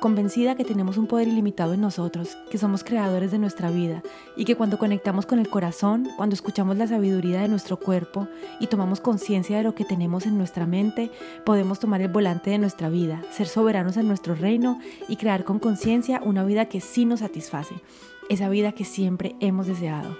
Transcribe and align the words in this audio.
convencida 0.00 0.54
que 0.54 0.64
tenemos 0.64 0.98
un 0.98 1.06
poder 1.06 1.28
ilimitado 1.28 1.74
en 1.74 1.80
nosotros, 1.80 2.36
que 2.50 2.58
somos 2.58 2.84
creadores 2.84 3.30
de 3.30 3.38
nuestra 3.38 3.70
vida 3.70 4.02
y 4.36 4.44
que 4.44 4.56
cuando 4.56 4.78
conectamos 4.78 5.26
con 5.26 5.38
el 5.38 5.48
corazón, 5.48 6.08
cuando 6.16 6.34
escuchamos 6.34 6.76
la 6.76 6.86
sabiduría 6.86 7.40
de 7.40 7.48
nuestro 7.48 7.78
cuerpo 7.78 8.28
y 8.60 8.66
tomamos 8.66 9.00
conciencia 9.00 9.56
de 9.56 9.62
lo 9.62 9.74
que 9.74 9.84
tenemos 9.84 10.26
en 10.26 10.38
nuestra 10.38 10.66
mente, 10.66 11.10
podemos 11.44 11.80
tomar 11.80 12.00
el 12.00 12.08
volante 12.08 12.50
de 12.50 12.58
nuestra 12.58 12.88
vida, 12.88 13.22
ser 13.30 13.46
soberanos 13.46 13.96
en 13.96 14.08
nuestro 14.08 14.34
reino 14.34 14.78
y 15.08 15.16
crear 15.16 15.44
con 15.44 15.58
conciencia 15.58 16.20
una 16.24 16.44
vida 16.44 16.66
que 16.66 16.80
sí 16.80 17.04
nos 17.04 17.20
satisface, 17.20 17.74
esa 18.28 18.48
vida 18.48 18.72
que 18.72 18.84
siempre 18.84 19.36
hemos 19.40 19.66
deseado. 19.66 20.16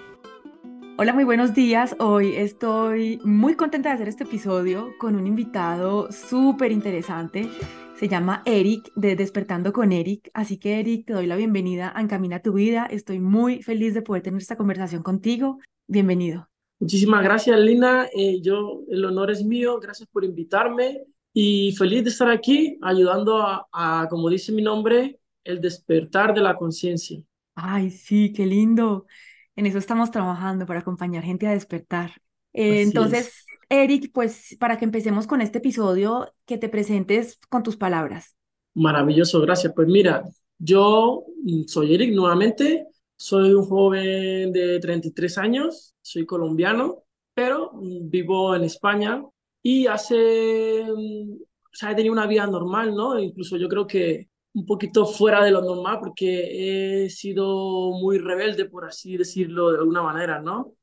Hola, 0.99 1.13
muy 1.13 1.25
buenos 1.25 1.53
días. 1.53 1.95
Hoy 1.99 2.35
estoy 2.35 3.21
muy 3.23 3.53
contenta 3.53 3.89
de 3.89 3.95
hacer 3.95 4.07
este 4.07 4.23
episodio 4.23 4.89
con 4.97 5.15
un 5.15 5.27
invitado 5.27 6.11
súper 6.11 6.71
interesante 6.71 7.47
se 7.97 8.07
llama 8.07 8.43
Eric 8.45 8.91
de 8.95 9.15
Despertando 9.15 9.73
con 9.73 9.91
Eric. 9.91 10.29
Así 10.35 10.57
que 10.57 10.79
Eric, 10.79 11.07
te 11.07 11.13
doy 11.13 11.25
la 11.25 11.35
bienvenida 11.35 11.91
a 11.95 12.01
Encamina 12.01 12.43
tu 12.43 12.53
vida. 12.53 12.85
Estoy 12.85 13.19
muy 13.19 13.63
feliz 13.63 13.95
de 13.95 14.03
poder 14.03 14.21
tener 14.21 14.39
esta 14.39 14.55
conversación 14.55 15.01
contigo. 15.01 15.57
Bienvenido. 15.87 16.47
Muchísimas 16.79 17.23
gracias, 17.23 17.59
Lina. 17.59 18.07
Eh, 18.13 18.39
yo, 18.39 18.83
el 18.87 19.03
honor 19.03 19.31
es 19.31 19.43
mío. 19.43 19.79
Gracias 19.79 20.07
por 20.09 20.23
invitarme 20.23 21.05
y 21.33 21.71
feliz 21.75 22.03
de 22.03 22.11
estar 22.11 22.29
aquí 22.29 22.77
ayudando 22.83 23.43
a, 23.71 24.07
como 24.11 24.29
dice 24.29 24.51
mi 24.51 24.61
nombre, 24.61 25.19
el 25.43 25.59
despertar 25.59 26.35
de 26.35 26.41
la 26.41 26.55
conciencia. 26.55 27.19
Ay, 27.55 27.89
sí, 27.89 28.31
qué 28.31 28.45
lindo. 28.45 29.07
En 29.55 29.65
eso 29.65 29.79
estamos 29.79 30.11
trabajando 30.11 30.67
para 30.67 30.81
acompañar 30.81 31.23
gente 31.23 31.47
a 31.47 31.51
despertar. 31.51 32.11
Eh, 32.53 32.83
entonces, 32.83 33.46
Eric, 33.69 34.11
pues 34.13 34.55
para 34.59 34.77
que 34.77 34.85
empecemos 34.85 35.27
con 35.27 35.41
este 35.41 35.57
episodio, 35.57 36.33
que 36.45 36.57
te 36.57 36.69
presentes 36.69 37.39
con 37.49 37.63
tus 37.63 37.77
palabras. 37.77 38.35
Maravilloso, 38.73 39.41
gracias. 39.41 39.73
Pues 39.75 39.87
mira, 39.87 40.23
yo 40.57 41.25
soy 41.67 41.95
Eric 41.95 42.13
nuevamente, 42.13 42.87
soy 43.15 43.53
un 43.53 43.65
joven 43.65 44.53
de 44.53 44.79
33 44.79 45.37
años, 45.37 45.95
soy 46.01 46.25
colombiano, 46.25 47.03
pero 47.33 47.71
vivo 47.75 48.55
en 48.55 48.63
España 48.63 49.23
y 49.61 49.87
hace, 49.87 50.85
mm, 50.85 51.33
o 51.33 51.73
sea, 51.73 51.91
he 51.91 51.95
tenido 51.95 52.13
una 52.13 52.27
vida 52.27 52.47
normal, 52.47 52.95
¿no? 52.95 53.19
Incluso 53.19 53.57
yo 53.57 53.67
creo 53.67 53.85
que 53.85 54.29
un 54.53 54.65
poquito 54.65 55.05
fuera 55.05 55.43
de 55.43 55.51
lo 55.51 55.61
normal 55.61 55.99
porque 55.99 57.03
he 57.05 57.09
sido 57.09 57.91
muy 57.91 58.17
rebelde, 58.17 58.65
por 58.65 58.85
así 58.85 59.17
decirlo 59.17 59.71
de 59.71 59.77
alguna 59.79 60.01
manera, 60.01 60.41
¿no? 60.41 60.73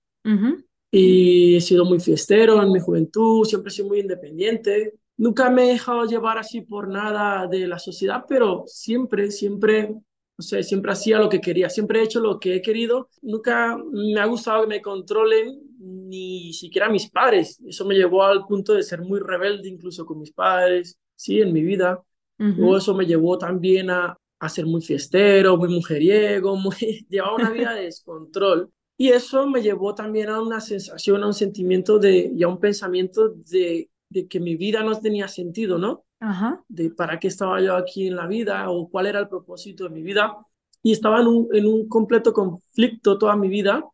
Y 0.96 1.56
he 1.56 1.60
sido 1.60 1.84
muy 1.84 1.98
fiestero 1.98 2.62
en 2.62 2.70
mi 2.70 2.78
juventud, 2.78 3.44
siempre 3.44 3.70
he 3.70 3.74
sido 3.74 3.88
muy 3.88 3.98
independiente. 3.98 4.94
Nunca 5.16 5.50
me 5.50 5.64
he 5.64 5.72
dejado 5.72 6.04
llevar 6.04 6.38
así 6.38 6.60
por 6.60 6.88
nada 6.88 7.48
de 7.48 7.66
la 7.66 7.80
sociedad, 7.80 8.24
pero 8.28 8.62
siempre, 8.68 9.32
siempre, 9.32 9.92
o 10.38 10.42
sea, 10.42 10.62
siempre 10.62 10.92
hacía 10.92 11.18
lo 11.18 11.28
que 11.28 11.40
quería, 11.40 11.68
siempre 11.68 11.98
he 11.98 12.04
hecho 12.04 12.20
lo 12.20 12.38
que 12.38 12.54
he 12.54 12.62
querido. 12.62 13.08
Nunca 13.22 13.76
me 13.92 14.20
ha 14.20 14.26
gustado 14.26 14.62
que 14.62 14.68
me 14.68 14.80
controlen 14.82 15.60
ni 15.80 16.52
siquiera 16.52 16.88
mis 16.88 17.10
padres. 17.10 17.60
Eso 17.66 17.84
me 17.84 17.96
llevó 17.96 18.22
al 18.22 18.46
punto 18.46 18.74
de 18.74 18.84
ser 18.84 19.02
muy 19.02 19.18
rebelde 19.18 19.68
incluso 19.68 20.06
con 20.06 20.20
mis 20.20 20.30
padres, 20.30 21.00
sí, 21.16 21.40
en 21.40 21.52
mi 21.52 21.62
vida. 21.64 22.00
Luego 22.38 22.76
eso 22.76 22.94
me 22.94 23.04
llevó 23.04 23.36
también 23.36 23.90
a, 23.90 24.16
a 24.38 24.48
ser 24.48 24.64
muy 24.64 24.80
fiestero, 24.80 25.56
muy 25.56 25.70
mujeriego, 25.70 26.54
muy, 26.54 26.76
llevaba 27.08 27.34
una 27.34 27.50
vida 27.50 27.74
de 27.74 27.86
descontrol. 27.86 28.70
Y 28.96 29.08
eso 29.08 29.48
me 29.48 29.62
llevó 29.62 29.94
también 29.94 30.28
a 30.28 30.40
una 30.40 30.60
sensación, 30.60 31.22
a 31.22 31.26
un 31.26 31.34
sentimiento 31.34 31.98
de, 31.98 32.30
y 32.34 32.42
a 32.42 32.48
un 32.48 32.60
pensamiento 32.60 33.28
de, 33.28 33.90
de 34.08 34.28
que 34.28 34.40
mi 34.40 34.56
vida 34.56 34.82
no 34.82 34.98
tenía 35.00 35.28
sentido, 35.28 35.78
¿no? 35.78 36.04
Ajá. 36.20 36.64
De 36.68 36.90
para 36.90 37.18
qué 37.18 37.28
estaba 37.28 37.60
yo 37.60 37.74
aquí 37.74 38.06
en 38.06 38.16
la 38.16 38.26
vida 38.26 38.70
o 38.70 38.88
cuál 38.88 39.06
era 39.06 39.18
el 39.18 39.28
propósito 39.28 39.84
de 39.84 39.90
mi 39.90 40.02
vida. 40.02 40.36
Y 40.82 40.92
estaba 40.92 41.20
en 41.20 41.26
un, 41.26 41.48
en 41.52 41.66
un 41.66 41.88
completo 41.88 42.32
conflicto 42.32 43.18
toda 43.18 43.36
mi 43.36 43.48
vida 43.48 43.84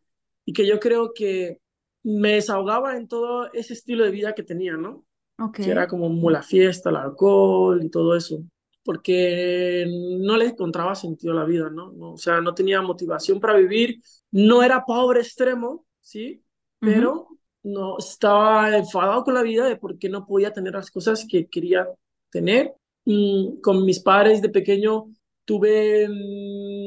y 0.45 0.53
que 0.53 0.67
yo 0.67 0.79
creo 0.79 1.13
que 1.13 1.59
me 2.03 2.33
desahogaba 2.33 2.97
en 2.97 3.07
todo 3.07 3.51
ese 3.53 3.73
estilo 3.73 4.03
de 4.03 4.11
vida 4.11 4.33
que 4.33 4.43
tenía, 4.43 4.77
¿no? 4.77 5.05
Okay. 5.37 5.65
Que 5.65 5.71
era 5.71 5.87
como 5.87 6.29
la 6.29 6.43
fiesta, 6.43 6.89
el 6.89 6.97
alcohol 6.97 7.83
y 7.83 7.89
todo 7.89 8.15
eso 8.15 8.43
porque 8.83 9.85
no 10.19 10.37
le 10.37 10.45
encontraba 10.45 10.95
sentido 10.95 11.33
a 11.33 11.37
la 11.37 11.45
vida, 11.45 11.69
¿no? 11.69 11.93
O 11.99 12.17
sea, 12.17 12.41
no 12.41 12.53
tenía 12.53 12.81
motivación 12.81 13.39
para 13.39 13.57
vivir, 13.57 14.01
no 14.31 14.63
era 14.63 14.83
pobre 14.85 15.21
extremo, 15.21 15.85
¿sí? 15.99 16.43
Pero 16.79 17.27
no 17.63 17.97
estaba 17.99 18.75
enfadado 18.75 19.23
con 19.23 19.35
la 19.35 19.43
vida 19.43 19.65
de 19.65 19.75
por 19.75 19.99
qué 19.99 20.09
no 20.09 20.25
podía 20.25 20.51
tener 20.51 20.73
las 20.73 20.89
cosas 20.89 21.25
que 21.29 21.47
quería 21.47 21.87
tener. 22.31 22.73
Mm, 23.05 23.61
con 23.61 23.85
mis 23.85 23.99
padres 23.99 24.41
de 24.41 24.49
pequeño 24.49 25.05
tuve 25.45 26.07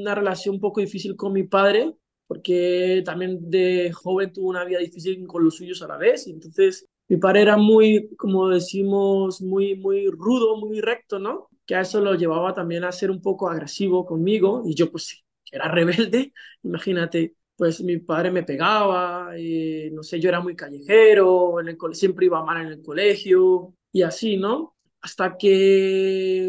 una 0.01 0.15
relación 0.15 0.57
un 0.57 0.61
poco 0.61 0.81
difícil 0.81 1.17
con 1.17 1.33
mi 1.33 1.45
padre, 1.45 1.95
porque 2.27 3.03
también 3.05 3.39
de 3.51 3.93
joven 3.93 4.33
tuve 4.33 4.47
una 4.47 4.65
vida 4.65 4.79
difícil 4.79 5.27
con 5.27 5.45
los 5.45 5.57
suyos 5.57 5.83
a 5.83 5.89
la 5.89 5.97
vez, 5.97 6.27
y 6.27 6.31
entonces 6.31 6.87
mi 7.09 7.19
padre 7.19 7.43
era 7.43 7.57
muy, 7.57 8.09
como 8.17 8.49
decimos, 8.49 9.43
muy, 9.43 9.77
muy 9.77 10.09
rudo, 10.09 10.57
muy 10.57 10.81
recto, 10.81 11.19
¿no? 11.19 11.49
Que 11.67 11.75
a 11.75 11.81
eso 11.81 12.01
lo 12.01 12.15
llevaba 12.15 12.55
también 12.55 12.85
a 12.85 12.93
ser 12.93 13.11
un 13.11 13.23
poco 13.23 13.49
agresivo 13.49 14.05
conmigo 14.05 14.63
y 14.65 14.75
yo 14.75 14.91
pues 14.91 15.25
era 15.51 15.69
rebelde, 15.69 16.33
imagínate, 16.63 17.37
pues 17.57 17.81
mi 17.83 17.99
padre 17.99 18.31
me 18.31 18.43
pegaba, 18.43 19.39
y, 19.39 19.91
no 19.93 20.03
sé, 20.03 20.19
yo 20.21 20.29
era 20.29 20.41
muy 20.41 20.57
callejero, 20.57 21.61
en 21.61 21.69
el 21.69 21.79
siempre 21.93 22.27
iba 22.27 22.45
mal 22.45 22.67
en 22.67 22.73
el 22.73 22.83
colegio 22.83 23.75
y 23.93 24.03
así, 24.03 24.37
¿no? 24.37 24.77
Hasta 25.01 25.37
que, 25.37 26.49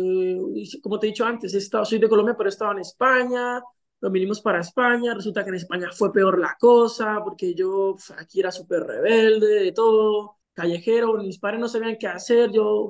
como 0.82 1.00
te 1.00 1.08
he 1.08 1.10
dicho 1.10 1.26
antes, 1.26 1.54
he 1.54 1.58
estado, 1.58 1.86
soy 1.86 2.00
de 2.00 2.10
Colombia, 2.10 2.36
pero 2.38 2.50
he 2.50 2.52
estado 2.52 2.72
en 2.72 2.80
España, 2.80 3.62
lo 4.02 4.10
vinimos 4.10 4.42
para 4.42 4.62
España, 4.62 5.14
resulta 5.14 5.44
que 5.44 5.50
en 5.50 5.56
España 5.56 5.90
fue 5.92 6.12
peor 6.12 6.40
la 6.40 6.56
cosa, 6.60 7.22
porque 7.24 7.54
yo 7.54 7.96
pues, 7.96 8.12
aquí 8.20 8.40
era 8.40 8.52
súper 8.52 8.84
rebelde, 8.84 9.48
de 9.64 9.72
todo, 9.72 10.38
callejero, 10.54 11.18
mis 11.18 11.38
padres 11.40 11.60
no 11.60 11.68
sabían 11.68 11.98
qué 12.00 12.08
hacer, 12.08 12.52
yo 12.52 12.90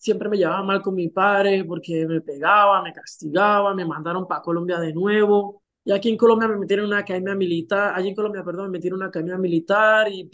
siempre 0.00 0.30
me 0.30 0.38
llevaba 0.38 0.62
mal 0.62 0.80
con 0.80 0.94
mi 0.94 1.08
padre 1.08 1.62
porque 1.64 2.06
me 2.06 2.22
pegaba, 2.22 2.82
me 2.82 2.92
castigaba, 2.92 3.74
me 3.74 3.84
mandaron 3.84 4.26
para 4.26 4.40
Colombia 4.40 4.80
de 4.80 4.94
nuevo. 4.94 5.62
Y 5.84 5.92
aquí 5.92 6.08
en 6.08 6.16
Colombia 6.16 6.48
me 6.48 6.56
metieron 6.56 6.86
en 6.86 6.92
una 6.92 7.00
academia 7.00 7.34
militar, 7.34 7.92
allí 7.94 8.08
en 8.08 8.14
Colombia, 8.14 8.42
perdón, 8.42 8.66
me 8.66 8.78
metieron 8.78 8.98
en 8.98 9.02
una 9.02 9.08
academia 9.08 9.36
militar 9.36 10.10
y 10.10 10.30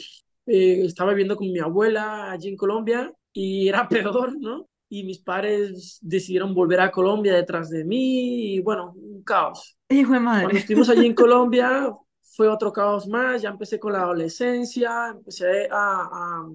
eh, 0.47 0.85
estaba 0.85 1.11
viviendo 1.11 1.37
con 1.37 1.51
mi 1.51 1.59
abuela 1.59 2.31
allí 2.31 2.49
en 2.49 2.57
Colombia 2.57 3.13
y 3.33 3.69
era 3.69 3.89
peor, 3.89 4.39
¿no? 4.39 4.69
Y 4.89 5.03
mis 5.03 5.19
padres 5.19 5.99
decidieron 6.01 6.55
volver 6.55 6.81
a 6.81 6.93
Colombia 6.93 7.35
detrás 7.35 7.69
de 7.69 7.85
mí 7.85 8.55
y 8.55 8.61
bueno, 8.61 8.95
un 8.97 9.25
caos. 9.25 9.77
Hijo 9.89 10.13
de 10.13 10.21
madre. 10.21 10.45
Cuando 10.45 10.61
estuvimos 10.61 10.89
allí 10.91 11.07
en 11.07 11.15
Colombia 11.15 11.93
fue 12.23 12.47
otro 12.47 12.73
caos 12.73 13.09
más, 13.09 13.43
ya 13.43 13.49
empecé 13.49 13.81
con 13.81 13.95
la 13.95 14.03
adolescencia, 14.03 15.09
empecé 15.09 15.69
a, 15.73 16.03
a, 16.03 16.49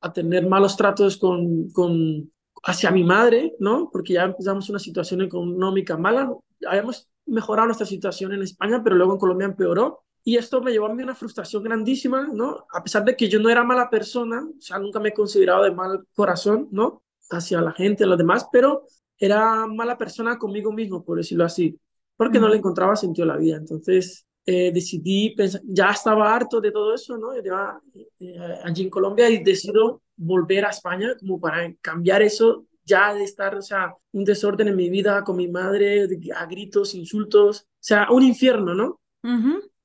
a 0.00 0.12
tener 0.12 0.46
malos 0.46 0.76
tratos 0.76 1.16
con, 1.16 1.70
con 1.70 2.30
hacia 2.62 2.90
mi 2.90 3.04
madre, 3.04 3.54
¿no? 3.58 3.90
Porque 3.90 4.14
ya 4.14 4.24
empezamos 4.24 4.68
una 4.70 4.78
situación 4.78 5.22
económica 5.22 5.96
mala, 5.96 6.32
habíamos 6.66 7.08
mejorado 7.26 7.66
nuestra 7.66 7.86
situación 7.86 8.32
en 8.32 8.42
España, 8.42 8.82
pero 8.82 8.96
luego 8.96 9.14
en 9.14 9.18
Colombia 9.18 9.46
empeoró. 9.46 10.04
Y 10.24 10.36
esto 10.36 10.62
me 10.62 10.70
llevó 10.70 10.86
a 10.86 10.94
mí 10.94 11.02
una 11.02 11.16
frustración 11.16 11.64
grandísima, 11.64 12.28
¿no? 12.32 12.66
A 12.72 12.82
pesar 12.82 13.04
de 13.04 13.16
que 13.16 13.28
yo 13.28 13.40
no 13.40 13.48
era 13.50 13.64
mala 13.64 13.90
persona, 13.90 14.44
o 14.44 14.60
sea, 14.60 14.78
nunca 14.78 15.00
me 15.00 15.08
he 15.08 15.14
considerado 15.14 15.64
de 15.64 15.72
mal 15.72 16.06
corazón, 16.14 16.68
¿no? 16.70 17.02
Hacia 17.30 17.60
la 17.60 17.72
gente, 17.72 18.04
a 18.04 18.06
los 18.06 18.18
demás, 18.18 18.46
pero 18.52 18.84
era 19.18 19.66
mala 19.66 19.98
persona 19.98 20.38
conmigo 20.38 20.72
mismo, 20.72 21.04
por 21.04 21.16
decirlo 21.18 21.44
así, 21.44 21.76
porque 22.16 22.38
no 22.38 22.48
le 22.48 22.58
encontraba 22.58 22.94
sentido 22.94 23.24
a 23.24 23.34
la 23.34 23.36
vida. 23.36 23.56
Entonces, 23.56 24.26
eh, 24.44 24.72
decidí, 24.72 25.34
ya 25.64 25.90
estaba 25.90 26.34
harto 26.34 26.60
de 26.60 26.72
todo 26.72 26.94
eso, 26.94 27.16
¿no? 27.16 27.32
Eh, 27.32 28.38
allí 28.64 28.82
en 28.82 28.90
Colombia 28.90 29.30
y 29.30 29.42
decido 29.42 30.02
volver 30.16 30.64
a 30.64 30.70
España 30.70 31.14
como 31.18 31.40
para 31.40 31.72
cambiar 31.80 32.22
eso 32.22 32.66
ya 32.84 33.14
de 33.14 33.24
estar, 33.24 33.54
o 33.54 33.62
sea, 33.62 33.94
un 34.12 34.24
desorden 34.24 34.68
en 34.68 34.76
mi 34.76 34.90
vida 34.90 35.22
con 35.24 35.36
mi 35.36 35.48
madre, 35.48 36.08
a 36.34 36.46
gritos, 36.46 36.94
insultos, 36.94 37.62
o 37.62 37.66
sea, 37.78 38.10
un 38.10 38.22
infierno, 38.22 38.74
¿no? 38.74 39.00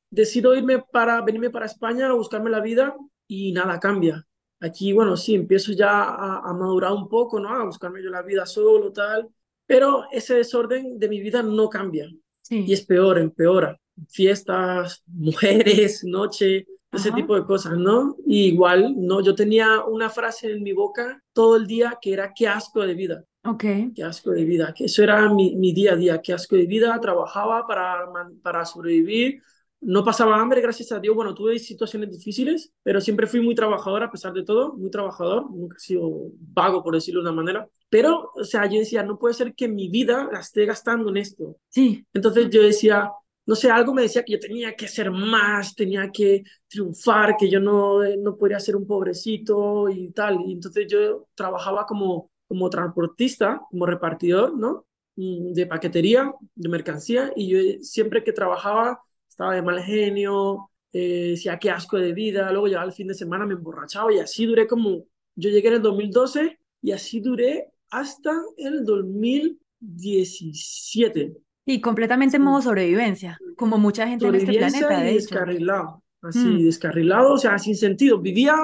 Decido 0.09 0.55
irme 0.55 0.79
para, 0.91 1.21
venirme 1.21 1.49
para 1.49 1.65
España 1.65 2.07
a 2.07 2.13
buscarme 2.13 2.49
la 2.49 2.59
vida 2.59 2.95
y 3.27 3.51
nada 3.51 3.79
cambia. 3.79 4.25
Aquí, 4.59 4.91
bueno, 4.93 5.15
sí, 5.15 5.35
empiezo 5.35 5.73
ya 5.73 6.15
a, 6.15 6.53
madurar 6.53 6.93
un 6.93 7.07
poco, 7.07 7.39
¿no? 7.39 7.49
A 7.49 7.65
buscarme 7.65 8.01
yo 8.01 8.09
la 8.09 8.23
vida 8.23 8.45
solo, 8.45 8.91
tal, 8.91 9.29
pero 9.67 10.05
ese 10.11 10.35
desorden 10.35 10.97
de 10.97 11.09
mi 11.09 11.19
vida 11.21 11.43
no 11.43 11.69
cambia. 11.69 12.09
Y 12.49 12.71
es 12.71 12.85
peor, 12.85 13.19
empeora. 13.19 13.77
Fiestas, 14.09 15.03
mujeres, 15.07 16.03
noche, 16.03 16.65
ese 16.91 17.11
tipo 17.11 17.35
de 17.35 17.45
cosas, 17.45 17.77
¿no? 17.77 18.15
Y 18.25 18.45
igual, 18.45 18.95
¿no? 18.97 19.21
Yo 19.21 19.35
tenía 19.35 19.83
una 19.83 20.09
frase 20.09 20.51
en 20.51 20.63
mi 20.63 20.71
boca 20.71 21.21
todo 21.33 21.57
el 21.57 21.67
día 21.67 21.97
que 22.01 22.13
era 22.13 22.31
qué 22.33 22.47
asco 22.47 22.81
de 22.81 22.93
vida. 22.93 23.23
Ok. 23.43 23.63
Qué 23.95 24.03
asco 24.03 24.31
de 24.31 24.43
vida, 24.43 24.73
que 24.75 24.85
eso 24.85 25.03
era 25.03 25.31
mi, 25.33 25.55
mi 25.55 25.73
día 25.73 25.93
a 25.93 25.95
día, 25.95 26.21
qué 26.21 26.33
asco 26.33 26.55
de 26.55 26.65
vida, 26.65 26.99
trabajaba 26.99 27.65
para, 27.65 28.05
para 28.41 28.65
sobrevivir, 28.65 29.41
no 29.79 30.03
pasaba 30.03 30.39
hambre, 30.39 30.59
gracias 30.61 30.91
a 30.91 30.99
Dios. 30.99 31.15
Bueno, 31.15 31.33
tuve 31.33 31.59
situaciones 31.59 32.09
difíciles, 32.11 32.73
pero 32.83 32.99
siempre 32.99 33.27
fui 33.27 33.41
muy 33.41 33.53
trabajador 33.55 34.03
a 34.03 34.11
pesar 34.11 34.33
de 34.33 34.43
todo, 34.43 34.73
muy 34.73 34.89
trabajador, 34.89 35.49
nunca 35.51 35.77
he 35.77 35.79
sido 35.79 36.31
vago, 36.39 36.83
por 36.83 36.95
decirlo 36.95 37.21
de 37.21 37.29
una 37.29 37.35
manera. 37.35 37.67
Pero, 37.89 38.31
o 38.35 38.43
sea, 38.43 38.65
yo 38.65 38.79
decía, 38.79 39.03
no 39.03 39.17
puede 39.17 39.35
ser 39.35 39.53
que 39.53 39.67
mi 39.67 39.87
vida 39.87 40.27
la 40.31 40.39
esté 40.39 40.65
gastando 40.65 41.09
en 41.09 41.17
esto. 41.17 41.57
Sí. 41.69 42.05
Entonces 42.13 42.49
yo 42.49 42.63
decía, 42.63 43.11
no 43.47 43.55
sé, 43.55 43.71
algo 43.71 43.93
me 43.93 44.01
decía 44.03 44.23
que 44.23 44.33
yo 44.33 44.39
tenía 44.39 44.75
que 44.75 44.87
ser 44.89 45.09
más, 45.11 45.73
tenía 45.75 46.11
que 46.11 46.43
triunfar, 46.67 47.37
que 47.37 47.49
yo 47.49 47.59
no, 47.61 48.03
no 48.17 48.37
podría 48.37 48.59
ser 48.59 48.75
un 48.75 48.85
pobrecito 48.85 49.87
y 49.89 50.11
tal. 50.11 50.41
Y 50.45 50.53
entonces 50.53 50.85
yo 50.89 51.27
trabajaba 51.35 51.85
como, 51.85 52.29
como 52.47 52.69
transportista, 52.69 53.61
como 53.71 53.85
repartidor, 53.85 54.57
¿no? 54.57 54.85
Mm, 55.15 55.53
de 55.53 55.65
paquetería, 55.65 56.31
de 56.55 56.69
mercancía, 56.69 57.31
y 57.35 57.47
yo 57.49 57.57
siempre 57.81 58.23
que 58.23 58.33
trabajaba 58.33 59.01
estaba 59.29 59.55
de 59.55 59.61
mal 59.61 59.81
genio, 59.81 60.69
eh, 60.93 61.29
decía 61.31 61.57
qué 61.59 61.69
asco 61.71 61.97
de 61.97 62.13
vida, 62.13 62.51
luego 62.51 62.67
llegaba 62.67 62.85
el 62.85 62.93
fin 62.93 63.07
de 63.07 63.13
semana, 63.13 63.45
me 63.45 63.53
emborrachaba 63.53 64.13
y 64.13 64.19
así 64.19 64.45
duré 64.45 64.67
como, 64.67 65.05
yo 65.35 65.49
llegué 65.49 65.69
en 65.69 65.75
el 65.75 65.81
2012 65.81 66.59
y 66.81 66.91
así 66.91 67.19
duré 67.21 67.71
hasta 67.91 68.31
el 68.57 68.83
2017. 68.85 71.37
Y 71.67 71.81
completamente 71.81 72.37
en 72.37 72.43
modo 72.43 72.61
sobrevivencia, 72.61 73.37
como 73.55 73.77
mucha 73.77 74.07
gente 74.07 74.25
en 74.25 74.35
este 74.35 74.53
planeta, 74.53 75.01
de 75.01 75.11
y 75.11 75.15
descarrilado, 75.15 76.03
así, 76.21 76.47
mm. 76.47 76.63
descarrilado, 76.63 77.33
o 77.33 77.37
sea, 77.37 77.59
sin 77.59 77.75
sentido, 77.75 78.19
vivía 78.19 78.55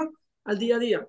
al 0.45 0.57
día 0.57 0.77
a 0.77 0.79
día. 0.79 1.07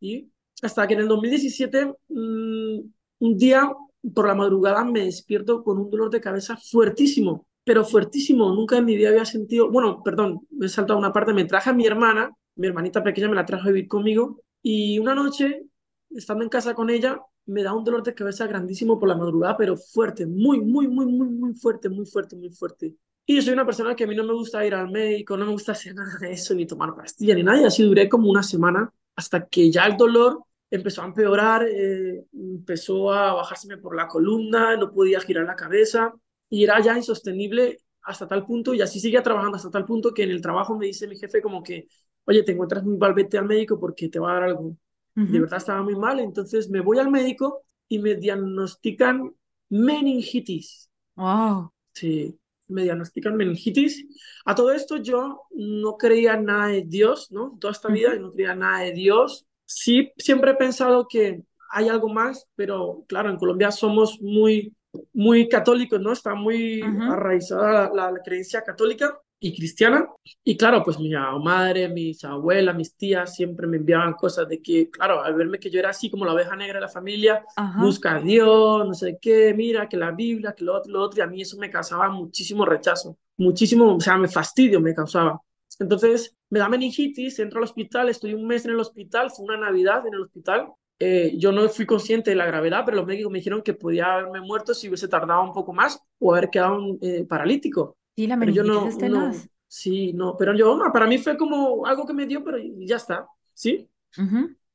Y 0.00 0.28
hasta 0.62 0.88
que 0.88 0.94
en 0.94 1.00
el 1.00 1.08
2017, 1.08 1.94
mm, 2.08 2.78
un 3.20 3.38
día 3.38 3.70
por 4.12 4.26
la 4.26 4.34
madrugada 4.34 4.84
me 4.84 5.04
despierto 5.04 5.62
con 5.62 5.78
un 5.78 5.90
dolor 5.90 6.10
de 6.10 6.20
cabeza 6.20 6.56
fuertísimo 6.56 7.46
pero 7.64 7.84
fuertísimo. 7.84 8.54
Nunca 8.54 8.76
en 8.76 8.84
mi 8.84 8.96
vida 8.96 9.08
había 9.08 9.24
sentido, 9.24 9.70
bueno, 9.70 10.02
perdón, 10.02 10.46
me 10.50 10.66
he 10.66 10.68
saltado 10.68 10.98
una 10.98 11.12
parte, 11.12 11.32
me 11.32 11.46
traje 11.46 11.70
a 11.70 11.72
mi 11.72 11.86
hermana, 11.86 12.30
mi 12.56 12.66
hermanita 12.66 13.02
pequeña 13.02 13.28
me 13.28 13.34
la 13.34 13.46
trajo 13.46 13.64
a 13.64 13.72
vivir 13.72 13.88
conmigo 13.88 14.42
y 14.62 14.98
una 14.98 15.14
noche, 15.14 15.64
estando 16.10 16.44
en 16.44 16.50
casa 16.50 16.74
con 16.74 16.90
ella, 16.90 17.20
me 17.46 17.62
da 17.62 17.74
un 17.74 17.84
dolor 17.84 18.02
de 18.02 18.14
cabeza 18.14 18.46
grandísimo 18.46 18.98
por 18.98 19.08
la 19.08 19.16
madrugada, 19.16 19.56
pero 19.56 19.76
fuerte, 19.76 20.26
muy, 20.26 20.60
muy, 20.60 20.88
muy, 20.88 21.06
muy, 21.06 21.28
muy 21.28 21.54
fuerte, 21.54 21.88
muy 21.88 22.06
fuerte, 22.06 22.36
muy 22.36 22.50
fuerte. 22.50 22.94
Y 23.26 23.36
yo 23.36 23.42
soy 23.42 23.54
una 23.54 23.64
persona 23.64 23.94
que 23.94 24.04
a 24.04 24.06
mí 24.06 24.14
no 24.14 24.24
me 24.24 24.34
gusta 24.34 24.64
ir 24.66 24.74
al 24.74 24.90
médico, 24.90 25.36
no 25.36 25.46
me 25.46 25.52
gusta 25.52 25.72
hacer 25.72 25.94
nada 25.96 26.18
de 26.20 26.32
eso, 26.32 26.54
ni 26.54 26.66
tomar 26.66 26.94
pastillas, 26.94 27.36
ni 27.36 27.42
nada, 27.42 27.60
y 27.62 27.64
así 27.64 27.82
duré 27.82 28.08
como 28.08 28.30
una 28.30 28.42
semana 28.42 28.92
hasta 29.16 29.46
que 29.46 29.70
ya 29.70 29.86
el 29.86 29.96
dolor 29.96 30.44
empezó 30.70 31.02
a 31.02 31.06
empeorar, 31.06 31.64
eh, 31.68 32.24
empezó 32.32 33.12
a 33.12 33.34
bajárseme 33.34 33.78
por 33.78 33.94
la 33.96 34.08
columna, 34.08 34.76
no 34.76 34.90
podía 34.92 35.20
girar 35.20 35.44
la 35.46 35.56
cabeza, 35.56 36.12
y 36.48 36.64
era 36.64 36.80
ya 36.80 36.96
insostenible 36.96 37.78
hasta 38.02 38.26
tal 38.28 38.44
punto, 38.44 38.74
y 38.74 38.82
así 38.82 39.00
seguía 39.00 39.22
trabajando 39.22 39.56
hasta 39.56 39.70
tal 39.70 39.84
punto 39.84 40.12
que 40.12 40.24
en 40.24 40.30
el 40.30 40.40
trabajo 40.42 40.76
me 40.76 40.86
dice 40.86 41.06
mi 41.06 41.16
jefe 41.16 41.40
como 41.40 41.62
que, 41.62 41.88
oye, 42.24 42.42
te 42.42 42.52
encuentras 42.52 42.84
muy 42.84 42.96
mal, 42.98 43.14
vete 43.14 43.38
al 43.38 43.46
médico 43.46 43.78
porque 43.78 44.08
te 44.08 44.18
va 44.18 44.32
a 44.32 44.34
dar 44.34 44.42
algo. 44.44 44.76
De 45.14 45.38
verdad 45.38 45.58
estaba 45.58 45.82
muy 45.82 45.94
mal, 45.94 46.18
entonces 46.18 46.68
me 46.68 46.80
voy 46.80 46.98
al 46.98 47.10
médico 47.10 47.62
y 47.88 48.00
me 48.00 48.16
diagnostican 48.16 49.32
meningitis. 49.68 50.90
Wow. 51.14 51.72
Sí, 51.92 52.36
me 52.66 52.82
diagnostican 52.82 53.36
meningitis. 53.36 54.04
A 54.44 54.54
todo 54.54 54.72
esto 54.72 54.96
yo 54.96 55.42
no 55.52 55.96
creía 55.96 56.36
nada 56.36 56.68
de 56.68 56.82
Dios, 56.82 57.30
¿no? 57.30 57.56
Toda 57.60 57.72
esta 57.72 57.88
vida 57.88 58.16
no 58.16 58.32
creía 58.32 58.56
nada 58.56 58.80
de 58.80 58.92
Dios. 58.92 59.46
Sí, 59.64 60.10
siempre 60.16 60.50
he 60.50 60.56
pensado 60.56 61.06
que 61.08 61.42
hay 61.70 61.88
algo 61.88 62.08
más, 62.08 62.48
pero 62.56 63.04
claro, 63.06 63.30
en 63.30 63.36
Colombia 63.36 63.70
somos 63.70 64.20
muy 64.20 64.74
muy 65.12 65.48
católico, 65.48 65.98
¿no? 65.98 66.12
Está 66.12 66.34
muy 66.34 66.82
arraizada 66.82 67.90
la, 67.92 68.12
creencia 68.24 68.62
católica 68.62 69.18
y 69.40 69.54
cristiana. 69.54 70.08
Y 70.42 70.56
claro, 70.56 70.82
pues 70.82 70.98
mi 70.98 71.10
madre, 71.10 71.88
mis 71.88 72.24
abuelas, 72.24 72.74
mis 72.74 72.96
tías 72.96 73.34
siempre 73.34 73.66
me 73.66 73.76
enviaban 73.76 74.14
cosas 74.14 74.48
de 74.48 74.62
que, 74.62 74.90
claro, 74.90 75.22
al 75.22 75.34
verme 75.34 75.58
que 75.58 75.70
yo 75.70 75.78
era 75.78 75.90
así 75.90 76.10
como 76.10 76.24
la 76.24 76.32
oveja 76.32 76.56
negra 76.56 76.76
de 76.76 76.86
la 76.86 76.88
familia, 76.88 77.44
busca 77.78 78.16
a 78.16 78.20
Dios, 78.20 78.86
no 78.86 78.94
sé 78.94 79.18
qué, 79.20 79.52
mira, 79.54 79.88
que 79.88 79.96
la 79.96 80.12
Biblia, 80.12 80.54
que 80.56 80.64
lo 80.64 80.76
otro, 80.76 80.92
lo 80.92 81.02
otro, 81.02 81.18
y 81.18 81.22
a 81.22 81.26
mí 81.26 81.42
eso 81.42 81.58
me 81.58 81.70
causaba 81.70 82.08
muchísimo 82.08 82.64
rechazo, 82.64 83.18
muchísimo, 83.36 83.94
o 83.94 84.00
sea, 84.00 84.16
me 84.16 84.28
fastidio 84.28 84.80
me 84.80 84.94
causaba. 84.94 85.40
Entonces 85.78 86.36
me 86.50 86.60
da 86.60 86.68
meningitis, 86.68 87.38
entro 87.38 87.58
al 87.58 87.64
hospital, 87.64 88.08
estoy 88.08 88.34
un 88.34 88.46
mes 88.46 88.64
en 88.64 88.72
el 88.72 88.80
hospital, 88.80 89.30
fue 89.30 89.44
una 89.44 89.56
Navidad 89.56 90.06
en 90.06 90.14
el 90.14 90.22
hospital, 90.22 90.68
eh, 90.98 91.34
yo 91.36 91.50
no 91.52 91.68
fui 91.68 91.86
consciente 91.86 92.30
de 92.30 92.36
la 92.36 92.46
gravedad, 92.46 92.82
pero 92.84 92.98
los 92.98 93.06
médicos 93.06 93.32
me 93.32 93.38
dijeron 93.38 93.62
que 93.62 93.74
podía 93.74 94.14
haberme 94.14 94.40
muerto 94.40 94.74
si 94.74 94.88
hubiese 94.88 95.08
tardado 95.08 95.42
un 95.42 95.52
poco 95.52 95.72
más 95.72 96.00
o 96.18 96.32
haber 96.32 96.50
quedado 96.50 96.78
eh, 97.02 97.24
paralítico. 97.28 97.96
Sí, 98.14 98.26
la 98.26 98.38
pero 98.38 98.52
yo 98.52 98.64
no, 98.64 98.88
no, 99.08 99.32
Sí, 99.66 100.12
no, 100.12 100.36
pero 100.36 100.54
yo, 100.54 100.78
para 100.92 101.06
mí 101.06 101.18
fue 101.18 101.36
como 101.36 101.84
algo 101.84 102.06
que 102.06 102.12
me 102.12 102.26
dio, 102.26 102.44
pero 102.44 102.58
ya 102.58 102.96
está, 102.96 103.26
¿sí? 103.52 103.90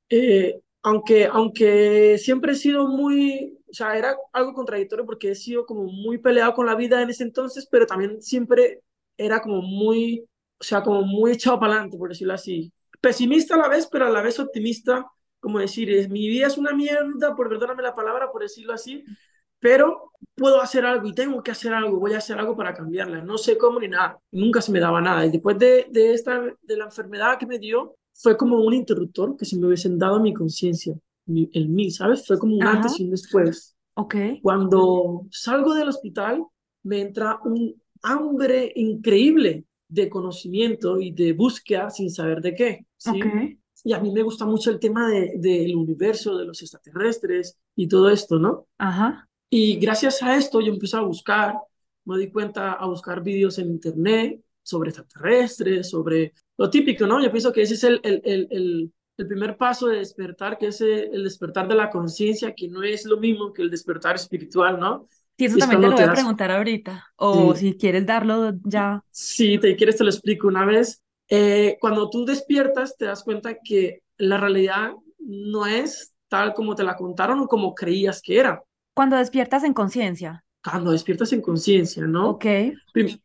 Eh, 0.09 0.59
aunque, 0.81 1.25
aunque 1.25 2.17
siempre 2.17 2.51
he 2.51 2.55
sido 2.55 2.87
muy, 2.87 3.57
o 3.69 3.73
sea, 3.73 3.97
era 3.97 4.17
algo 4.33 4.53
contradictorio 4.53 5.05
porque 5.05 5.31
he 5.31 5.35
sido 5.35 5.65
como 5.65 5.83
muy 5.83 6.17
peleado 6.17 6.53
con 6.53 6.65
la 6.65 6.75
vida 6.75 7.01
en 7.01 7.09
ese 7.09 7.23
entonces, 7.23 7.67
pero 7.71 7.85
también 7.85 8.21
siempre 8.21 8.81
era 9.15 9.41
como 9.41 9.61
muy, 9.61 10.25
o 10.59 10.63
sea, 10.63 10.83
como 10.83 11.03
muy 11.03 11.31
echado 11.31 11.59
para 11.59 11.73
adelante, 11.73 11.97
por 11.97 12.09
decirlo 12.09 12.33
así. 12.33 12.71
Pesimista 12.99 13.55
a 13.55 13.59
la 13.59 13.69
vez, 13.69 13.87
pero 13.89 14.05
a 14.05 14.09
la 14.09 14.21
vez 14.21 14.37
optimista 14.39 15.05
como 15.39 15.59
decir, 15.59 15.89
es, 15.89 16.09
mi 16.09 16.27
vida 16.27 16.47
es 16.47 16.57
una 16.57 16.73
mierda, 16.73 17.35
por 17.35 17.49
perdóname 17.49 17.81
la 17.83 17.95
palabra, 17.95 18.31
por 18.31 18.41
decirlo 18.41 18.73
así, 18.73 19.03
pero 19.59 20.13
puedo 20.35 20.61
hacer 20.61 20.85
algo 20.85 21.07
y 21.07 21.13
tengo 21.13 21.43
que 21.43 21.51
hacer 21.51 21.73
algo, 21.73 21.99
voy 21.99 22.13
a 22.13 22.17
hacer 22.17 22.37
algo 22.39 22.55
para 22.55 22.73
cambiarla. 22.73 23.21
No 23.21 23.37
sé 23.37 23.57
cómo 23.57 23.79
ni 23.79 23.87
nada, 23.87 24.19
nunca 24.31 24.61
se 24.61 24.71
me 24.71 24.79
daba 24.79 25.01
nada. 25.01 25.25
Y 25.25 25.31
después 25.31 25.57
de, 25.57 25.87
de 25.89 26.13
esta, 26.13 26.41
de 26.61 26.77
la 26.77 26.85
enfermedad 26.85 27.37
que 27.37 27.45
me 27.45 27.59
dio, 27.59 27.95
fue 28.13 28.35
como 28.35 28.61
un 28.61 28.73
interruptor 28.73 29.37
que 29.37 29.45
se 29.45 29.57
me 29.57 29.67
hubiesen 29.67 29.97
dado 29.97 30.15
a 30.15 30.19
mi 30.19 30.33
conciencia, 30.33 30.93
el 31.27 31.69
mí, 31.69 31.89
¿sabes? 31.91 32.25
Fue 32.27 32.37
como 32.37 32.55
un 32.55 32.63
antes 32.63 32.99
y 32.99 33.05
un 33.05 33.11
después. 33.11 33.77
Ok. 33.93 34.15
Cuando 34.41 35.25
salgo 35.31 35.73
del 35.73 35.87
hospital, 35.87 36.43
me 36.83 37.01
entra 37.01 37.39
un 37.45 37.81
hambre 38.01 38.73
increíble 38.75 39.65
de 39.87 40.09
conocimiento 40.09 40.99
y 40.99 41.11
de 41.11 41.33
búsqueda 41.33 41.89
sin 41.89 42.09
saber 42.09 42.41
de 42.41 42.55
qué. 42.55 42.85
¿sí? 42.97 43.19
Y 43.83 43.93
a 43.93 43.99
mí 43.99 44.11
me 44.11 44.23
gusta 44.23 44.45
mucho 44.45 44.69
el 44.69 44.79
tema 44.79 45.07
del 45.09 45.39
de, 45.39 45.73
universo, 45.75 46.37
de 46.37 46.45
los 46.45 46.61
extraterrestres 46.61 47.57
y 47.75 47.87
todo 47.87 48.09
esto, 48.09 48.37
¿no? 48.37 48.67
Ajá. 48.77 49.28
Y 49.49 49.77
gracias 49.77 50.21
a 50.23 50.35
esto 50.35 50.61
yo 50.61 50.71
empecé 50.73 50.97
a 50.97 51.01
buscar, 51.01 51.55
me 52.05 52.17
di 52.17 52.31
cuenta 52.31 52.73
a 52.73 52.85
buscar 52.85 53.21
vídeos 53.23 53.57
en 53.59 53.69
internet 53.71 54.41
sobre 54.63 54.89
extraterrestres, 54.91 55.89
sobre 55.89 56.33
lo 56.57 56.69
típico, 56.69 57.07
¿no? 57.07 57.21
Yo 57.23 57.31
pienso 57.31 57.51
que 57.51 57.63
ese 57.63 57.73
es 57.75 57.83
el, 57.83 57.99
el, 58.03 58.21
el, 58.25 58.93
el 59.17 59.27
primer 59.27 59.57
paso 59.57 59.87
de 59.87 59.97
despertar, 59.97 60.57
que 60.57 60.67
es 60.67 60.81
el 60.81 61.23
despertar 61.23 61.67
de 61.67 61.75
la 61.75 61.89
conciencia, 61.89 62.53
que 62.53 62.67
no 62.67 62.83
es 62.83 63.05
lo 63.05 63.17
mismo 63.17 63.51
que 63.53 63.63
el 63.63 63.71
despertar 63.71 64.15
espiritual, 64.15 64.79
¿no? 64.79 65.07
Sí, 65.37 65.45
eso 65.45 65.57
también 65.57 65.79
te 65.81 65.87
lo 65.87 65.95
voy 65.95 66.03
a 66.03 66.09
preguntar 66.11 66.51
ahorita, 66.51 67.07
o 67.15 67.55
si 67.55 67.77
quieres 67.77 68.05
darlo 68.05 68.51
ya. 68.63 69.03
Sí, 69.11 69.59
te 69.59 69.75
quieres 69.75 69.97
te 69.97 70.03
lo 70.03 70.09
explico 70.09 70.47
una 70.47 70.65
vez. 70.65 71.01
Eh, 71.29 71.77
cuando 71.79 72.09
tú 72.09 72.25
despiertas, 72.25 72.95
te 72.97 73.05
das 73.05 73.23
cuenta 73.23 73.57
que 73.63 74.01
la 74.17 74.37
realidad 74.37 74.93
no 75.19 75.65
es 75.65 76.13
tal 76.27 76.53
como 76.53 76.75
te 76.75 76.83
la 76.83 76.95
contaron 76.95 77.39
o 77.39 77.47
como 77.47 77.73
creías 77.75 78.21
que 78.21 78.37
era. 78.39 78.63
Cuando 78.99 79.15
despiertas 79.15 79.63
en 79.63 79.73
conciencia. 79.73 80.43
Cuando 80.61 80.91
despiertas 80.91 81.31
en 81.31 81.39
conciencia, 81.39 82.05
¿no? 82.05 82.31
Ok. 82.31 82.45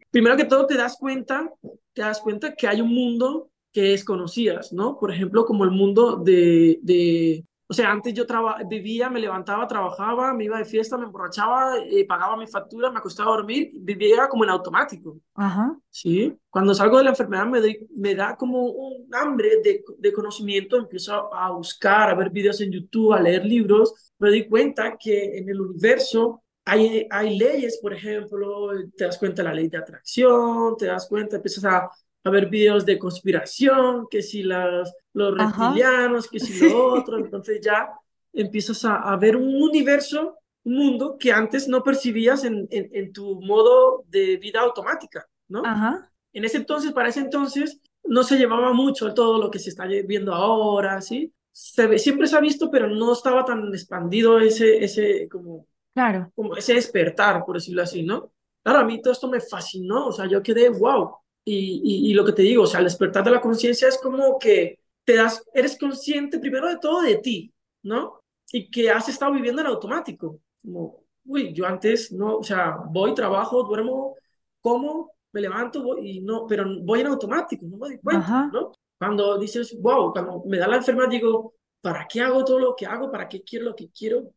primero 0.08 0.36
que 0.36 0.44
todo 0.44 0.66
te 0.66 0.76
das 0.76 0.96
cuenta, 0.96 1.50
te 1.92 2.00
das 2.00 2.20
cuenta 2.20 2.54
que 2.54 2.68
hay 2.68 2.80
un 2.80 2.94
mundo 2.94 3.50
que 3.72 3.82
desconocías, 3.82 4.72
¿no? 4.72 4.96
Por 4.96 5.10
ejemplo, 5.10 5.44
como 5.44 5.64
el 5.64 5.72
mundo 5.72 6.14
de, 6.14 6.78
de 6.80 7.44
o 7.74 7.76
sea, 7.76 7.90
antes 7.90 8.14
yo 8.14 8.24
vivía, 8.68 9.10
me 9.10 9.18
levantaba, 9.18 9.66
trabajaba, 9.66 10.32
me 10.32 10.44
iba 10.44 10.58
de 10.58 10.64
fiesta, 10.64 10.96
me 10.96 11.06
emborrachaba, 11.06 11.76
eh, 11.78 12.06
pagaba 12.06 12.36
mi 12.36 12.46
factura, 12.46 12.88
me 12.88 13.00
acostaba 13.00 13.32
a 13.32 13.36
dormir, 13.38 13.72
vivía 13.74 14.28
como 14.28 14.44
en 14.44 14.50
automático. 14.50 15.18
Ajá. 15.34 15.76
¿Sí? 15.90 16.32
Cuando 16.50 16.72
salgo 16.72 16.98
de 16.98 17.04
la 17.04 17.10
enfermedad 17.10 17.46
me, 17.46 17.58
me 17.96 18.14
da 18.14 18.36
como 18.36 18.62
un 18.62 19.12
hambre 19.12 19.60
de, 19.64 19.82
de, 19.98 20.12
conocimiento, 20.12 20.76
empiezo 20.76 21.34
a 21.34 21.50
buscar, 21.50 22.10
a 22.10 22.14
ver 22.14 22.30
videos 22.30 22.60
en 22.60 22.70
YouTube, 22.70 23.12
a 23.12 23.20
leer 23.20 23.44
libros, 23.44 24.12
me 24.20 24.28
doy 24.28 24.48
cuenta 24.48 24.96
que 24.96 25.36
en 25.36 25.48
el 25.48 25.60
universo 25.60 26.44
hay, 26.64 27.08
hay 27.10 27.36
leyes, 27.36 27.80
por 27.82 27.92
ejemplo, 27.92 28.70
te 28.96 29.04
das 29.04 29.18
cuenta 29.18 29.42
de 29.42 29.48
la 29.48 29.54
ley 29.54 29.66
de 29.66 29.78
atracción, 29.78 30.76
te 30.76 30.86
das 30.86 31.08
cuenta, 31.08 31.34
empiezas 31.34 31.64
a, 31.64 31.90
a 32.24 32.30
ver 32.30 32.48
videos 32.48 32.86
de 32.86 32.98
conspiración, 32.98 34.06
que 34.10 34.22
si 34.22 34.42
las, 34.42 34.92
los 35.12 35.36
reptilianos, 35.36 36.28
que 36.28 36.40
si 36.40 36.68
lo 36.68 36.86
otro, 36.94 37.18
entonces 37.18 37.60
ya 37.60 37.90
empiezas 38.32 38.84
a, 38.84 38.96
a, 38.96 39.16
ver 39.16 39.36
un 39.36 39.62
universo, 39.62 40.38
un 40.64 40.76
mundo 40.76 41.16
que 41.18 41.30
antes 41.30 41.68
no 41.68 41.82
percibías 41.82 42.44
en, 42.44 42.66
en, 42.70 43.12
tu 43.12 43.40
modo 43.42 44.04
de 44.08 44.38
vida 44.38 44.60
automática, 44.60 45.28
¿no? 45.48 45.62
Ajá. 45.64 46.10
En 46.32 46.44
ese 46.44 46.56
entonces, 46.56 46.92
para 46.92 47.10
ese 47.10 47.20
entonces, 47.20 47.80
no 48.04 48.24
se 48.24 48.38
llevaba 48.38 48.72
mucho 48.72 49.12
todo 49.12 49.38
lo 49.38 49.50
que 49.50 49.58
se 49.58 49.68
está 49.70 49.84
viendo 49.86 50.34
ahora, 50.34 51.00
¿sí? 51.00 51.32
Se 51.52 51.86
ve, 51.86 51.98
siempre 51.98 52.26
se 52.26 52.36
ha 52.36 52.40
visto, 52.40 52.70
pero 52.70 52.88
no 52.88 53.12
estaba 53.12 53.44
tan 53.44 53.68
expandido 53.68 54.40
ese, 54.40 54.82
ese, 54.82 55.28
como, 55.28 55.66
claro. 55.92 56.32
como 56.34 56.56
ese 56.56 56.74
despertar, 56.74 57.44
por 57.44 57.56
decirlo 57.56 57.82
así, 57.82 58.02
¿no? 58.02 58.32
Claro, 58.62 58.80
a 58.80 58.84
mí 58.84 59.00
todo 59.00 59.12
esto 59.12 59.28
me 59.28 59.40
fascinó, 59.40 60.08
o 60.08 60.12
sea, 60.12 60.26
yo 60.26 60.42
quedé, 60.42 60.70
wow. 60.70 61.18
Y, 61.44 61.82
y, 61.84 62.10
y 62.10 62.14
lo 62.14 62.24
que 62.24 62.32
te 62.32 62.42
digo, 62.42 62.62
o 62.62 62.66
sea, 62.66 62.80
el 62.80 62.86
despertar 62.86 63.24
de 63.24 63.30
la 63.30 63.40
conciencia 63.40 63.88
es 63.88 63.98
como 63.98 64.38
que 64.38 64.78
te 65.04 65.16
das, 65.16 65.44
eres 65.52 65.78
consciente 65.78 66.38
primero 66.38 66.68
de 66.68 66.78
todo 66.78 67.02
de 67.02 67.16
ti, 67.16 67.52
¿no? 67.82 68.22
Y 68.50 68.70
que 68.70 68.90
has 68.90 69.08
estado 69.08 69.32
viviendo 69.32 69.60
en 69.60 69.66
automático, 69.66 70.40
como, 70.62 71.04
uy, 71.26 71.52
yo 71.52 71.66
antes, 71.66 72.12
no, 72.12 72.38
o 72.38 72.42
sea, 72.42 72.76
voy, 72.90 73.14
trabajo, 73.14 73.62
duermo, 73.62 74.16
como, 74.60 75.12
me 75.32 75.40
levanto 75.40 75.82
voy, 75.82 76.10
y 76.10 76.20
no, 76.20 76.46
pero 76.46 76.64
voy 76.82 77.00
en 77.00 77.08
automático, 77.08 77.66
no 77.66 77.76
me 77.76 77.88
doy 77.88 77.98
cuenta, 77.98 78.24
Ajá. 78.24 78.50
¿no? 78.52 78.72
Cuando 78.98 79.38
dices, 79.38 79.76
wow, 79.80 80.12
cuando 80.12 80.42
me 80.46 80.56
da 80.56 80.68
la 80.68 80.76
enfermedad, 80.76 81.10
digo, 81.10 81.54
¿para 81.82 82.06
qué 82.08 82.22
hago 82.22 82.44
todo 82.44 82.58
lo 82.58 82.74
que 82.74 82.86
hago? 82.86 83.10
¿Para 83.10 83.28
qué 83.28 83.42
quiero 83.42 83.66
lo 83.66 83.76
que 83.76 83.90
quiero? 83.90 84.32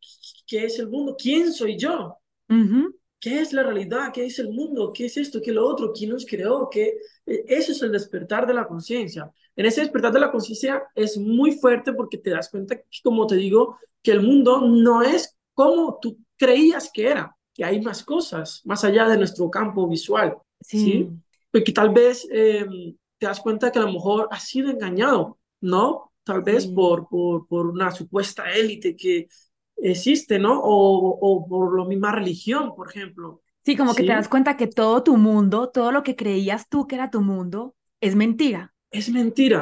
¿Qué 0.45 0.65
es 0.65 0.79
el 0.79 0.89
mundo? 0.89 1.15
¿Quién 1.17 1.53
soy 1.53 1.77
yo? 1.77 2.17
Ujú. 2.49 2.93
¿Qué 3.19 3.39
es 3.39 3.51
la 3.51 3.63
realidad? 3.63 4.11
¿Qué 4.13 4.25
es 4.25 4.37
el 4.39 4.49
mundo? 4.49 4.93
¿Qué 4.93 5.05
es 5.05 5.17
esto? 5.17 5.41
¿Qué 5.41 5.49
es 5.49 5.55
lo 5.55 5.65
otro? 5.67 5.91
¿Quién 5.91 6.11
nos 6.11 6.25
creó? 6.25 6.69
¿Qué? 6.69 6.97
E, 7.25 7.45
Eso 7.47 7.71
es 7.71 7.81
el 7.81 7.91
despertar 7.91 8.45
de 8.45 8.53
la 8.53 8.67
conciencia. 8.67 9.31
En 9.55 9.65
ese 9.65 9.81
despertar 9.81 10.13
de 10.13 10.19
la 10.19 10.31
conciencia 10.31 10.83
es 10.93 11.17
muy 11.17 11.53
fuerte 11.53 11.93
porque 11.93 12.19
te 12.19 12.29
das 12.29 12.49
cuenta, 12.49 12.79
como 13.03 13.25
te 13.25 13.35
digo, 13.35 13.77
que 14.03 14.11
el 14.11 14.21
mundo 14.21 14.61
no 14.61 15.01
es 15.01 15.35
como 15.53 15.97
tú 15.99 16.17
creías 16.37 16.91
que 16.93 17.07
era, 17.07 17.35
que 17.53 17.65
hay 17.65 17.81
más 17.81 18.03
cosas 18.03 18.61
más 18.65 18.83
allá 18.83 19.07
de 19.09 19.17
nuestro 19.17 19.49
campo 19.49 19.87
visual, 19.87 20.37
¿sí? 20.61 20.77
Sí, 20.77 21.09
Porque 21.51 21.71
tal 21.71 21.89
vez 21.89 22.27
eh, 22.31 22.65
te 23.17 23.25
das 23.25 23.39
cuenta 23.39 23.71
que 23.71 23.79
a 23.79 23.83
lo 23.83 23.91
mejor 23.93 24.27
has 24.31 24.43
sido 24.47 24.69
engañado, 24.69 25.39
¿no? 25.61 26.13
Tal 26.23 26.43
vez 26.43 26.65
sí. 26.65 26.71
por, 26.73 27.07
por, 27.09 27.47
por 27.47 27.67
una 27.67 27.91
supuesta 27.91 28.51
élite 28.51 28.95
que 28.95 29.27
existe, 29.77 30.39
¿no? 30.39 30.59
O, 30.61 31.17
o 31.19 31.47
por 31.47 31.79
la 31.79 31.85
misma 31.87 32.11
religión, 32.11 32.73
por 32.75 32.89
ejemplo. 32.89 33.43
Sí, 33.65 33.75
como 33.77 33.93
que 33.95 34.03
te 34.03 34.13
das 34.13 34.27
¿Sí? 34.27 34.29
cuenta 34.29 34.57
que 34.57 34.65
todo 34.67 35.03
tu 35.03 35.15
mundo, 35.17 35.69
todo 35.69 35.91
lo 35.91 36.01
que 36.03 36.15
creías 36.15 36.67
tú 36.69 36.87
que 36.87 36.95
era 36.95 37.11
tu 37.11 37.21
mundo, 37.21 37.75
es 38.01 38.15
mentira. 38.15 38.73
Es 38.91 39.07
mentira. 39.09 39.61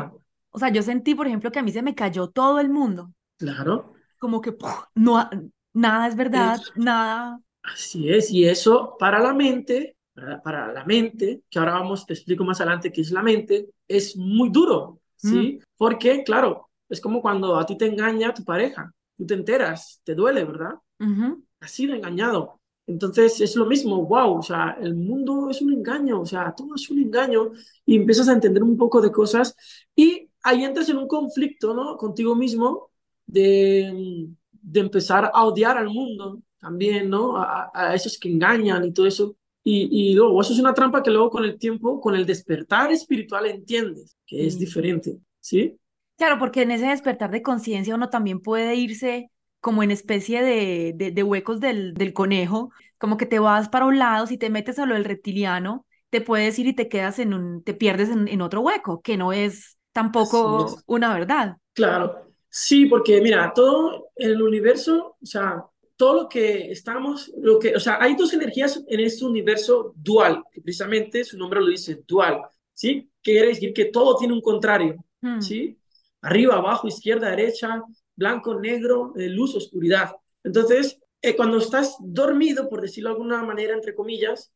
O 0.49 0.57
sea, 0.59 0.69
yo 0.69 0.81
sentí, 0.81 1.13
por 1.15 1.27
ejemplo, 1.27 1.51
que 1.51 1.59
a 1.59 1.63
mí 1.63 1.71
se 1.71 1.83
me 1.83 1.93
cayó 1.95 2.29
todo 2.29 2.59
el 2.59 2.69
mundo. 2.69 3.13
Claro. 3.37 3.93
Como 4.19 4.41
que 4.41 4.51
¡puf! 4.51 4.73
no, 4.95 5.29
nada 5.73 6.07
es 6.07 6.15
verdad, 6.15 6.61
Es, 6.61 6.73
nada. 6.75 7.39
así 7.63 8.09
es. 8.09 8.31
Y 8.31 8.45
eso 8.47 8.95
para 8.99 9.19
la 9.19 9.33
mente, 9.33 9.97
para, 10.13 10.41
para 10.41 10.73
la 10.73 10.85
mente, 10.85 11.43
que 11.49 11.59
ahora 11.59 11.73
vamos, 11.73 12.05
te 12.05 12.13
explico 12.13 12.43
más 12.43 12.61
adelante 12.61 12.91
qué 12.91 13.01
es 13.01 13.11
la 13.11 13.23
mente, 13.23 13.67
es 13.87 14.17
muy 14.17 14.49
duro, 14.51 15.01
Mm, 15.23 15.49
¿sí? 15.49 15.59
Porque, 15.77 16.23
claro, 16.23 16.69
es 16.89 17.01
como 17.01 17.21
cuando 17.21 17.57
a 17.57 17.65
ti 17.65 17.77
te 17.77 17.87
engaña 17.87 18.33
tu 18.33 18.43
pareja. 18.45 18.93
Tú 19.17 19.25
te 19.25 19.33
enteras, 19.35 20.01
te 20.03 20.15
duele, 20.15 20.43
¿verdad? 20.45 20.75
ujú, 20.99 21.45
Has 21.59 21.71
sido 21.71 21.95
engañado. 21.95 22.61
Entonces 22.87 23.41
es 23.41 23.55
lo 23.55 23.65
mismo, 23.65 24.05
wow, 24.05 24.37
o 24.39 24.43
sea, 24.43 24.77
el 24.81 24.95
mundo 24.95 25.49
es 25.49 25.61
un 25.61 25.73
engaño, 25.73 26.21
o 26.21 26.25
sea, 26.25 26.53
todo 26.55 26.75
es 26.75 26.89
un 26.91 26.99
engaño 26.99 27.51
y 27.85 27.95
empiezas 27.95 28.29
a 28.29 28.33
entender 28.33 28.61
un 28.63 28.77
poco 28.77 29.01
de 29.01 29.11
cosas 29.11 29.55
y 29.95 30.29
ahí 30.43 30.63
entras 30.63 30.89
en 30.89 30.97
un 30.97 31.07
conflicto, 31.07 31.73
¿no? 31.73 31.97
Contigo 31.97 32.35
mismo 32.35 32.91
de, 33.25 34.27
de 34.51 34.79
empezar 34.79 35.31
a 35.33 35.45
odiar 35.45 35.77
al 35.79 35.89
mundo 35.89 36.41
también, 36.59 37.09
¿no? 37.09 37.37
A, 37.37 37.71
a 37.73 37.95
esos 37.95 38.17
que 38.19 38.29
engañan 38.29 38.85
y 38.85 38.93
todo 38.93 39.07
eso. 39.07 39.35
Y, 39.63 40.11
y 40.11 40.13
luego, 40.13 40.39
eso 40.41 40.53
es 40.53 40.59
una 40.59 40.73
trampa 40.75 41.01
que 41.01 41.09
luego 41.09 41.31
con 41.31 41.43
el 41.43 41.57
tiempo, 41.57 41.99
con 41.99 42.13
el 42.15 42.25
despertar 42.25 42.91
espiritual 42.91 43.47
entiendes 43.47 44.15
que 44.27 44.45
es 44.45 44.57
sí. 44.57 44.59
diferente, 44.59 45.17
¿sí? 45.39 45.75
Claro, 46.17 46.39
porque 46.39 46.61
en 46.61 46.71
ese 46.71 46.87
despertar 46.87 47.29
de 47.31 47.41
conciencia 47.41 47.93
uno 47.95 48.09
también 48.09 48.39
puede 48.41 48.75
irse 48.75 49.31
como 49.59 49.83
en 49.83 49.91
especie 49.91 50.41
de, 50.43 50.93
de, 50.95 51.11
de 51.11 51.23
huecos 51.23 51.59
del, 51.59 51.93
del 51.93 52.13
conejo, 52.13 52.71
como 52.97 53.17
que 53.17 53.25
te 53.25 53.39
vas 53.39 53.67
para 53.69 53.85
un 53.85 53.99
lado, 53.99 54.25
si 54.27 54.37
te 54.37 54.49
metes 54.49 54.79
a 54.79 54.85
lo 54.85 54.93
del 54.93 55.03
reptiliano, 55.05 55.85
te 56.09 56.21
puedes 56.21 56.57
ir 56.59 56.67
y 56.67 56.73
te 56.75 56.87
quedas 56.87 57.19
en 57.19 57.33
un, 57.33 57.63
te 57.63 57.73
pierdes 57.73 58.09
en, 58.09 58.27
en 58.29 58.41
otro 58.41 58.61
hueco, 58.61 59.01
que 59.01 59.17
no 59.17 59.33
es 59.33 59.77
tampoco 59.91 60.83
una 60.85 61.13
verdad. 61.13 61.57
Claro, 61.73 62.31
sí, 62.49 62.85
porque 62.85 63.19
mira, 63.21 63.51
todo 63.53 64.11
el 64.15 64.41
universo, 64.41 65.17
o 65.21 65.25
sea, 65.25 65.65
todo 65.97 66.23
lo 66.23 66.29
que 66.29 66.71
estamos, 66.71 67.31
lo 67.37 67.59
que, 67.59 67.75
o 67.75 67.79
sea, 67.79 67.97
hay 68.01 68.15
dos 68.15 68.33
energías 68.33 68.81
en 68.87 68.99
este 69.01 69.25
universo 69.25 69.93
dual, 69.97 70.43
que 70.51 70.61
precisamente 70.61 71.23
su 71.25 71.37
nombre 71.37 71.59
lo 71.59 71.67
dice, 71.67 72.03
dual, 72.07 72.41
¿sí? 72.73 73.09
Quiere 73.21 73.47
decir 73.47 73.73
que 73.73 73.85
todo 73.85 74.15
tiene 74.17 74.33
un 74.33 74.41
contrario, 74.41 75.03
Mm, 75.21 75.37
¿sí? 75.37 75.77
Arriba, 76.25 76.55
abajo, 76.55 76.87
izquierda, 76.87 77.29
derecha, 77.29 77.83
blanco, 78.15 78.59
negro, 78.59 79.13
eh, 79.17 79.29
luz, 79.29 79.55
oscuridad. 79.55 80.11
Entonces, 80.43 80.99
eh, 81.21 81.35
cuando 81.35 81.57
estás 81.57 81.95
dormido, 81.99 82.69
por 82.69 82.81
decirlo 82.81 83.09
de 83.09 83.15
alguna 83.15 83.43
manera, 83.43 83.73
entre 83.73 83.95
comillas, 83.95 84.51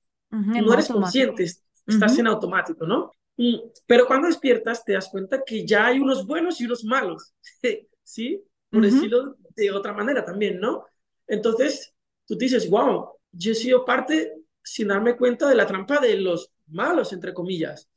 en 0.54 0.66
no 0.66 0.74
eres 0.74 0.90
automático. 0.90 1.36
consciente, 1.36 1.44
estás 1.88 2.18
en 2.20 2.28
Ujú, 2.28 2.28
automático, 2.28 2.86
¿no? 2.86 3.12
Mm, 3.38 3.56
Pero 3.86 4.06
cuando 4.08 4.28
despiertas 4.28 4.84
te 4.84 4.94
das 4.94 5.10
cuenta 5.10 5.44
que 5.46 5.66
ya 5.66 5.86
hay 5.88 6.00
unos 6.00 6.26
buenos 6.26 6.60
y 6.62 6.66
unos 6.66 6.84
malos, 6.84 7.34
¿sí? 8.04 8.44
Por 8.72 8.84
ujú, 8.84 8.86
decirlo 8.86 9.38
de 9.56 9.72
otra 9.72 9.94
manera 9.94 10.26
también, 10.26 10.60
¿no? 10.60 10.86
Entonces 11.28 11.94
tú 12.26 12.36
dices, 12.38 12.70
wow, 12.70 13.10
yo 13.32 13.52
he 13.52 13.56
sido 13.56 13.86
parte 13.86 14.34
sin 14.64 14.88
darme 14.90 15.16
cuenta 15.18 15.48
de 15.50 15.56
la 15.56 15.68
trampa 15.68 16.00
de 16.00 16.18
los 16.18 16.52
malos, 16.68 17.14
entre 17.14 17.34
comillas. 17.34 17.88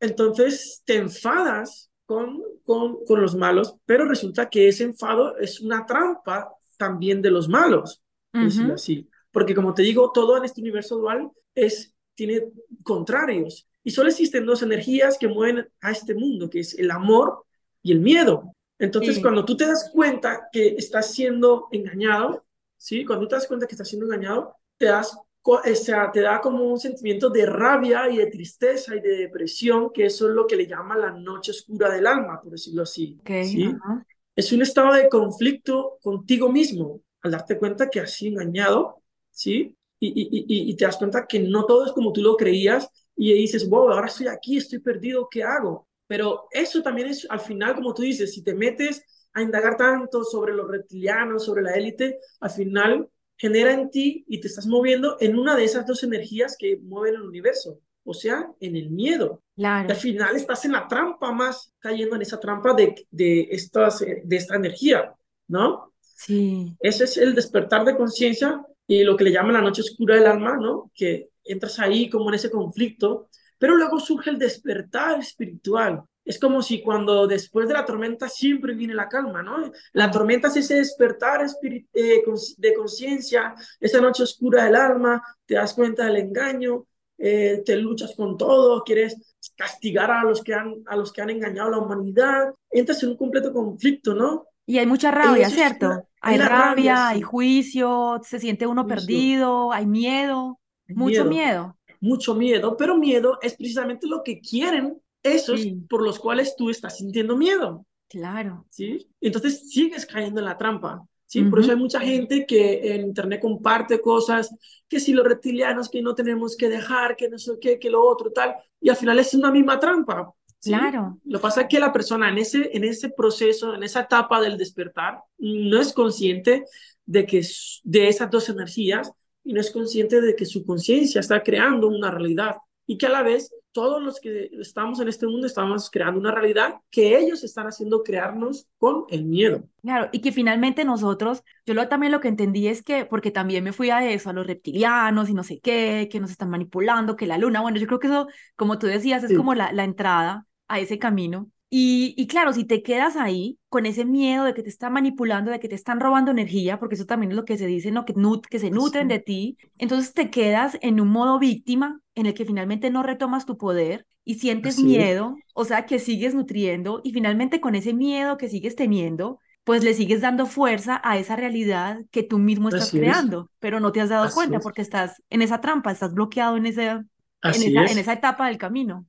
Entonces 0.00 0.82
te 0.86 0.96
enfadas 0.96 1.90
con, 2.08 2.42
con, 2.64 3.04
con 3.04 3.20
los 3.20 3.36
malos, 3.36 3.74
pero 3.84 4.06
resulta 4.06 4.48
que 4.48 4.66
ese 4.66 4.84
enfado 4.84 5.36
es 5.36 5.60
una 5.60 5.84
trampa 5.84 6.50
también 6.78 7.20
de 7.20 7.30
los 7.30 7.50
malos, 7.50 8.02
decirlo 8.32 8.76
así. 8.76 9.06
Porque 9.30 9.54
como 9.54 9.74
te 9.74 9.82
digo, 9.82 10.10
todo 10.10 10.38
en 10.38 10.44
este 10.46 10.62
universo 10.62 10.96
dual 10.96 11.30
es, 11.54 11.94
tiene 12.14 12.44
contrarios. 12.82 13.68
Y 13.84 13.90
solo 13.90 14.08
existen 14.08 14.46
dos 14.46 14.62
energías 14.62 15.18
que 15.18 15.28
mueven 15.28 15.68
a 15.82 15.90
este 15.90 16.14
mundo, 16.14 16.48
que 16.48 16.60
es 16.60 16.78
el 16.78 16.90
amor 16.90 17.44
y 17.82 17.92
el 17.92 18.00
miedo. 18.00 18.54
Entonces, 18.78 19.16
sí, 19.16 19.20
cuando 19.20 19.44
tú 19.44 19.54
te 19.54 19.66
das 19.66 19.90
cuenta 19.92 20.48
que 20.50 20.76
estás 20.78 21.12
siendo 21.12 21.68
engañado, 21.72 22.46
¿sí? 22.78 23.04
Cuando 23.04 23.26
tú 23.26 23.28
te 23.28 23.34
das 23.34 23.46
cuenta 23.46 23.66
que 23.66 23.74
estás 23.74 23.88
siendo 23.88 24.06
engañado, 24.06 24.54
te 24.78 24.86
das 24.86 25.14
o 25.42 25.60
sea, 25.74 26.10
te 26.12 26.20
da 26.20 26.40
como 26.40 26.64
un 26.64 26.78
sentimiento 26.78 27.30
de 27.30 27.46
rabia 27.46 28.08
y 28.10 28.18
de 28.18 28.26
tristeza 28.26 28.94
y 28.96 29.00
de 29.00 29.16
depresión, 29.16 29.90
que 29.92 30.06
eso 30.06 30.28
es 30.28 30.34
lo 30.34 30.46
que 30.46 30.56
le 30.56 30.66
llama 30.66 30.96
la 30.96 31.10
noche 31.12 31.52
oscura 31.52 31.90
del 31.90 32.06
alma, 32.06 32.40
por 32.42 32.52
decirlo 32.52 32.82
así, 32.82 33.20
ok, 33.20 33.30
¿sí? 33.38 33.82
ajá, 33.82 34.06
Es 34.36 34.52
un 34.52 34.62
estado 34.62 34.94
de 34.94 35.08
conflicto 35.08 35.98
contigo 36.02 36.50
mismo, 36.52 37.02
al 37.22 37.32
darte 37.32 37.58
cuenta 37.58 37.90
que 37.90 38.00
has 38.00 38.12
sido 38.12 38.40
engañado, 38.40 39.02
¿sí? 39.30 39.76
Y, 40.00 40.08
y, 40.08 40.44
y, 40.48 40.70
y 40.70 40.76
te 40.76 40.84
das 40.84 40.96
cuenta 40.96 41.26
que 41.26 41.40
no 41.40 41.64
todo 41.66 41.86
es 41.86 41.92
como 41.92 42.12
tú 42.12 42.22
lo 42.22 42.36
creías 42.36 42.88
y 43.16 43.32
dices, 43.34 43.68
wow, 43.68 43.90
ahora 43.90 44.06
estoy 44.06 44.28
aquí, 44.28 44.56
estoy 44.58 44.78
perdido, 44.78 45.28
¿qué 45.30 45.42
hago? 45.42 45.88
Pero 46.06 46.46
eso 46.52 46.82
también 46.82 47.08
es, 47.08 47.26
al 47.28 47.40
final, 47.40 47.74
como 47.74 47.92
tú 47.94 48.02
dices, 48.02 48.32
si 48.32 48.42
te 48.42 48.54
metes 48.54 49.02
a 49.32 49.42
indagar 49.42 49.76
tanto 49.76 50.24
sobre 50.24 50.54
los 50.54 50.68
reptilianos, 50.68 51.44
sobre 51.44 51.62
la 51.62 51.72
élite, 51.74 52.18
al 52.40 52.50
final 52.50 53.08
genera 53.38 53.72
en 53.72 53.90
ti 53.90 54.24
y 54.28 54.40
te 54.40 54.48
estás 54.48 54.66
moviendo 54.66 55.16
en 55.20 55.38
una 55.38 55.56
de 55.56 55.64
esas 55.64 55.86
dos 55.86 56.02
energías 56.02 56.56
que 56.58 56.76
mueven 56.76 57.14
el 57.14 57.22
universo, 57.22 57.80
o 58.04 58.12
sea, 58.12 58.50
en 58.60 58.76
el 58.76 58.90
miedo. 58.90 59.42
Y 59.56 59.64
al 59.64 59.86
claro, 59.86 60.00
final 60.00 60.36
estás 60.36 60.64
en 60.66 60.72
la 60.72 60.88
trampa 60.88 61.32
más, 61.32 61.72
cayendo 61.78 62.16
en 62.16 62.22
esa 62.22 62.40
trampa 62.40 62.74
de, 62.74 63.06
de, 63.10 63.48
estas, 63.50 64.00
de 64.00 64.36
esta 64.36 64.56
energía, 64.56 65.14
¿no? 65.46 65.94
sí, 66.00 66.76
Ese 66.80 67.04
es 67.04 67.16
el 67.16 67.34
despertar 67.34 67.84
de 67.84 67.96
conciencia 67.96 68.60
y 68.86 69.04
lo 69.04 69.16
que 69.16 69.24
le 69.24 69.32
llaman 69.32 69.54
la 69.54 69.62
noche 69.62 69.82
oscura 69.82 70.16
del 70.16 70.26
alma, 70.26 70.56
¿no? 70.56 70.90
Que 70.94 71.30
entras 71.44 71.78
ahí 71.78 72.10
como 72.10 72.28
en 72.30 72.34
ese 72.34 72.50
conflicto, 72.50 73.28
pero 73.58 73.76
luego 73.76 74.00
surge 74.00 74.30
el 74.30 74.38
despertar 74.38 75.20
espiritual. 75.20 76.02
Es 76.28 76.38
como 76.38 76.60
si 76.60 76.82
cuando 76.82 77.26
después 77.26 77.66
de 77.68 77.72
la 77.72 77.86
tormenta 77.86 78.28
siempre 78.28 78.74
viene 78.74 78.92
la 78.92 79.08
calma, 79.08 79.42
¿no? 79.42 79.72
La 79.94 80.10
tormenta 80.10 80.48
es 80.48 80.58
ese 80.58 80.74
despertar 80.74 81.40
eh, 81.40 82.22
de 82.58 82.74
conciencia, 82.74 83.54
esa 83.80 83.98
noche 84.02 84.24
oscura 84.24 84.64
del 84.64 84.76
alma, 84.76 85.22
te 85.46 85.54
das 85.54 85.72
cuenta 85.72 86.04
del 86.04 86.16
engaño, 86.16 86.84
eh, 87.16 87.62
te 87.64 87.76
luchas 87.76 88.14
con 88.14 88.36
todo, 88.36 88.84
quieres 88.84 89.38
castigar 89.56 90.10
a 90.10 90.22
los 90.22 90.44
que 90.44 90.52
han, 90.52 90.74
a 90.84 90.96
los 90.96 91.14
que 91.14 91.22
han 91.22 91.30
engañado 91.30 91.68
a 91.68 91.70
la 91.70 91.78
humanidad, 91.78 92.52
entras 92.70 93.02
en 93.02 93.08
un 93.08 93.16
completo 93.16 93.50
conflicto, 93.50 94.12
¿no? 94.12 94.48
Y 94.66 94.76
hay 94.76 94.84
mucha 94.84 95.10
rabia, 95.10 95.48
¿cierto? 95.48 95.92
es 95.92 95.98
Hay 96.20 96.36
rabia, 96.36 97.08
hay 97.08 97.22
juicio, 97.22 98.20
se 98.22 98.38
siente 98.38 98.66
uno 98.66 98.84
juicio, 98.84 98.96
perdido, 99.06 99.72
hay 99.72 99.86
miedo, 99.86 100.60
hay 100.86 100.94
mucho 100.94 101.24
miedo, 101.24 101.30
miedo. 101.30 101.76
mucho 102.00 102.34
miedo, 102.34 102.76
pero 102.76 102.98
miedo 102.98 103.38
es 103.40 103.54
precisamente 103.54 104.06
lo 104.06 104.22
que 104.22 104.40
quieren 104.40 105.00
esos 105.34 105.60
Sí, 105.60 105.74
por 105.88 106.02
los 106.02 106.18
cuales 106.18 106.54
tú 106.56 106.70
estás 106.70 106.98
sintiendo 106.98 107.36
miedo, 107.36 107.86
claro. 108.08 108.66
¿sí? 108.70 109.08
Entonces 109.20 109.70
sigues 109.70 110.06
cayendo 110.06 110.40
en 110.40 110.46
la 110.46 110.58
trampa, 110.58 111.06
¿sí? 111.26 111.42
Por 111.42 111.60
eso 111.60 111.70
hay 111.70 111.76
mucha 111.76 112.00
gente 112.00 112.46
que 112.46 112.94
en 112.94 113.02
internet 113.02 113.40
comparte 113.40 114.00
cosas, 114.00 114.54
que 114.88 115.00
si 115.00 115.12
los 115.12 115.26
reptilianos, 115.26 115.88
que 115.88 116.02
no 116.02 116.14
tenemos 116.14 116.56
que 116.56 116.68
dejar, 116.68 117.16
que 117.16 117.28
no 117.28 117.38
sé 117.38 117.58
qué, 117.60 117.78
que 117.78 117.90
lo 117.90 118.04
otro, 118.04 118.30
tal, 118.32 118.54
y 118.80 118.88
al 118.88 118.96
final 118.96 119.18
es 119.18 119.34
una 119.34 119.50
misma 119.50 119.78
trampa, 119.78 120.34
Claro. 120.60 121.20
Lo 121.24 121.38
que 121.38 121.42
pasa 121.42 121.62
es 121.62 121.66
que 121.68 121.78
la 121.78 121.92
persona 121.92 122.28
en 122.28 122.38
ese, 122.38 122.70
en 122.76 122.84
ese 122.84 123.10
proceso, 123.10 123.74
en 123.74 123.82
esa 123.82 124.00
etapa 124.00 124.40
del 124.40 124.58
despertar, 124.58 125.20
no 125.38 125.80
es 125.80 125.92
consciente 125.92 126.64
de 127.06 127.26
que 127.26 127.46
de 127.84 128.08
esas 128.08 128.30
dos 128.30 128.48
energías 128.48 129.12
y 129.44 129.52
no 129.52 129.60
es 129.60 129.70
consciente 129.70 130.20
de 130.20 130.34
que 130.34 130.44
su 130.44 130.64
conciencia 130.64 131.20
está 131.20 131.42
creando 131.42 131.88
una 131.88 132.10
realidad 132.10 132.56
y 132.90 132.96
que 132.96 133.06
a 133.06 133.10
la 133.10 133.22
vez 133.22 133.54
todos 133.72 134.02
los 134.02 134.18
que 134.18 134.50
estamos 134.58 134.98
en 134.98 135.08
este 135.08 135.26
mundo 135.26 135.46
estamos 135.46 135.90
creando 135.90 136.18
una 136.18 136.32
realidad 136.32 136.76
que 136.90 137.18
ellos 137.18 137.44
están 137.44 137.66
haciendo 137.66 138.02
crearnos 138.02 138.66
con 138.78 139.04
el 139.10 139.26
miedo. 139.26 139.62
Claro, 139.82 140.08
y 140.10 140.20
que 140.20 140.32
finalmente 140.32 140.86
nosotros, 140.86 141.44
yo 141.66 141.74
lo, 141.74 141.86
también 141.86 142.12
lo 142.12 142.20
que 142.20 142.28
entendí 142.28 142.66
es 142.66 142.82
que, 142.82 143.04
porque 143.04 143.30
también 143.30 143.62
me 143.62 143.74
fui 143.74 143.90
a 143.90 144.10
eso, 144.10 144.30
a 144.30 144.32
los 144.32 144.46
reptilianos 144.46 145.28
y 145.28 145.34
no 145.34 145.44
sé 145.44 145.60
qué, 145.60 146.08
que 146.10 146.18
nos 146.18 146.30
están 146.30 146.48
manipulando, 146.48 147.14
que 147.14 147.26
la 147.26 147.36
luna, 147.36 147.60
bueno, 147.60 147.78
yo 147.78 147.86
creo 147.86 147.98
que 147.98 148.06
eso, 148.06 148.26
como 148.56 148.78
tú 148.78 148.86
decías, 148.86 149.22
es 149.22 149.36
como 149.36 149.54
la, 149.54 149.70
la 149.72 149.84
entrada 149.84 150.46
a 150.66 150.80
ese 150.80 150.98
camino. 150.98 151.50
Y, 151.70 152.14
y, 152.16 152.26
claro, 152.26 152.54
si 152.54 152.64
te 152.64 152.82
quedas 152.82 153.16
ahí 153.16 153.58
con 153.68 153.84
ese 153.84 154.06
miedo 154.06 154.44
de 154.44 154.54
que 154.54 154.62
te 154.62 154.70
están 154.70 154.94
manipulando, 154.94 155.50
de 155.50 155.60
que 155.60 155.68
te 155.68 155.74
están 155.74 156.00
robando 156.00 156.30
energía, 156.30 156.78
porque 156.78 156.94
eso 156.94 157.04
también 157.04 157.32
es 157.32 157.36
lo 157.36 157.44
que 157.44 157.58
se 157.58 157.66
dice, 157.66 157.90
¿no? 157.90 158.06
que, 158.06 158.14
nut 158.14 158.46
que 158.46 158.58
se 158.58 158.70
nutren 158.70 159.08
de 159.08 159.18
ti, 159.18 159.58
entonces 159.76 160.14
te 160.14 160.30
quedas 160.30 160.78
en 160.80 160.98
un 160.98 161.08
modo 161.08 161.38
víctima 161.38 162.00
en 162.18 162.26
el 162.26 162.34
que 162.34 162.44
finalmente 162.44 162.90
no 162.90 163.02
retomas 163.02 163.46
tu 163.46 163.56
poder 163.56 164.04
y 164.24 164.34
sientes 164.34 164.78
miedo, 164.82 165.36
o 165.54 165.64
sea, 165.64 165.86
que 165.86 165.98
sigues 165.98 166.34
nutriendo 166.34 167.00
y 167.04 167.12
finalmente 167.12 167.60
con 167.60 167.74
ese 167.74 167.94
miedo 167.94 168.36
que 168.36 168.48
sigues 168.48 168.74
teniendo, 168.74 169.38
pues 169.62 169.84
le 169.84 169.94
sigues 169.94 170.20
dando 170.20 170.46
fuerza 170.46 171.00
a 171.04 171.16
esa 171.16 171.36
realidad 171.36 172.00
que 172.10 172.24
tú 172.24 172.38
mismo 172.38 172.70
estás 172.70 172.90
creando, 172.90 173.50
pero 173.60 173.78
no 173.78 173.92
te 173.92 174.00
has 174.00 174.08
dado 174.08 174.28
cuenta 174.34 174.58
porque 174.58 174.82
estás 174.82 175.22
en 175.30 175.42
esa 175.42 175.60
trampa, 175.60 175.92
estás 175.92 176.12
bloqueado 176.12 176.56
en, 176.56 176.66
ese, 176.66 176.86
en, 176.88 177.06
esa, 177.42 177.84
en 177.84 177.98
esa 177.98 178.14
etapa 178.14 178.48
del 178.48 178.58
camino. 178.58 179.06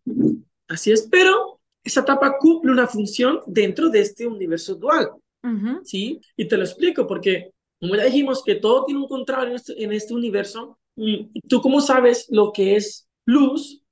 Así 0.68 0.92
es, 0.92 1.08
pero 1.10 1.60
esa 1.84 2.02
etapa 2.02 2.38
cumple 2.38 2.72
una 2.72 2.86
función 2.86 3.40
dentro 3.48 3.90
de 3.90 4.02
este 4.02 4.28
universo 4.28 4.76
dual. 4.76 5.10
¿Sí? 5.84 6.22
Y 6.38 6.48
te 6.48 6.58
lo 6.58 6.64
explico 6.64 7.08
porque, 7.08 7.52
como 7.80 7.96
ya 7.96 8.04
dijimos, 8.04 8.44
que 8.44 8.56
todo 8.56 8.86
tiene 8.86 9.02
un 9.02 9.08
contrario 9.08 9.50
en 9.50 9.56
este, 9.56 9.84
en 9.84 9.94
este 9.94 10.14
universo. 10.14 10.78
¿Tú 11.48 11.62
cómo 11.62 11.82
sabes 11.82 12.28
lo 12.30 12.52
que 12.52 12.76
es 12.76 13.08
luz? 13.26 13.84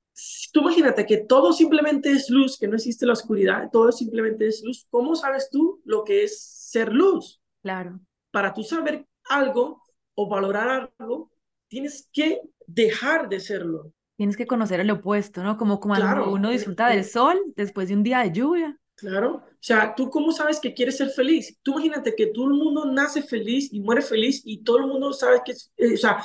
Tú 0.51 0.61
imagínate 0.61 1.05
que 1.05 1.17
todo 1.17 1.53
simplemente 1.53 2.11
es 2.11 2.29
luz, 2.29 2.57
que 2.57 2.67
no 2.67 2.75
existe 2.75 3.05
la 3.05 3.13
oscuridad, 3.13 3.69
todo 3.71 3.91
simplemente 3.91 4.47
es 4.47 4.63
luz. 4.63 4.87
¿Cómo 4.89 5.15
sabes 5.15 5.49
tú 5.51 5.81
lo 5.85 6.03
que 6.03 6.23
es 6.23 6.41
ser 6.41 6.91
luz? 6.91 7.41
Claro. 7.61 7.99
Para 8.31 8.53
tú 8.53 8.63
saber 8.63 9.05
algo 9.29 9.83
o 10.15 10.27
valorar 10.27 10.91
algo, 10.97 11.31
tienes 11.67 12.09
que 12.11 12.41
dejar 12.65 13.29
de 13.29 13.39
serlo. 13.39 13.93
Tienes 14.17 14.35
que 14.35 14.47
conocer 14.47 14.79
el 14.79 14.89
opuesto, 14.89 15.43
¿no? 15.43 15.57
Como 15.57 15.79
cuando 15.79 16.31
uno 16.31 16.49
disfruta 16.49 16.89
del 16.89 17.05
sol 17.05 17.39
después 17.55 17.87
de 17.87 17.95
un 17.95 18.03
día 18.03 18.19
de 18.19 18.31
lluvia. 18.31 18.79
Claro, 18.95 19.35
o 19.35 19.57
sea, 19.59 19.93
¿tú 19.93 20.09
cómo 20.09 20.31
sabes 20.31 20.59
que 20.59 20.73
quieres 20.73 20.97
ser 20.97 21.09
feliz? 21.09 21.55
Tú 21.61 21.73
imagínate 21.73 22.15
que 22.15 22.27
todo 22.27 22.45
el 22.45 22.55
mundo 22.55 22.85
nace 22.91 23.21
feliz 23.21 23.71
y 23.71 23.79
muere 23.79 24.01
feliz 24.01 24.41
y 24.43 24.63
todo 24.63 24.77
el 24.79 24.87
mundo 24.87 25.13
sabe 25.13 25.41
que, 25.45 25.51
eh, 25.51 25.93
o 25.93 25.97
sea, 25.97 26.17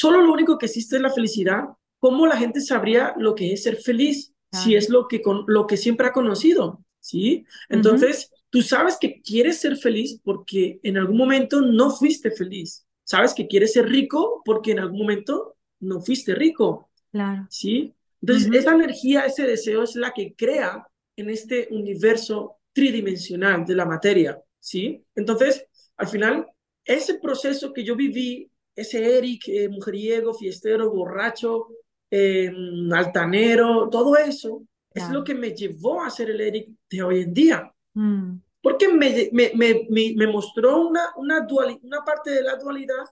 solo 0.00 0.22
lo 0.22 0.32
único 0.32 0.56
que 0.56 0.64
existe 0.64 0.96
es 0.96 1.02
la 1.02 1.10
felicidad. 1.10 1.64
¿Cómo 1.98 2.26
la 2.26 2.38
gente 2.38 2.62
sabría 2.62 3.14
lo 3.18 3.34
que 3.34 3.52
es 3.52 3.64
ser 3.64 3.76
feliz 3.76 4.32
si 4.50 4.74
es 4.74 4.88
lo 4.88 5.06
que, 5.06 5.20
con, 5.20 5.44
lo 5.46 5.66
que 5.66 5.76
siempre 5.76 6.06
ha 6.06 6.12
conocido? 6.12 6.82
¿Sí? 7.00 7.44
Entonces, 7.68 8.32
tú 8.48 8.62
sabes 8.62 8.96
que 8.98 9.20
quieres 9.20 9.60
ser 9.60 9.76
feliz 9.76 10.18
porque 10.24 10.80
en 10.82 10.96
algún 10.96 11.18
momento 11.18 11.60
no 11.60 11.90
fuiste 11.90 12.30
feliz. 12.30 12.86
Sabes 13.04 13.34
que 13.34 13.46
quieres 13.46 13.74
ser 13.74 13.90
rico 13.90 14.40
porque 14.42 14.72
en 14.72 14.78
algún 14.78 15.00
momento 15.00 15.56
no 15.80 16.00
fuiste 16.00 16.34
rico. 16.34 16.90
Claro. 17.12 17.46
¿Sí? 17.50 17.94
Entonces, 18.22 18.50
esa 18.54 18.74
energía, 18.74 19.26
ese 19.26 19.46
deseo 19.46 19.82
es 19.82 19.96
la 19.96 20.12
que 20.12 20.34
crea 20.34 20.86
en 21.16 21.28
este 21.28 21.68
universo 21.72 22.56
tridimensional 22.72 23.66
de 23.66 23.74
la 23.74 23.84
materia, 23.84 24.40
¿sí? 24.58 25.04
Entonces, 25.14 25.66
al 25.96 26.08
final, 26.08 26.46
ese 26.84 27.18
proceso 27.18 27.72
que 27.72 27.84
yo 27.84 27.96
viví, 27.96 28.50
ese 28.80 29.18
Eric, 29.18 29.48
eh, 29.48 29.68
mujeriego, 29.68 30.34
fiestero, 30.34 30.90
borracho, 30.90 31.68
em, 32.10 32.92
altanero, 32.92 33.88
todo 33.88 34.16
eso, 34.16 34.62
es 34.92 35.08
lo 35.10 35.22
que 35.22 35.34
me 35.34 35.54
llevó 35.54 36.02
a 36.02 36.10
ser 36.10 36.30
el 36.30 36.40
Eric 36.40 36.70
de 36.90 37.02
hoy 37.02 37.20
en 37.22 37.32
día. 37.34 37.72
Mm. 37.94 38.36
Porque 38.60 38.88
me, 38.88 39.30
me, 39.32 39.52
me, 39.54 39.86
me, 39.88 40.26
mostró 40.26 40.88
una, 40.88 41.12
una, 41.16 41.46
una 41.82 42.04
parte 42.04 42.30
de 42.30 42.42
la 42.42 42.56
dualidad, 42.56 43.04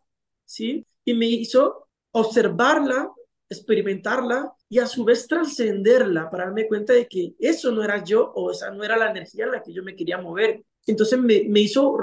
¿sí? 0.44 0.84
Y 1.04 1.14
me 1.14 1.26
hizo 1.26 1.88
observarla 2.10 3.10
experimentarla 3.48 4.52
y 4.68 4.78
a 4.78 4.86
su 4.86 5.04
vez 5.04 5.26
trascenderla 5.26 6.30
para 6.30 6.44
darme 6.44 6.68
cuenta 6.68 6.92
de 6.92 7.06
que 7.08 7.34
eso 7.38 7.72
no 7.72 7.82
era 7.82 8.04
yo 8.04 8.30
o 8.34 8.50
esa 8.50 8.70
no 8.70 8.84
era 8.84 8.96
la 8.96 9.10
energía 9.10 9.44
en 9.46 9.52
la 9.52 9.62
que 9.62 9.72
yo 9.72 9.82
me 9.82 9.96
quería 9.96 10.18
mover. 10.18 10.62
Entonces 10.86 11.18
me, 11.18 11.44
me 11.48 11.60
hizo 11.60 11.96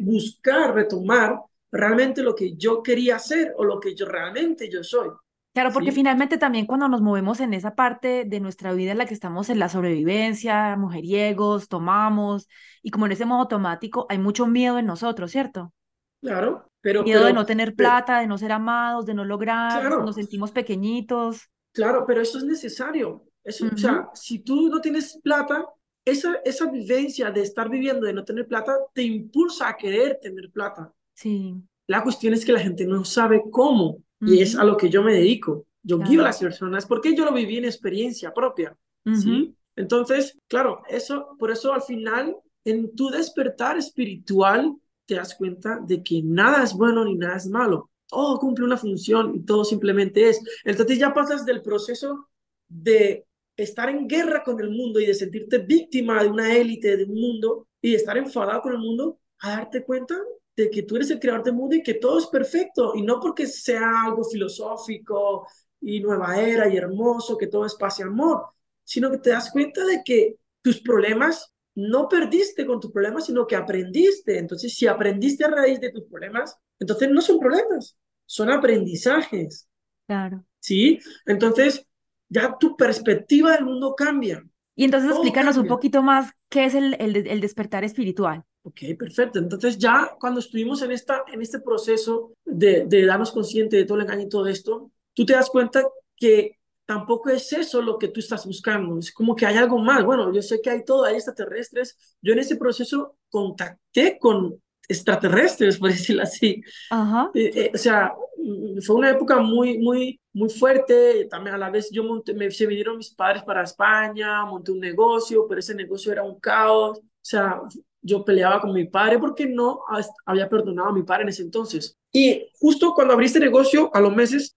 buscar, 0.00 0.74
retomar 0.74 1.38
realmente 1.72 2.22
lo 2.22 2.34
que 2.34 2.54
yo 2.54 2.82
quería 2.82 3.16
hacer 3.16 3.54
o 3.56 3.64
lo 3.64 3.80
que 3.80 3.94
yo 3.94 4.06
realmente 4.06 4.68
yo 4.70 4.84
soy. 4.84 5.08
Claro, 5.54 5.70
porque 5.72 5.92
finalmente 5.92 6.38
también 6.38 6.64
cuando 6.64 6.88
nos 6.88 7.02
movemos 7.02 7.40
en 7.40 7.52
esa 7.52 7.74
parte 7.74 8.24
de 8.24 8.40
nuestra 8.40 8.72
vida 8.72 8.92
en 8.92 8.98
la 8.98 9.04
que 9.04 9.12
estamos 9.12 9.50
en 9.50 9.58
la 9.58 9.68
sobrevivencia, 9.68 10.76
mujeriegos, 10.76 11.68
tomamos, 11.68 12.48
y 12.82 12.90
como 12.90 13.04
en 13.04 13.12
ese 13.12 13.26
modo 13.26 13.40
automático, 13.40 14.06
hay 14.08 14.18
mucho 14.18 14.46
miedo 14.46 14.78
en 14.78 14.86
nosotros, 14.86 15.30
¿cierto? 15.30 15.74
Claro, 16.22 16.70
pero... 16.80 17.02
Miedo 17.02 17.24
de 17.26 17.34
no 17.34 17.44
tener 17.44 17.74
plata, 17.74 18.20
de 18.20 18.26
no 18.26 18.38
ser 18.38 18.52
amados, 18.52 19.04
de 19.04 19.12
no 19.12 19.26
lograr, 19.26 19.90
nos 19.90 20.14
sentimos 20.14 20.52
pequeñitos. 20.52 21.50
Claro, 21.72 22.04
pero 22.06 22.22
eso 22.22 22.38
es 22.38 22.44
necesario. 22.44 23.24
Eso, 23.44 23.66
O 23.70 23.76
sea, 23.76 24.08
si 24.14 24.38
tú 24.38 24.70
no 24.70 24.80
tienes 24.80 25.18
plata, 25.22 25.66
esa, 26.04 26.36
esa 26.44 26.70
vivencia 26.70 27.30
de 27.30 27.42
estar 27.42 27.68
viviendo, 27.68 28.06
de 28.06 28.14
no 28.14 28.24
tener 28.24 28.46
plata, 28.46 28.74
te 28.94 29.02
impulsa 29.02 29.68
a 29.68 29.76
querer 29.76 30.18
tener 30.22 30.50
plata. 30.50 30.90
Sí. 31.14 31.54
La 31.86 32.02
cuestión 32.02 32.34
es 32.34 32.44
que 32.44 32.52
la 32.52 32.60
gente 32.60 32.86
no 32.86 33.04
sabe 33.04 33.42
cómo, 33.50 34.02
y 34.20 34.40
es 34.40 34.56
a 34.56 34.64
lo 34.64 34.76
que 34.76 34.88
yo 34.88 35.02
me 35.02 35.14
dedico. 35.14 35.66
Yo 35.82 35.98
guío 35.98 36.20
a 36.20 36.24
las 36.24 36.38
personas 36.38 36.86
porque 36.86 37.14
yo 37.14 37.24
lo 37.24 37.32
viví 37.32 37.56
en 37.56 37.64
experiencia 37.64 38.32
propia. 38.32 38.76
¿sí? 39.04 39.54
Entonces, 39.74 40.38
claro, 40.46 40.82
eso, 40.88 41.36
por 41.38 41.50
eso 41.50 41.72
al 41.72 41.82
final, 41.82 42.36
en 42.64 42.94
tu 42.94 43.10
despertar 43.10 43.76
espiritual, 43.78 44.76
te 45.06 45.16
das 45.16 45.34
cuenta 45.34 45.80
de 45.84 46.02
que 46.02 46.22
nada 46.22 46.62
es 46.62 46.72
bueno 46.72 47.04
ni 47.04 47.16
nada 47.16 47.36
es 47.36 47.48
malo. 47.48 47.90
Todo 48.06 48.38
cumple 48.38 48.64
una 48.64 48.76
función 48.76 49.34
y 49.34 49.40
todo 49.40 49.64
simplemente 49.64 50.28
es. 50.28 50.40
Entonces 50.64 50.98
ya 50.98 51.12
pasas 51.12 51.44
del 51.44 51.62
proceso 51.62 52.28
de 52.68 53.26
estar 53.56 53.88
en 53.88 54.06
guerra 54.06 54.44
con 54.44 54.60
el 54.60 54.70
mundo 54.70 55.00
y 55.00 55.06
de 55.06 55.14
sentirte 55.14 55.58
víctima 55.58 56.22
de 56.22 56.28
una 56.28 56.54
élite, 56.54 56.96
de 56.96 57.04
un 57.04 57.14
mundo 57.14 57.66
y 57.80 57.90
de 57.90 57.96
estar 57.96 58.16
enfadado 58.16 58.62
con 58.62 58.72
el 58.72 58.78
mundo, 58.78 59.18
a 59.40 59.50
darte 59.50 59.82
cuenta 59.82 60.16
de 60.56 60.70
que 60.70 60.82
tú 60.82 60.96
eres 60.96 61.10
el 61.10 61.18
creador 61.18 61.44
del 61.44 61.54
mundo 61.54 61.76
y 61.76 61.82
que 61.82 61.94
todo 61.94 62.18
es 62.18 62.26
perfecto 62.26 62.92
y 62.94 63.02
no 63.02 63.18
porque 63.20 63.46
sea 63.46 64.04
algo 64.04 64.24
filosófico 64.24 65.46
y 65.80 66.00
nueva 66.00 66.38
era 66.40 66.68
y 66.68 66.76
hermoso, 66.76 67.38
que 67.38 67.46
todo 67.46 67.66
es 67.66 67.74
paz 67.74 68.00
y 68.00 68.02
amor, 68.02 68.46
sino 68.84 69.10
que 69.10 69.18
te 69.18 69.30
das 69.30 69.50
cuenta 69.50 69.84
de 69.84 70.02
que 70.04 70.36
tus 70.60 70.80
problemas 70.80 71.52
no 71.74 72.08
perdiste 72.08 72.66
con 72.66 72.80
tus 72.80 72.92
problemas, 72.92 73.26
sino 73.26 73.46
que 73.46 73.56
aprendiste. 73.56 74.38
Entonces, 74.38 74.74
si 74.74 74.86
aprendiste 74.86 75.44
a 75.44 75.48
raíz 75.48 75.80
de 75.80 75.90
tus 75.90 76.04
problemas, 76.04 76.56
entonces 76.78 77.10
no 77.10 77.20
son 77.20 77.38
problemas, 77.38 77.96
son 78.26 78.50
aprendizajes. 78.50 79.68
Claro. 80.06 80.44
¿Sí? 80.60 80.98
Entonces, 81.26 81.86
ya 82.28 82.56
tu 82.58 82.76
perspectiva 82.76 83.52
del 83.52 83.64
mundo 83.64 83.94
cambia. 83.94 84.44
Y 84.74 84.84
entonces 84.84 85.10
explícanos 85.10 85.56
un 85.56 85.66
poquito 85.66 86.02
más 86.02 86.32
qué 86.48 86.64
es 86.64 86.74
el, 86.74 86.96
el, 86.98 87.40
despertar 87.40 87.84
espiritual. 87.84 88.44
Ok, 88.64 88.80
perfecto. 88.98 89.38
Entonces 89.38 89.76
ya 89.78 90.16
cuando 90.20 90.40
estuvimos 90.40 90.82
en, 90.82 90.92
esta, 90.92 91.24
en 91.32 91.42
este 91.42 91.60
proceso 91.60 92.32
de, 92.44 92.84
de 92.86 93.06
darnos 93.06 93.32
consciente 93.32 93.76
de 93.76 93.84
todo 93.84 93.98
el 93.98 94.04
engaño 94.04 94.22
y 94.22 94.28
todo 94.28 94.46
esto, 94.46 94.90
tú 95.14 95.26
te 95.26 95.32
das 95.32 95.50
cuenta 95.50 95.84
que 96.16 96.58
tampoco 96.86 97.30
es 97.30 97.52
eso 97.52 97.80
lo 97.80 97.98
que 97.98 98.08
tú 98.08 98.20
estás 98.20 98.46
buscando, 98.46 98.98
es 98.98 99.12
como 99.12 99.34
que 99.34 99.46
hay 99.46 99.56
algo 99.56 99.78
más. 99.78 100.04
Bueno, 100.04 100.32
yo 100.32 100.42
sé 100.42 100.60
que 100.60 100.70
hay 100.70 100.84
todo, 100.84 101.04
hay 101.04 101.14
extraterrestres. 101.14 102.16
Yo 102.20 102.32
en 102.32 102.40
ese 102.40 102.56
proceso 102.56 103.16
contacté 103.30 104.18
con 104.18 104.60
extraterrestres, 104.88 105.78
por 105.78 105.90
decirlo 105.90 106.22
así. 106.22 106.62
Ajá. 106.90 107.30
Eh, 107.34 107.50
eh, 107.54 107.70
o 107.74 107.78
sea, 107.78 108.12
mm, 108.36 108.80
fue 108.80 108.96
una 108.96 109.10
época 109.10 109.38
muy, 109.38 109.78
muy, 109.78 110.20
muy 110.32 110.50
fuerte. 110.50 111.26
También 111.30 111.54
a 111.54 111.58
la 111.58 111.70
vez 111.70 111.90
yo 111.90 112.04
monté, 112.04 112.34
me, 112.34 112.50
se 112.50 112.66
vinieron 112.66 112.98
mis 112.98 113.14
padres 113.14 113.42
para 113.42 113.62
España, 113.62 114.44
monté 114.44 114.72
un 114.72 114.80
negocio, 114.80 115.46
pero 115.48 115.60
ese 115.60 115.74
negocio 115.74 116.12
era 116.12 116.22
un 116.22 116.38
caos. 116.40 116.98
O 116.98 117.24
sea, 117.24 117.60
yo 118.02 118.24
peleaba 118.24 118.60
con 118.60 118.72
mi 118.72 118.84
padre 118.84 119.18
porque 119.18 119.46
no 119.46 119.80
había 120.26 120.48
perdonado 120.48 120.88
a 120.88 120.92
mi 120.92 121.02
padre 121.02 121.22
en 121.22 121.28
ese 121.30 121.42
entonces. 121.42 121.96
Y 122.12 122.48
justo 122.58 122.94
cuando 122.94 123.14
abrí 123.14 123.26
este 123.26 123.40
negocio, 123.40 123.90
a 123.94 124.00
los 124.00 124.14
meses, 124.14 124.56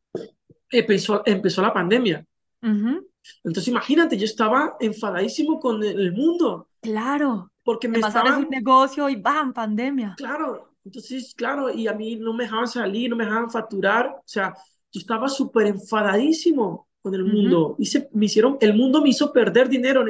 empezó, 0.69 1.21
empezó 1.25 1.61
la 1.61 1.73
pandemia. 1.73 2.25
Entonces 2.61 3.67
imagínate, 3.67 4.17
yo 4.17 4.25
estaba 4.25 4.75
enfadadísimo 4.79 5.59
con 5.59 5.83
el 5.83 6.11
mundo. 6.11 6.67
Claro. 6.81 7.51
Porque 7.63 7.87
me 7.87 7.99
estaba... 7.99 8.37
un 8.37 8.49
negocio 8.49 9.07
y 9.09 9.15
¡bam! 9.15 9.53
Pandemia. 9.53 10.15
Claro. 10.17 10.71
Entonces, 10.83 11.33
claro, 11.35 11.71
y 11.71 11.87
a 11.87 11.93
mí 11.93 12.15
no 12.15 12.33
me 12.33 12.43
dejaban 12.43 12.67
salir, 12.67 13.09
no 13.09 13.15
me 13.15 13.25
dejaban 13.25 13.49
facturar. 13.49 14.07
O 14.17 14.23
sea, 14.23 14.53
yo 14.91 14.99
estaba 14.99 15.27
súper 15.27 15.67
enfadadísimo 15.67 16.87
con 17.05 17.13
el 17.13 17.23
mundo. 17.23 17.75
Hice, 17.77 18.09
me 18.13 18.25
hicieron, 18.25 18.57
el 18.59 18.73
mundo 18.73 18.99
me 18.99 19.09
hizo 19.09 19.31
perder 19.31 19.69
dinero, 19.69 20.03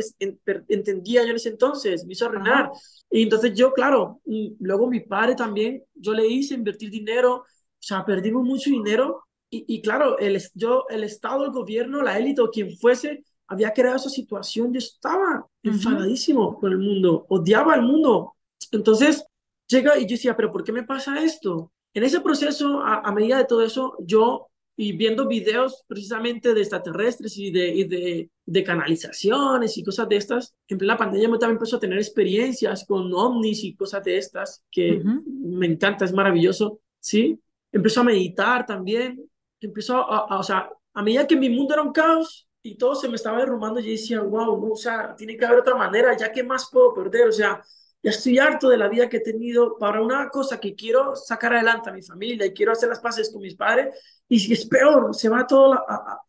entendía 0.70 1.24
yo 1.24 1.32
en 1.32 1.36
ese 1.36 1.50
entonces, 1.50 2.06
me 2.06 2.14
hizo 2.14 2.26
arruinar. 2.26 2.72
Y 3.12 3.24
entonces 3.24 3.54
yo, 3.54 3.74
claro, 3.74 4.22
luego 4.60 4.88
mi 4.88 5.02
padre 5.02 5.36
también, 5.36 5.84
yo 5.94 6.14
le 6.14 6.26
hice 6.26 6.54
invertir 6.54 6.90
dinero, 6.90 7.40
o 7.40 7.46
sea, 7.78 8.06
perdimos 8.06 8.46
mucho 8.46 8.70
dinero. 8.70 9.26
Y, 9.50 9.66
y 9.68 9.82
claro, 9.82 10.18
el, 10.20 10.42
yo, 10.54 10.86
el 10.88 11.04
Estado, 11.04 11.44
el 11.44 11.52
gobierno, 11.52 12.02
la 12.02 12.18
élite 12.18 12.42
o 12.42 12.50
quien 12.50 12.78
fuese, 12.78 13.26
había 13.48 13.74
creado 13.74 13.98
esa 13.98 14.10
situación, 14.10 14.72
yo 14.72 14.78
estaba 14.78 15.46
enfadadísimo 15.64 16.58
con 16.58 16.72
el 16.72 16.78
mundo, 16.78 17.26
odiaba 17.28 17.74
al 17.74 17.82
mundo. 17.82 18.38
Entonces 18.72 19.26
llega 19.68 19.98
y 19.98 20.04
yo 20.04 20.12
decía, 20.12 20.38
pero 20.38 20.50
¿por 20.50 20.64
qué 20.64 20.72
me 20.72 20.84
pasa 20.84 21.22
esto? 21.22 21.74
En 21.94 22.06
ese 22.06 22.22
proceso, 22.22 22.80
a, 22.80 23.12
medida 23.12 23.38
de 23.38 23.46
todo 23.46 23.64
eso, 23.64 23.98
yo 24.00 24.48
y 24.78 24.92
viendo 24.98 25.28
videos 25.28 25.84
precisamente 25.88 26.54
de 26.54 26.62
extraterrestres 26.62 27.38
y 27.38 27.52
de, 27.52 27.68
y 27.68 27.84
de, 27.86 28.30
de, 28.46 28.64
canalizaciones 28.64 29.78
y 29.78 29.84
cosas 29.84 30.10
de 30.10 30.18
estas, 30.18 30.56
en 30.68 30.78
plena 30.78 30.98
pandemia 30.98 31.30
me 31.30 31.38
también 31.38 31.56
empezó 31.56 31.78
a 31.78 31.80
tener 31.80 31.98
experiencias 31.98 32.86
con 32.86 33.14
ovnis 33.14 33.64
y 33.64 33.76
cosas 33.76 34.04
de 34.04 34.18
estas, 34.18 34.64
que 34.70 35.02
me 35.26 35.66
encanta, 35.66 36.04
es 36.04 36.14
maravilloso, 36.14 36.82
¿sí? 37.00 37.40
Empezó 37.72 38.02
a 38.02 38.06
meditar 38.06 38.66
también, 38.66 39.30
empezó 39.62 39.98
a, 39.98 40.38
o 40.38 40.44
sea, 40.44 40.70
a 40.94 41.02
medida 41.02 41.28
que 41.28 41.38
mi 41.38 41.50
mundo 41.50 41.74
era 41.74 41.84
un 41.84 41.94
caos 41.94 42.48
y 42.62 42.76
todo 42.76 42.96
se 42.96 43.08
me 43.08 43.16
estaba 43.16 43.40
derrumbando, 43.40 43.80
yo 43.80 43.92
decía, 43.92 44.22
wow, 44.22 44.72
o 44.72 44.76
sea, 44.76 45.16
tiene 45.16 45.38
que 45.38 45.46
haber 45.46 45.60
otra 45.60 45.76
manera, 45.76 46.18
ya 46.18 46.32
que 46.32 46.44
más 46.44 46.70
puedo 46.70 46.94
perder, 46.94 47.30
o 47.30 47.32
sea, 47.32 47.62
ya 48.06 48.12
estoy 48.12 48.38
harto 48.38 48.70
de 48.70 48.78
la 48.78 48.88
vida 48.88 49.10
que 49.10 49.18
he 49.18 49.22
tenido 49.22 49.80
para 49.80 50.00
una 50.00 50.30
cosa 50.30 50.60
que 50.60 50.76
quiero 50.76 51.16
sacar 51.16 51.56
adelante 51.56 51.90
a 51.90 51.94
mi 51.94 52.04
familia 52.04 52.46
y 52.46 52.54
quiero 52.54 52.72
hacer 52.72 52.88
las 52.88 53.00
paces 53.00 53.32
con 53.32 53.42
mis 53.42 53.56
padres 53.56 54.00
y 54.30 54.38
si 54.38 54.54
es 54.54 54.68
peor, 54.68 55.16
se 55.16 55.28
va 55.28 55.48
todo 55.48 55.76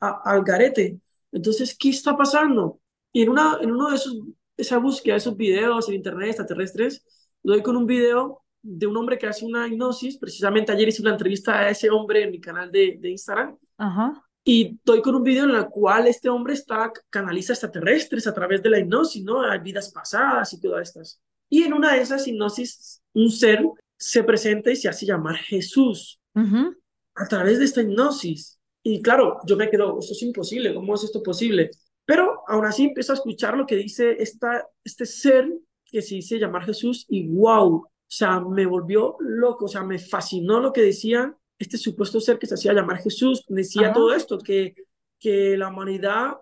al 0.01 0.43
garete. 0.43 0.99
Entonces, 1.31 1.77
¿qué 1.79 1.91
está 1.91 2.17
pasando? 2.17 2.81
Y 3.13 3.25
en, 3.25 3.29
una, 3.29 3.59
en 3.61 3.73
uno 3.73 3.91
de 3.91 3.97
esos, 3.97 4.19
esa 4.57 4.79
búsqueda, 4.79 5.17
esos 5.17 5.37
videos 5.37 5.87
en 5.91 5.97
internet 5.97 6.29
extraterrestres, 6.29 7.05
doy 7.43 7.63
con 7.63 7.77
un 7.77 7.85
video 7.85 8.43
de 8.63 8.87
un 8.87 8.97
hombre 8.97 9.19
que 9.19 9.27
hace 9.27 9.45
una 9.45 9.69
hipnosis. 9.69 10.17
Precisamente 10.17 10.73
ayer 10.73 10.89
hice 10.89 11.03
una 11.03 11.13
entrevista 11.13 11.59
a 11.59 11.69
ese 11.69 11.91
hombre 11.91 12.23
en 12.23 12.31
mi 12.31 12.41
canal 12.41 12.73
de, 12.73 12.97
de 12.99 13.11
Instagram. 13.11 13.55
Ajá. 13.77 14.25
Y 14.43 14.81
doy 14.83 15.03
con 15.03 15.15
un 15.15 15.23
video 15.23 15.45
en 15.45 15.51
el 15.51 15.67
cual 15.67 16.07
este 16.07 16.31
hombre 16.31 16.55
está, 16.55 16.91
canaliza 17.11 17.53
extraterrestres 17.53 18.27
a 18.27 18.33
través 18.33 18.63
de 18.63 18.71
la 18.71 18.79
hipnosis, 18.79 19.23
¿no? 19.23 19.43
Hay 19.43 19.59
vidas 19.59 19.93
pasadas 19.93 20.55
y 20.55 20.61
todas 20.61 20.89
estas. 20.89 21.21
Y 21.49 21.63
en 21.63 21.73
una 21.73 21.95
de 21.95 22.01
esas 22.01 22.27
hipnosis, 22.27 23.03
un 23.15 23.31
ser 23.31 23.65
se 23.97 24.23
presenta 24.25 24.71
y 24.71 24.77
se 24.77 24.89
hace 24.89 25.07
llamar 25.07 25.37
Jesús 25.37 26.21
a 26.35 27.27
través 27.29 27.59
de 27.59 27.65
esta 27.65 27.83
hipnosis. 27.83 28.59
Y 28.83 29.03
claro, 29.03 29.39
yo 29.47 29.57
me 29.57 29.71
quedo, 29.71 29.99
esto 29.99 30.13
es 30.13 30.23
imposible, 30.23 30.75
¿cómo 30.75 30.95
es 30.95 31.05
esto 31.05 31.23
posible? 31.23 31.71
Pero 32.05 32.43
aún 32.47 32.67
así 32.67 32.85
empiezo 32.85 33.13
a 33.13 33.17
escuchar 33.17 33.57
lo 33.57 33.67
que 33.67 33.77
dice 33.77 34.17
esta, 34.23 34.65
este 34.85 35.07
ser 35.07 35.51
que 35.85 36.03
se 36.03 36.17
dice 36.17 36.39
llamar 36.39 36.65
Jesús 36.65 37.05
y 37.09 37.27
wow, 37.27 37.75
o 37.77 37.91
sea, 38.07 38.41
me 38.41 38.67
volvió 38.67 39.17
loco, 39.19 39.65
o 39.65 39.69
sea, 39.69 39.83
me 39.83 39.99
fascinó 39.99 40.61
lo 40.61 40.73
que 40.73 40.83
decía 40.83 41.37
este 41.59 41.79
supuesto 41.79 42.21
ser 42.21 42.39
que 42.39 42.47
se 42.47 42.55
hacía 42.55 42.73
llamar 42.73 42.99
Jesús. 42.99 43.45
Decía 43.49 43.93
todo 43.93 44.15
esto, 44.15 44.39
que, 44.39 44.75
que 45.19 45.57
la 45.57 45.69
humanidad 45.69 46.37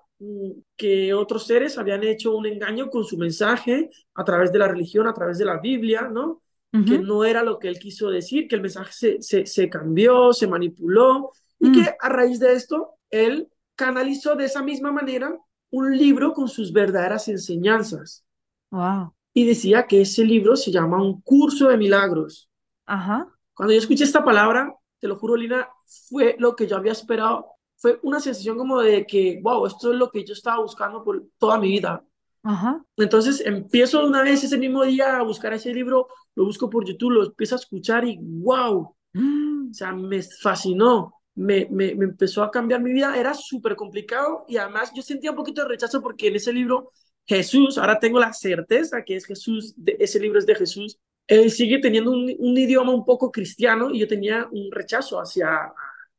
que 0.77 1.15
otros 1.15 1.47
seres 1.47 1.79
habían 1.79 2.03
hecho 2.05 2.37
un 2.37 2.47
engaño 2.47 2.91
con 2.91 3.05
su 3.05 3.17
mensaje 3.17 3.91
a 4.15 4.25
través 4.25 4.53
de 4.53 4.59
la 4.59 4.69
religión, 4.69 5.07
a 5.07 5.15
través 5.15 5.39
de 5.39 5.45
la 5.45 5.59
Biblia, 5.59 6.09
¿no? 6.11 6.41
Que 6.73 6.99
no 6.99 7.25
era 7.25 7.45
lo 7.45 7.61
que 7.61 7.69
él 7.69 7.79
quiso 7.79 8.11
decir, 8.11 8.49
que 8.49 8.57
el 8.57 8.61
mensaje 8.61 8.93
se, 8.93 9.23
se, 9.23 9.47
se 9.47 9.71
cambió, 9.71 10.33
se 10.33 10.49
manipuló 10.49 11.31
y 11.61 11.71
que 11.71 11.83
mm. 11.83 11.95
a 12.01 12.09
raíz 12.09 12.41
de 12.41 12.53
esto 12.53 12.95
él 13.11 13.49
canalizó 13.77 14.35
de 14.35 14.47
esa 14.47 14.61
misma 14.61 14.91
manera 14.91 15.39
un 15.71 15.97
libro 15.97 16.33
con 16.33 16.49
sus 16.49 16.73
verdaderas 16.73 17.29
enseñanzas. 17.29 18.25
Wow. 18.71 19.15
Y 19.33 19.47
decía 19.47 19.87
que 19.87 20.01
ese 20.01 20.25
libro 20.25 20.57
se 20.57 20.73
llama 20.73 21.03
Un 21.03 21.21
curso 21.21 21.69
de 21.69 21.77
milagros. 21.77 22.51
Ajá. 22.87 23.29
Cuando 23.55 23.73
yo 23.73 23.79
escuché 23.79 24.03
esta 24.03 24.25
palabra, 24.25 24.75
te 24.99 25.09
lo 25.09 25.17
juro, 25.17 25.37
Lina, 25.37 25.69
fue 26.09 26.35
lo 26.39 26.57
que 26.57 26.67
yo 26.67 26.77
había 26.77 26.93
esperado 26.93 27.54
fue 27.85 28.01
una 28.03 28.19
sensación 28.19 28.57
como 28.57 28.81
de 28.81 29.07
que, 29.07 29.41
wow, 29.43 29.67
esto 29.67 29.93
es 29.93 29.99
lo 29.99 30.11
que 30.11 30.25
yo 30.25 30.33
estaba 30.33 30.63
buscando 30.63 31.05
por 31.05 31.23
toda 31.37 31.59
mi 31.59 31.69
vida. 31.69 32.03
Ajá. 32.43 32.83
Entonces 32.97 33.43
empiezo 33.45 34.07
una 34.07 34.23
vez 34.23 34.43
ese 34.43 34.57
mismo 34.57 34.85
día 34.85 35.19
a 35.19 35.23
buscar 35.23 35.53
ese 35.53 35.75
libro, 35.75 36.09
lo 36.35 36.47
busco 36.47 36.71
por 36.71 36.87
YouTube, 36.87 37.11
lo 37.11 37.27
empiezo 37.27 37.57
a 37.57 37.59
escuchar 37.59 38.07
y 38.07 38.17
wow, 38.23 38.97
mm. 39.13 39.69
o 39.71 39.75
sea, 39.75 39.93
me 39.93 40.23
fascinó, 40.23 41.13
me, 41.35 41.69
me, 41.71 41.95
me 41.95 42.07
empezó 42.07 42.43
a 42.43 42.51
cambiar 42.51 42.81
mi 42.81 42.91
vida, 42.91 43.19
era 43.19 43.35
súper 43.35 43.77
complicado 43.77 44.47
y 44.49 44.57
además 44.57 44.91
yo 44.97 45.03
sentía 45.03 45.33
un 45.33 45.37
poquito 45.37 45.61
de 45.61 45.69
rechazo 45.69 46.01
porque 46.01 46.29
en 46.29 46.37
ese 46.37 46.55
libro 46.55 46.91
Jesús, 47.27 47.77
ahora 47.77 47.99
tengo 47.99 48.19
la 48.19 48.33
certeza 48.33 49.05
que 49.05 49.17
es 49.17 49.27
Jesús, 49.27 49.75
de, 49.77 49.95
ese 50.01 50.19
libro 50.21 50.39
es 50.39 50.47
de 50.47 50.55
Jesús, 50.55 50.99
él 51.27 51.51
sigue 51.51 51.81
teniendo 51.81 52.13
un, 52.13 52.35
un 52.39 52.57
idioma 52.57 52.95
un 52.95 53.05
poco 53.05 53.31
cristiano 53.31 53.91
y 53.91 53.99
yo 53.99 54.09
tenía 54.09 54.49
un 54.51 54.73
rechazo 54.73 55.21
hacia 55.21 55.71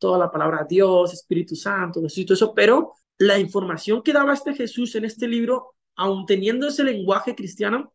toda 0.06 0.20
la 0.20 0.32
palabra 0.32 0.68
Dios, 0.70 1.14
Espíritu 1.14 1.56
Santo, 1.56 2.00
todo 2.00 2.34
eso, 2.36 2.54
pero 2.54 2.94
la 3.18 3.40
información 3.40 4.04
que 4.04 4.14
daba 4.14 4.36
este 4.36 4.54
Jesús 4.54 4.94
en 4.94 5.06
este 5.06 5.28
libro, 5.28 5.74
aun 5.96 6.28
teniendo 6.28 6.68
ese 6.68 6.84
lenguaje 6.84 7.34
cristiano, 7.34 7.92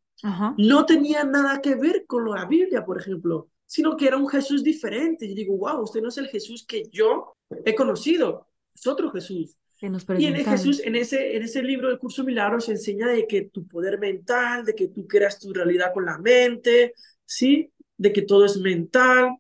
no 0.59 0.87
tenía 0.87 1.23
nada 1.23 1.61
que 1.61 1.77
ver 1.77 2.05
con 2.09 2.29
la 2.29 2.47
Biblia, 2.47 2.85
por 2.85 3.01
ejemplo, 3.01 3.49
sino 3.65 3.97
que 3.97 4.09
era 4.09 4.17
un 4.17 4.29
Jesús 4.29 4.65
diferente. 4.65 5.25
Y 5.25 5.35
digo, 5.35 5.57
wow, 5.57 5.83
usted 5.83 6.03
no 6.03 6.09
es 6.09 6.19
el 6.19 6.27
Jesús 6.27 6.67
que 6.67 6.83
yo 6.91 7.37
he 7.65 7.77
conocido, 7.77 8.49
es 8.75 8.85
otro 8.89 9.09
Jesús. 9.13 9.57
y 10.19 10.27
en 10.27 10.45
Jesús, 10.45 10.83
en 10.85 10.97
ese, 10.97 11.37
en 11.37 11.45
ese 11.45 11.63
libro 11.63 11.89
del 11.89 12.01
curso 12.01 12.25
Milagros, 12.25 12.65
se 12.65 12.73
enseña 12.73 13.07
de 13.07 13.29
que 13.29 13.43
tu 13.43 13.69
poder 13.69 14.01
mental, 14.01 14.65
de 14.65 14.75
que 14.75 14.89
tú 14.89 15.07
creas 15.07 15.39
tu 15.39 15.53
realidad 15.53 15.93
con 15.95 16.05
la 16.05 16.19
mente, 16.19 16.93
¿sí? 17.25 17.71
De 17.97 18.13
que 18.13 18.23
todo 18.23 18.45
es 18.45 18.59
mental, 18.59 19.37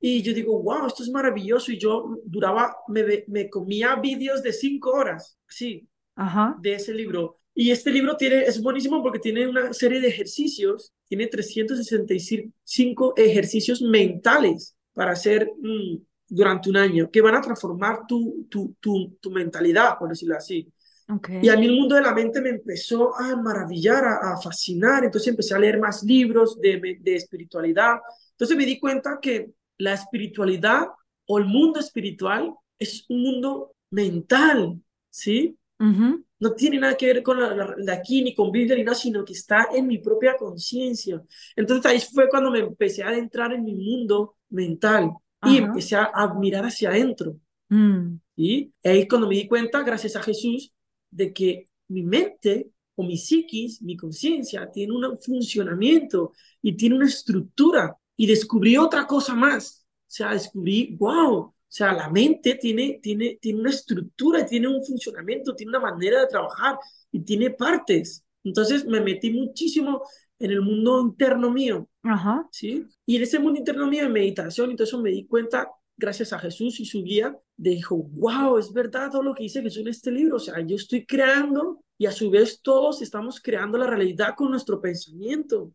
y 0.00 0.22
yo 0.22 0.32
digo, 0.32 0.62
wow, 0.62 0.86
esto 0.86 1.02
es 1.02 1.10
maravilloso. 1.10 1.70
Y 1.72 1.78
yo 1.78 2.18
duraba, 2.24 2.76
me, 2.88 3.24
me 3.28 3.50
comía 3.50 3.96
vídeos 3.96 4.42
de 4.42 4.52
cinco 4.52 4.90
horas, 4.92 5.38
sí, 5.46 5.86
Ajá. 6.16 6.56
de 6.60 6.74
ese 6.74 6.94
libro. 6.94 7.38
Y 7.54 7.70
este 7.70 7.92
libro 7.92 8.16
tiene, 8.16 8.42
es 8.42 8.60
buenísimo 8.60 9.02
porque 9.02 9.20
tiene 9.20 9.46
una 9.46 9.72
serie 9.72 10.00
de 10.00 10.08
ejercicios, 10.08 10.92
tiene 11.06 11.28
365 11.28 13.14
ejercicios 13.16 13.80
mentales 13.80 14.76
para 14.92 15.12
hacer 15.12 15.52
mm, 15.60 15.98
durante 16.28 16.70
un 16.70 16.76
año, 16.76 17.10
que 17.10 17.20
van 17.20 17.36
a 17.36 17.40
transformar 17.40 18.06
tu, 18.08 18.46
tu, 18.48 18.74
tu, 18.80 19.16
tu 19.20 19.30
mentalidad, 19.30 19.96
por 19.98 20.08
decirlo 20.08 20.36
así. 20.36 20.68
Okay. 21.06 21.40
Y 21.42 21.48
a 21.50 21.56
mí 21.56 21.66
el 21.66 21.76
mundo 21.76 21.94
de 21.94 22.00
la 22.02 22.14
mente 22.14 22.40
me 22.40 22.48
empezó 22.48 23.14
a 23.14 23.36
maravillar, 23.36 24.04
a, 24.04 24.32
a 24.32 24.40
fascinar. 24.40 25.04
Entonces 25.04 25.28
empecé 25.28 25.54
a 25.54 25.58
leer 25.58 25.78
más 25.78 26.02
libros 26.02 26.58
de, 26.60 26.98
de 27.00 27.14
espiritualidad, 27.14 27.98
entonces 28.34 28.56
me 28.56 28.66
di 28.66 28.78
cuenta 28.78 29.18
que 29.22 29.52
la 29.78 29.94
espiritualidad 29.94 30.88
o 31.26 31.38
el 31.38 31.46
mundo 31.46 31.80
espiritual 31.80 32.52
es 32.78 33.06
un 33.08 33.22
mundo 33.22 33.74
mental, 33.90 34.80
¿sí? 35.10 35.56
No 35.78 36.54
tiene 36.54 36.78
nada 36.78 36.96
que 36.96 37.06
ver 37.06 37.22
con 37.22 37.38
la, 37.38 37.74
de 37.76 37.92
aquí, 37.92 38.22
ni 38.22 38.34
con 38.34 38.50
Biblia, 38.50 38.76
ni 38.76 38.84
nada, 38.84 38.94
sino 38.94 39.24
que 39.24 39.34
está 39.34 39.68
en 39.74 39.86
mi 39.86 39.98
propia 39.98 40.36
conciencia. 40.36 41.22
Entonces 41.54 41.84
ahí 41.86 42.00
fue 42.00 42.28
cuando 42.28 42.50
me 42.50 42.60
empecé 42.60 43.02
a 43.02 43.08
adentrar 43.08 43.52
en 43.52 43.64
mi 43.64 43.74
mundo 43.74 44.36
mental 44.48 45.10
y 45.42 45.58
empecé 45.58 45.96
a, 45.96 46.34
mirar 46.38 46.64
hacia 46.64 46.88
adentro. 46.88 47.36
Mm. 47.68 48.16
Y 48.36 48.72
ahí 48.82 49.06
cuando 49.06 49.28
me 49.28 49.34
di 49.36 49.46
cuenta, 49.46 49.82
gracias 49.82 50.16
a 50.16 50.22
Jesús, 50.22 50.72
de 51.10 51.32
que 51.32 51.66
mi 51.88 52.02
mente 52.02 52.70
o 52.94 53.02
mi 53.02 53.18
psiquis, 53.18 53.82
mi 53.82 53.96
conciencia, 53.96 54.70
tiene 54.70 54.94
un 54.94 55.18
funcionamiento 55.18 56.32
y 56.62 56.76
tiene 56.76 56.96
una 56.96 57.06
estructura 57.06 57.96
y 58.16 58.26
descubrí 58.26 58.76
otra 58.76 59.06
cosa 59.06 59.34
más. 59.34 59.84
O 59.84 60.10
sea, 60.14 60.32
descubrí, 60.32 60.96
wow, 60.98 61.54
o 61.74 61.76
sea, 61.76 61.92
la 61.92 62.08
mente 62.08 62.54
tiene, 62.54 63.00
tiene, 63.02 63.38
tiene 63.40 63.60
una 63.60 63.70
estructura, 63.70 64.46
tiene 64.46 64.68
un 64.68 64.84
funcionamiento, 64.84 65.56
tiene 65.56 65.70
una 65.70 65.80
manera 65.80 66.20
de 66.20 66.28
trabajar 66.28 66.78
y 67.10 67.20
tiene 67.20 67.50
partes. 67.50 68.24
Entonces 68.44 68.86
me 68.86 69.00
metí 69.00 69.30
muchísimo 69.30 70.02
en 70.38 70.50
el 70.52 70.60
mundo 70.60 71.00
interno 71.00 71.50
mío. 71.50 71.88
Ajá. 72.02 72.46
¿sí? 72.52 72.86
Y 73.06 73.16
en 73.16 73.22
ese 73.22 73.38
mundo 73.38 73.58
interno 73.58 73.86
mío 73.88 74.02
de 74.02 74.08
meditación, 74.08 74.70
entonces 74.70 74.98
me 75.00 75.10
di 75.10 75.26
cuenta, 75.26 75.68
gracias 75.96 76.32
a 76.32 76.38
Jesús 76.38 76.78
y 76.80 76.84
su 76.84 77.02
guía, 77.02 77.36
dijo, 77.56 77.96
wow, 77.96 78.58
es 78.58 78.72
verdad 78.72 79.10
todo 79.10 79.22
lo 79.22 79.34
que 79.34 79.44
dice 79.44 79.62
Jesús 79.62 79.82
en 79.82 79.88
este 79.88 80.12
libro. 80.12 80.36
O 80.36 80.40
sea, 80.40 80.60
yo 80.60 80.76
estoy 80.76 81.04
creando 81.04 81.82
y 81.98 82.06
a 82.06 82.12
su 82.12 82.30
vez 82.30 82.60
todos 82.62 83.02
estamos 83.02 83.40
creando 83.40 83.78
la 83.78 83.86
realidad 83.86 84.34
con 84.36 84.50
nuestro 84.50 84.80
pensamiento. 84.80 85.72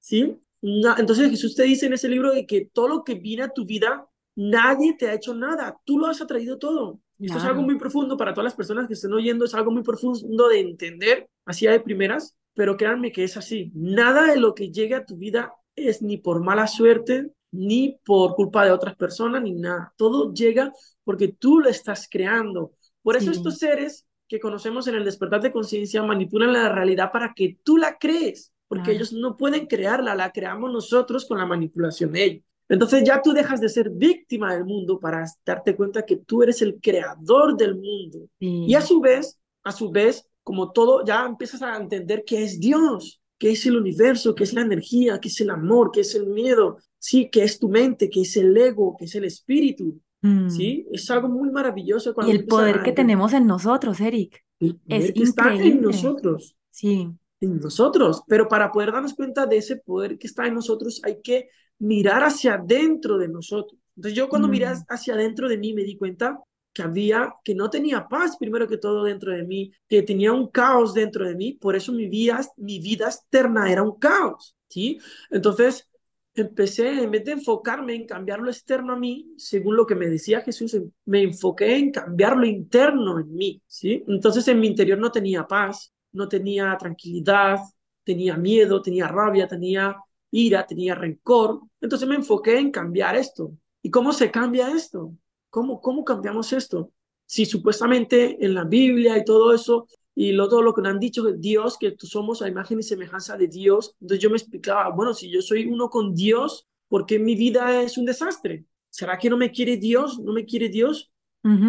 ¿Sí? 0.00 0.36
Entonces 0.62 1.30
Jesús 1.30 1.54
te 1.54 1.64
dice 1.64 1.86
en 1.86 1.92
ese 1.92 2.08
libro 2.08 2.32
de 2.32 2.46
que 2.46 2.70
todo 2.72 2.88
lo 2.88 3.04
que 3.04 3.14
viene 3.14 3.42
a 3.42 3.52
tu 3.52 3.66
vida, 3.66 4.06
nadie 4.36 4.94
te 4.96 5.08
ha 5.08 5.14
hecho 5.14 5.34
nada, 5.34 5.76
tú 5.84 5.98
lo 5.98 6.06
has 6.06 6.20
atraído 6.20 6.58
todo. 6.58 7.00
Esto 7.18 7.38
es 7.38 7.44
algo 7.44 7.62
muy 7.62 7.78
profundo 7.78 8.16
para 8.16 8.32
todas 8.32 8.44
las 8.44 8.54
personas 8.54 8.88
que 8.88 8.94
estén 8.94 9.12
oyendo, 9.12 9.44
es 9.44 9.54
algo 9.54 9.70
muy 9.70 9.82
profundo 9.82 10.48
de 10.48 10.60
entender, 10.60 11.28
así 11.44 11.66
de 11.66 11.80
primeras, 11.80 12.36
pero 12.54 12.76
créanme 12.76 13.12
que 13.12 13.24
es 13.24 13.36
así. 13.36 13.70
Nada 13.74 14.26
de 14.26 14.40
lo 14.40 14.54
que 14.54 14.70
llegue 14.70 14.94
a 14.94 15.04
tu 15.04 15.16
vida 15.16 15.52
es 15.76 16.02
ni 16.02 16.16
por 16.16 16.42
mala 16.42 16.66
suerte, 16.66 17.30
ni 17.52 17.98
por 18.04 18.34
culpa 18.34 18.64
de 18.64 18.72
otras 18.72 18.96
personas, 18.96 19.42
ni 19.42 19.52
nada. 19.52 19.92
Todo 19.96 20.32
llega 20.32 20.72
porque 21.04 21.28
tú 21.28 21.60
lo 21.60 21.68
estás 21.68 22.08
creando, 22.10 22.72
Por 23.02 23.16
eso 23.16 23.30
estos 23.30 23.58
seres 23.58 24.06
que 24.28 24.40
conocemos 24.40 24.86
en 24.86 24.94
el 24.94 25.04
despertar 25.04 25.42
de 25.42 25.52
conciencia 25.52 26.02
manipulan 26.02 26.52
la 26.52 26.68
realidad 26.68 27.10
para 27.12 27.34
que 27.34 27.58
tú 27.62 27.76
la 27.76 27.98
crees, 27.98 28.51
porque 28.72 28.92
ellos 28.92 29.12
no 29.12 29.36
pueden 29.36 29.66
crearla, 29.66 30.14
la 30.14 30.32
creamos 30.32 30.72
nosotros 30.72 31.26
con 31.26 31.36
la 31.36 31.44
manipulación 31.44 32.10
de 32.10 32.24
ellos. 32.24 32.44
Entonces 32.70 33.04
ya 33.04 33.20
tú 33.20 33.34
dejas 33.34 33.60
de 33.60 33.68
ser 33.68 33.90
víctima 33.90 34.54
del 34.54 34.64
mundo 34.64 34.98
para 34.98 35.26
darte 35.44 35.76
cuenta 35.76 36.06
que 36.06 36.16
tú 36.16 36.42
eres 36.42 36.62
el 36.62 36.80
creador 36.80 37.54
del 37.54 37.74
mundo. 37.74 38.30
Y 38.38 38.72
a 38.74 38.80
su 38.80 38.98
vez, 38.98 39.38
a 39.62 39.72
su 39.72 39.90
vez, 39.90 40.26
como 40.42 40.72
todo, 40.72 41.04
ya 41.04 41.26
empiezas 41.26 41.60
a 41.60 41.76
entender 41.76 42.24
que 42.24 42.44
es 42.44 42.58
Dios, 42.58 43.20
que 43.36 43.50
es 43.50 43.66
el 43.66 43.76
universo, 43.76 44.34
que 44.34 44.44
es 44.44 44.54
la 44.54 44.62
energía, 44.62 45.20
que 45.20 45.28
es 45.28 45.38
el 45.42 45.50
amor, 45.50 45.90
que 45.92 46.00
es 46.00 46.14
el 46.14 46.28
miedo, 46.28 46.78
sí, 46.98 47.28
que 47.28 47.44
es 47.44 47.58
tu 47.58 47.68
mente, 47.68 48.08
que 48.08 48.22
es 48.22 48.34
el 48.38 48.56
ego, 48.56 48.96
que 48.98 49.04
es 49.04 49.14
el 49.16 49.24
espíritu. 49.24 50.00
Mm. 50.22 50.48
Sí, 50.48 50.86
es 50.90 51.10
algo 51.10 51.28
muy 51.28 51.50
maravilloso. 51.50 52.14
Cuando 52.14 52.32
y 52.32 52.36
el 52.36 52.46
poder 52.46 52.82
que 52.82 52.92
tenemos 52.92 53.34
en 53.34 53.46
nosotros, 53.46 54.00
Eric. 54.00 54.42
es 54.88 55.12
que 55.12 55.22
está 55.24 55.52
en 55.52 55.82
nosotros. 55.82 56.56
Sí. 56.70 57.10
En 57.42 57.58
nosotros. 57.58 58.22
Pero 58.28 58.48
para 58.48 58.70
poder 58.70 58.92
darnos 58.92 59.14
cuenta 59.14 59.46
de 59.46 59.56
ese 59.56 59.76
poder 59.76 60.16
que 60.16 60.28
está 60.28 60.46
en 60.46 60.54
nosotros, 60.54 61.00
hay 61.04 61.20
que 61.20 61.48
mirar 61.78 62.22
hacia 62.22 62.54
adentro 62.54 63.18
de 63.18 63.28
nosotros. 63.28 63.80
Entonces 63.96 64.16
yo 64.16 64.28
cuando 64.28 64.48
miré 64.48 64.66
mm. 64.66 64.84
hacia 64.88 65.14
adentro 65.14 65.48
de 65.48 65.58
mí 65.58 65.74
me 65.74 65.82
di 65.82 65.96
cuenta 65.96 66.38
que 66.72 66.82
había, 66.82 67.34
que 67.44 67.54
no 67.54 67.68
tenía 67.68 68.08
paz 68.08 68.36
primero 68.38 68.66
que 68.66 68.78
todo 68.78 69.04
dentro 69.04 69.32
de 69.32 69.42
mí, 69.42 69.72
que 69.88 70.02
tenía 70.02 70.32
un 70.32 70.48
caos 70.50 70.94
dentro 70.94 71.26
de 71.26 71.34
mí, 71.34 71.52
por 71.54 71.76
eso 71.76 71.92
mi 71.92 72.08
vida, 72.08 72.40
mi 72.56 72.78
vida 72.78 73.06
externa 73.06 73.70
era 73.70 73.82
un 73.82 73.98
caos, 73.98 74.56
¿sí? 74.68 74.98
Entonces 75.30 75.88
empecé, 76.34 77.02
en 77.02 77.10
vez 77.10 77.24
de 77.24 77.32
enfocarme 77.32 77.94
en 77.94 78.06
cambiar 78.06 78.40
lo 78.40 78.50
externo 78.50 78.94
a 78.94 78.96
mí, 78.96 79.34
según 79.36 79.76
lo 79.76 79.84
que 79.84 79.94
me 79.94 80.08
decía 80.08 80.40
Jesús, 80.40 80.78
me 81.04 81.22
enfoqué 81.22 81.76
en 81.76 81.90
cambiar 81.90 82.36
lo 82.36 82.46
interno 82.46 83.18
en 83.18 83.34
mí, 83.34 83.62
¿sí? 83.66 84.02
Entonces 84.08 84.46
en 84.48 84.60
mi 84.60 84.68
interior 84.68 84.98
no 84.98 85.12
tenía 85.12 85.46
paz, 85.46 85.92
no 86.12 86.28
tenía 86.28 86.76
tranquilidad, 86.78 87.58
tenía 88.04 88.36
miedo, 88.36 88.82
tenía 88.82 89.08
rabia, 89.08 89.46
tenía 89.48 89.96
ira, 90.30 90.66
tenía 90.66 90.94
rencor. 90.94 91.60
Entonces 91.80 92.08
me 92.08 92.16
enfoqué 92.16 92.58
en 92.58 92.70
cambiar 92.70 93.16
esto. 93.16 93.52
¿Y 93.82 93.90
cómo 93.90 94.12
se 94.12 94.30
cambia 94.30 94.70
esto? 94.70 95.14
¿Cómo, 95.50 95.80
cómo 95.80 96.04
cambiamos 96.04 96.52
esto? 96.52 96.92
Si 97.26 97.46
supuestamente 97.46 98.44
en 98.44 98.54
la 98.54 98.64
Biblia 98.64 99.18
y 99.18 99.24
todo 99.24 99.54
eso, 99.54 99.86
y 100.14 100.32
lo, 100.32 100.48
todo 100.48 100.62
lo 100.62 100.74
que 100.74 100.82
nos 100.82 100.92
han 100.92 101.00
dicho 101.00 101.22
de 101.22 101.38
Dios, 101.38 101.78
que 101.78 101.92
tú 101.92 102.06
somos 102.06 102.42
a 102.42 102.48
imagen 102.48 102.78
y 102.78 102.82
semejanza 102.82 103.36
de 103.36 103.48
Dios, 103.48 103.96
entonces 104.00 104.22
yo 104.22 104.30
me 104.30 104.36
explicaba, 104.36 104.90
bueno, 104.90 105.14
si 105.14 105.30
yo 105.30 105.40
soy 105.40 105.66
uno 105.66 105.88
con 105.88 106.14
Dios, 106.14 106.66
¿por 106.88 107.06
qué 107.06 107.18
mi 107.18 107.34
vida 107.34 107.82
es 107.82 107.96
un 107.96 108.04
desastre? 108.04 108.66
¿Será 108.90 109.18
que 109.18 109.30
no 109.30 109.36
me 109.36 109.50
quiere 109.50 109.76
Dios? 109.78 110.18
¿No 110.18 110.32
me 110.32 110.44
quiere 110.44 110.68
Dios? 110.68 111.11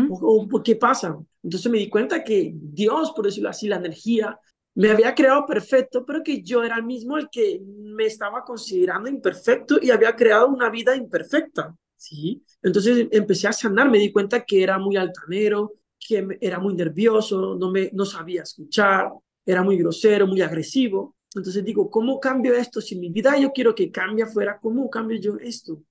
¿O, 0.09 0.47
por 0.47 0.61
qué 0.63 0.75
pasa? 0.75 1.17
Entonces 1.41 1.71
me 1.71 1.77
di 1.77 1.89
cuenta 1.89 2.23
que 2.23 2.53
Dios, 2.55 3.11
por 3.11 3.25
decirlo 3.25 3.49
así, 3.49 3.67
la 3.67 3.77
energía, 3.77 4.39
me 4.75 4.89
había 4.89 5.13
creado 5.13 5.45
perfecto, 5.45 6.05
pero 6.05 6.23
que 6.23 6.41
yo 6.41 6.63
era 6.63 6.77
el 6.77 6.83
mismo 6.83 7.17
el 7.17 7.29
que 7.31 7.61
me 7.63 8.05
estaba 8.05 8.43
considerando 8.43 9.09
imperfecto 9.09 9.77
y 9.81 9.91
había 9.91 10.15
creado 10.15 10.47
una 10.47 10.69
vida 10.69 10.95
imperfecta, 10.95 11.75
¿sí? 11.95 12.43
Entonces 12.61 13.07
empecé 13.11 13.47
a 13.47 13.53
sanar, 13.53 13.89
me 13.89 13.99
di 13.99 14.11
cuenta 14.11 14.43
que 14.43 14.63
era 14.63 14.79
muy 14.79 14.97
altanero, 14.97 15.73
que 15.99 16.37
era 16.41 16.59
muy 16.59 16.73
nervioso, 16.73 17.55
no, 17.55 17.71
me, 17.71 17.89
no 17.93 18.05
sabía 18.05 18.43
escuchar, 18.43 19.11
era 19.45 19.63
muy 19.63 19.77
grosero, 19.77 20.27
muy 20.27 20.41
agresivo. 20.41 21.15
Entonces 21.35 21.63
digo, 21.63 21.89
¿cómo 21.89 22.19
cambio 22.19 22.53
esto? 22.53 22.81
Si 22.81 22.95
mi 22.95 23.09
vida 23.09 23.37
yo 23.37 23.51
quiero 23.51 23.73
que 23.73 23.91
cambie 23.91 24.23
afuera, 24.23 24.59
¿cómo 24.61 24.89
cambio 24.89 25.19
yo 25.19 25.35
esto? 25.37 25.81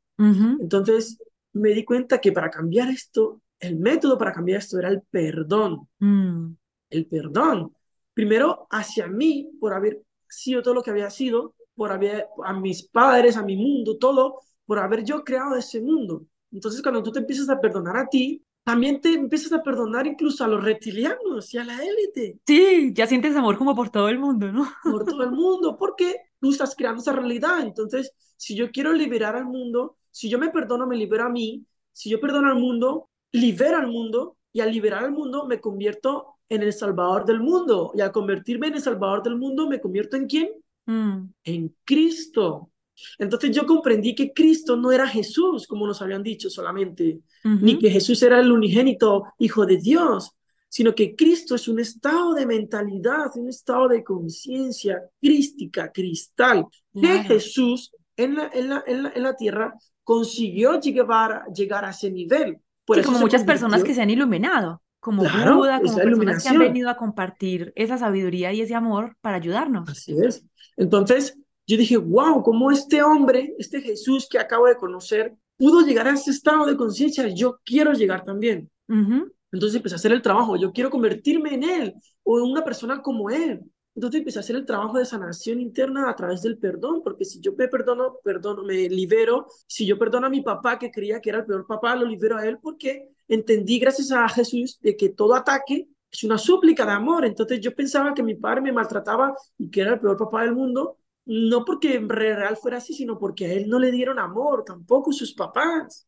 Entonces 0.61 1.18
me 1.53 1.71
di 1.71 1.85
cuenta 1.85 2.21
que 2.21 2.33
para 2.33 2.51
cambiar 2.51 2.88
esto, 2.90 3.40
el 3.62 3.77
método 3.77 4.18
para 4.18 4.33
cambiar 4.33 4.59
esto 4.59 4.79
era 4.79 4.88
el 4.88 5.03
perdón. 5.03 5.88
Mm. 5.98 6.55
El 6.90 7.07
perdón 7.07 7.72
primero 8.14 8.66
hacia 8.70 9.07
mí 9.07 9.51
por 9.61 9.72
haber 9.72 10.03
sido 10.29 10.62
todo 10.62 10.75
lo 10.75 10.83
que 10.83 10.90
había 10.90 11.11
sido, 11.11 11.55
por 11.75 11.92
haber 11.92 12.27
a 12.44 12.53
mis 12.53 12.88
padres, 12.88 13.37
a 13.37 13.42
mi 13.42 13.57
mundo, 13.57 13.98
todo, 13.98 14.40
por 14.66 14.79
haber 14.79 15.05
yo 15.05 15.25
creado 15.25 15.57
ese 15.57 15.81
mundo. 15.81 16.27
Entonces, 16.51 16.83
cuando 16.83 17.03
tú 17.03 17.12
te 17.12 17.20
empiezas 17.20 17.48
a 17.48 17.61
perdonar 17.61 17.96
a 17.96 18.09
ti, 18.09 18.44
también 18.64 19.01
te 19.01 19.14
empiezas 19.14 19.53
a 19.53 19.62
perdonar 19.62 20.07
incluso 20.07 20.44
a 20.44 20.48
los 20.48 20.62
reptilianos 20.62 21.53
y 21.53 21.59
a 21.59 21.64
la 21.64 21.83
élite. 21.83 22.38
Sí, 22.46 22.92
ya 22.94 23.07
sientes 23.07 23.35
amor 23.35 23.59
como 23.59 23.75
por 23.75 23.90
todo 23.90 24.09
el 24.09 24.18
mundo, 24.18 24.53
¿no? 24.53 24.68
Por 24.85 25.05
todo 25.05 25.25
el 25.25 25.33
mundo, 25.33 25.77
porque 25.77 26.16
tú 26.40 26.51
estás 26.51 26.77
creando 26.77 27.03
esa 27.03 27.12
realidad. 27.12 27.61
Entonces, 27.61 28.12
si 28.37 28.55
yo 28.55 28.70
quiero 28.70 28.92
liberar 28.92 29.35
al 29.35 29.46
mundo, 29.46 29.96
si 30.11 30.29
yo 30.29 30.38
me 30.38 30.51
perdono, 30.51 30.87
me 30.87 30.96
libero 30.96 31.25
a 31.25 31.31
mí. 31.31 31.66
Si 31.90 32.09
yo 32.09 32.20
perdono 32.20 32.48
al 32.48 32.59
mundo, 32.59 33.09
libero 33.33 33.79
al 33.79 33.88
mundo. 33.88 34.37
Y 34.55 34.61
al 34.61 34.71
liberar 34.71 35.05
al 35.05 35.12
mundo, 35.12 35.47
me 35.47 35.61
convierto 35.61 36.37
en 36.49 36.62
el 36.62 36.73
Salvador 36.75 37.25
del 37.25 37.40
mundo. 37.40 37.92
Y 37.95 38.03
al 38.03 38.12
convertirme 38.12 38.66
en 38.66 38.75
el 38.75 38.83
Salvador 38.83 39.23
del 39.23 39.37
mundo, 39.37 39.66
¿me 39.66 39.81
convierto 39.81 40.16
en 40.16 40.27
quién? 40.27 40.51
Mm. 40.85 41.31
En 41.45 41.75
Cristo. 41.85 42.71
Entonces 43.18 43.55
yo 43.55 43.66
comprendí 43.66 44.14
que 44.14 44.33
Cristo 44.33 44.77
no 44.77 44.92
era 44.92 45.07
Jesús, 45.07 45.66
como 45.66 45.87
nos 45.87 46.03
habían 46.03 46.23
dicho 46.23 46.51
solamente, 46.51 47.21
ni 47.45 47.79
que 47.79 47.90
Jesús 47.90 48.23
era 48.23 48.38
el 48.38 48.53
unigénito 48.53 49.25
Hijo 49.38 49.66
de 49.66 49.79
Dios, 49.79 50.37
sino 50.68 50.95
que 50.95 51.16
Cristo 51.16 51.55
es 51.55 51.68
un 51.68 51.81
estado 51.81 52.35
de 52.35 52.47
mentalidad, 52.47 53.31
un 53.37 53.49
estado 53.49 53.88
de 53.88 54.05
conciencia 54.05 55.03
crística, 55.21 55.90
cristal, 55.90 56.66
que 56.95 57.25
Jesús 57.25 57.92
en 58.16 58.37
la, 58.37 58.51
en, 58.53 58.68
la, 58.68 58.85
en, 58.87 59.23
la, 59.23 59.37
tierra 59.37 59.75
consiguió 60.05 60.79
llegar, 60.79 61.45
llegar 61.55 61.85
a 61.85 61.90
ese 61.90 62.11
nivel. 62.11 62.59
Por 62.97 63.05
como 63.05 63.19
muchas 63.21 63.45
personas 63.45 63.85
que 63.85 63.95
se 63.95 64.03
han 64.03 64.11
iluminado 64.11 64.83
como 65.01 65.23
Buda, 65.23 65.81
como 65.81 65.97
personas 65.97 66.43
que 66.43 66.49
han 66.49 66.59
venido 66.59 66.89
a 66.89 66.97
compartir 66.97 67.73
esa 67.75 67.99
sabiduría 67.99 68.53
y 68.53 68.61
ese 68.61 68.75
amor 68.75 69.17
para 69.21 69.37
ayudarnos. 69.37 69.89
Así 69.89 70.15
es. 70.17 70.45
Entonces, 70.77 71.37
yo 71.67 71.77
dije, 71.77 71.97
wow, 71.97 72.43
cómo 72.43 72.71
este 72.71 73.03
hombre, 73.03 73.53
este 73.59 73.81
Jesús 73.81 74.29
que 74.31 74.39
acabo 74.39 74.67
de 74.67 74.77
conocer, 74.77 75.35
pudo 75.57 75.81
llegar 75.85 76.07
a 76.07 76.13
ese 76.13 76.31
estado 76.31 76.67
de 76.67 76.77
conciencia, 76.77 77.27
yo 77.29 77.59
quiero 77.65 77.93
llegar 77.93 78.25
también. 78.25 78.71
Entonces 78.89 79.77
empecé 79.77 79.95
a 79.95 79.97
hacer 79.97 80.13
el 80.13 80.23
trabajo, 80.23 80.57
yo 80.57 80.73
quiero 80.73 80.91
convertirme 80.91 81.55
en 81.55 81.63
él 81.65 81.95
o 82.23 82.39
en 82.39 82.45
una 82.45 82.63
persona 82.63 83.03
como 83.03 83.29
él. 83.31 83.61
Entonces 83.95 84.21
empecé 84.21 84.39
a 84.39 84.41
hacer 84.41 84.57
el 84.57 84.65
trabajo 84.65 84.99
de 84.99 85.05
sanación 85.05 85.61
interna 85.61 86.09
a 86.09 86.17
través 86.17 86.43
del 86.43 86.59
perdón, 86.59 87.03
porque 87.03 87.25
si 87.25 87.41
yo 87.41 87.53
me 87.53 87.69
perdono, 87.69 88.17
perdono, 88.25 88.63
me 88.63 88.89
libero. 88.89 89.47
Si 89.67 89.85
yo 89.85 89.99
perdono 89.99 90.27
a 90.27 90.31
mi 90.31 90.41
papá, 90.41 90.79
que 90.79 90.91
creía 90.91 91.21
que 91.21 91.31
era 91.31 91.41
el 91.41 91.47
peor 91.47 91.67
papá, 91.67 91.95
lo 91.95 92.07
libero 92.07 92.39
a 92.39 92.47
él 92.47 92.59
porque 92.63 93.11
entendí 93.29 93.79
gracias 93.79 94.11
a 94.13 94.29
Jesús 94.29 94.79
de 94.81 94.97
que 94.97 95.11
todo 95.11 95.35
ataque 95.35 95.89
es 96.11 96.25
una 96.25 96.39
súplica 96.39 96.87
de 96.87 96.93
amor. 96.93 97.25
Entonces 97.25 97.61
yo 97.61 97.75
pensaba 97.75 98.15
que 98.15 98.23
mi 98.23 98.35
padre 98.35 98.63
me 98.63 98.73
maltrataba 98.73 99.35
y 99.59 99.71
que 99.71 99.83
era 99.83 99.95
el 99.95 100.01
peor 100.01 100.17
papá 100.17 100.43
del 100.43 100.55
mundo, 100.55 100.99
no 101.25 101.65
porque 101.65 101.95
en 101.95 102.09
real 102.09 102.57
fuera 102.57 102.79
así, 102.79 102.95
sino 102.95 103.19
porque 103.19 103.47
a 103.47 103.53
él 103.53 103.69
no 103.69 103.79
le 103.79 103.91
dieron 103.91 104.19
amor, 104.19 104.65
tampoco 104.65 105.13
sus 105.13 105.35
papás. 105.35 106.07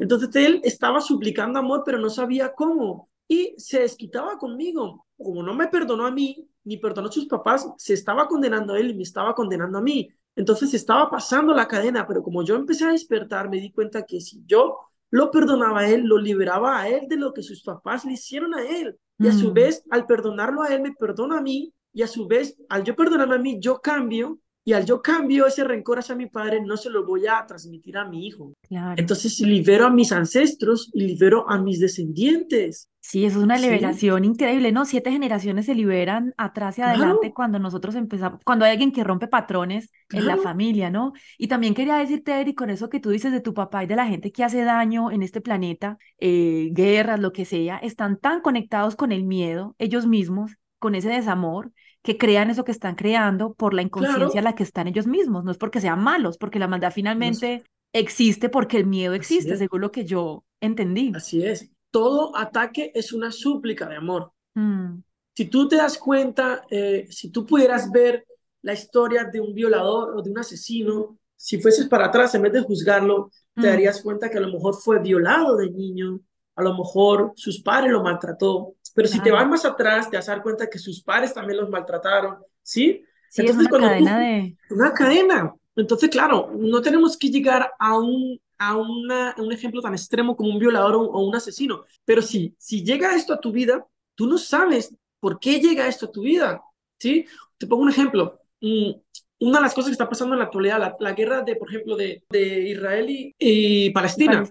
Entonces 0.00 0.34
él 0.36 0.60
estaba 0.64 1.00
suplicando 1.00 1.58
amor, 1.58 1.82
pero 1.84 1.98
no 1.98 2.10
sabía 2.10 2.52
cómo. 2.52 3.10
Y 3.28 3.54
se 3.58 3.80
desquitaba 3.80 4.38
conmigo. 4.38 5.06
Como 5.16 5.42
no 5.42 5.54
me 5.54 5.68
perdonó 5.68 6.06
a 6.06 6.10
mí, 6.10 6.48
ni 6.66 6.76
perdonó 6.76 7.08
a 7.08 7.12
sus 7.12 7.26
papás, 7.26 7.72
se 7.78 7.94
estaba 7.94 8.26
condenando 8.26 8.74
a 8.74 8.78
él 8.78 8.90
y 8.90 8.94
me 8.94 9.04
estaba 9.04 9.34
condenando 9.34 9.78
a 9.78 9.80
mí. 9.80 10.10
Entonces 10.34 10.74
estaba 10.74 11.08
pasando 11.08 11.54
la 11.54 11.66
cadena, 11.66 12.06
pero 12.06 12.22
como 12.22 12.42
yo 12.42 12.56
empecé 12.56 12.84
a 12.84 12.90
despertar, 12.90 13.48
me 13.48 13.60
di 13.60 13.72
cuenta 13.72 14.04
que 14.04 14.20
si 14.20 14.42
yo 14.44 14.78
lo 15.10 15.30
perdonaba 15.30 15.80
a 15.80 15.88
él, 15.88 16.02
lo 16.02 16.18
liberaba 16.18 16.80
a 16.80 16.88
él 16.88 17.06
de 17.08 17.16
lo 17.16 17.32
que 17.32 17.42
sus 17.42 17.62
papás 17.62 18.04
le 18.04 18.12
hicieron 18.12 18.52
a 18.54 18.62
él. 18.66 18.98
Y 19.18 19.28
a 19.28 19.32
su 19.32 19.50
mm. 19.50 19.54
vez, 19.54 19.84
al 19.90 20.06
perdonarlo 20.06 20.62
a 20.62 20.74
él, 20.74 20.82
me 20.82 20.92
perdona 20.92 21.38
a 21.38 21.42
mí. 21.42 21.72
Y 21.92 22.02
a 22.02 22.06
su 22.06 22.26
vez, 22.26 22.56
al 22.68 22.84
yo 22.84 22.94
perdonarme 22.94 23.36
a 23.36 23.38
mí, 23.38 23.58
yo 23.60 23.80
cambio 23.80 24.38
y 24.68 24.72
al 24.72 24.84
yo 24.84 25.00
cambio 25.00 25.46
ese 25.46 25.62
rencor 25.62 26.00
hacia 26.00 26.16
mi 26.16 26.26
padre, 26.26 26.60
no 26.60 26.76
se 26.76 26.90
lo 26.90 27.06
voy 27.06 27.24
a 27.28 27.46
transmitir 27.46 27.96
a 27.96 28.04
mi 28.04 28.26
hijo. 28.26 28.52
Entonces 28.96 29.38
libero 29.38 29.86
a 29.86 29.90
mis 29.90 30.10
ancestros 30.10 30.90
y 30.92 31.04
libero 31.04 31.48
a 31.48 31.56
mis 31.56 31.78
descendientes. 31.78 32.90
Sí, 32.98 33.24
eso 33.24 33.38
es 33.38 33.44
una 33.44 33.58
liberación 33.58 34.24
increíble, 34.24 34.72
¿no? 34.72 34.84
Siete 34.84 35.12
generaciones 35.12 35.66
se 35.66 35.76
liberan 35.76 36.34
atrás 36.36 36.78
y 36.78 36.82
adelante 36.82 37.32
cuando 37.32 37.60
nosotros 37.60 37.94
empezamos, 37.94 38.40
cuando 38.44 38.64
hay 38.64 38.72
alguien 38.72 38.90
que 38.90 39.04
rompe 39.04 39.28
patrones 39.28 39.92
en 40.10 40.26
la 40.26 40.36
familia, 40.36 40.90
¿no? 40.90 41.12
Y 41.38 41.46
también 41.46 41.72
quería 41.72 41.94
decirte, 41.98 42.32
Eric, 42.40 42.56
con 42.56 42.68
eso 42.68 42.88
que 42.88 42.98
tú 42.98 43.10
dices 43.10 43.30
de 43.30 43.40
tu 43.40 43.54
papá 43.54 43.84
y 43.84 43.86
de 43.86 43.94
la 43.94 44.08
gente 44.08 44.32
que 44.32 44.42
hace 44.42 44.64
daño 44.64 45.12
en 45.12 45.22
este 45.22 45.40
planeta, 45.40 45.96
eh, 46.18 46.70
guerras, 46.72 47.20
lo 47.20 47.32
que 47.32 47.44
sea, 47.44 47.76
están 47.76 48.18
tan 48.18 48.40
conectados 48.40 48.96
con 48.96 49.12
el 49.12 49.22
miedo, 49.22 49.76
ellos 49.78 50.08
mismos, 50.08 50.56
con 50.80 50.96
ese 50.96 51.08
desamor, 51.10 51.70
que 52.06 52.16
crean 52.16 52.50
eso 52.50 52.62
que 52.62 52.70
están 52.70 52.94
creando 52.94 53.52
por 53.54 53.74
la 53.74 53.82
inconsciencia 53.82 54.38
a 54.38 54.44
la 54.44 54.54
que 54.54 54.62
están 54.62 54.86
ellos 54.86 55.08
mismos. 55.08 55.42
No 55.42 55.50
es 55.50 55.58
porque 55.58 55.80
sean 55.80 56.00
malos, 56.00 56.38
porque 56.38 56.60
la 56.60 56.68
maldad 56.68 56.92
finalmente 56.92 57.64
existe 57.92 58.48
porque 58.48 58.76
el 58.76 58.86
miedo 58.86 59.12
existe, 59.12 59.56
según 59.56 59.80
lo 59.80 59.90
que 59.90 60.04
yo 60.04 60.44
entendí. 60.60 61.10
Así 61.16 61.44
es. 61.44 61.68
Todo 61.90 62.36
ataque 62.36 62.92
es 62.94 63.12
una 63.12 63.32
súplica 63.32 63.88
de 63.88 63.96
amor. 63.96 64.30
Mm. 64.54 65.00
Si 65.34 65.46
tú 65.46 65.66
te 65.66 65.74
das 65.74 65.98
cuenta, 65.98 66.64
eh, 66.70 67.08
si 67.10 67.30
tú 67.30 67.44
pudieras 67.44 67.90
ver 67.90 68.24
la 68.62 68.74
historia 68.74 69.24
de 69.24 69.40
un 69.40 69.52
violador 69.52 70.16
o 70.16 70.22
de 70.22 70.30
un 70.30 70.38
asesino, 70.38 71.18
si 71.34 71.60
fueses 71.60 71.88
para 71.88 72.06
atrás, 72.06 72.36
en 72.36 72.42
vez 72.42 72.52
de 72.52 72.62
juzgarlo, 72.62 73.32
te 73.52 73.62
mm. 73.62 73.64
darías 73.64 74.00
cuenta 74.00 74.30
que 74.30 74.38
a 74.38 74.42
lo 74.42 74.52
mejor 74.52 74.76
fue 74.76 75.00
violado 75.00 75.56
de 75.56 75.72
niño, 75.72 76.20
a 76.54 76.62
lo 76.62 76.72
mejor 76.72 77.32
sus 77.34 77.60
padres 77.60 77.90
lo 77.90 78.04
maltrató, 78.04 78.75
Pero 78.96 79.08
si 79.08 79.20
te 79.20 79.30
vas 79.30 79.46
más 79.46 79.62
atrás, 79.66 80.08
te 80.08 80.16
vas 80.16 80.26
a 80.26 80.32
dar 80.32 80.42
cuenta 80.42 80.70
que 80.70 80.78
sus 80.78 81.02
padres 81.02 81.34
también 81.34 81.60
los 81.60 81.68
maltrataron, 81.68 82.38
¿sí? 82.62 83.04
Sí, 83.28 83.42
Entonces, 83.42 83.66
es 83.66 83.72
una 83.72 83.88
cadena 83.88 84.18
de... 84.18 84.56
Una 84.70 84.94
cadena. 84.94 85.54
Entonces, 85.76 86.08
claro, 86.08 86.50
no 86.58 86.80
tenemos 86.80 87.18
que 87.18 87.28
llegar 87.28 87.70
a 87.78 87.98
un, 87.98 88.40
a 88.56 88.74
una, 88.74 89.34
un 89.36 89.52
ejemplo 89.52 89.82
tan 89.82 89.92
extremo 89.92 90.34
como 90.34 90.48
un 90.48 90.58
violador 90.58 90.94
o, 90.94 91.20
un 91.20 91.36
asesino, 91.36 91.84
pero 92.06 92.22
si, 92.22 92.54
si 92.58 92.82
llega 92.82 93.14
esto 93.14 93.34
a 93.34 93.40
tu 93.40 93.52
vida, 93.52 93.86
tú 94.14 94.26
no 94.26 94.38
sabes 94.38 94.96
por 95.20 95.38
qué 95.38 95.60
llega 95.60 95.86
esto 95.86 96.06
a 96.06 96.12
tu 96.12 96.22
vida, 96.22 96.62
¿sí? 96.98 97.26
Te 97.58 97.66
pongo 97.66 97.82
un 97.82 97.90
ejemplo. 97.90 98.40
Mm, 98.62 98.92
una 99.40 99.58
de 99.58 99.62
las 99.62 99.74
cosas 99.74 99.90
que 99.90 99.92
está 99.92 100.08
pasando 100.08 100.34
en 100.34 100.38
la 100.38 100.46
actualidad, 100.46 100.96
la, 100.98 101.12
guerra 101.12 101.42
de, 101.42 101.56
por 101.56 101.68
ejemplo, 101.68 101.96
de, 101.96 102.24
de 102.30 102.70
Israel 102.70 103.34
y, 103.38 103.90
Palestina. 103.90 104.42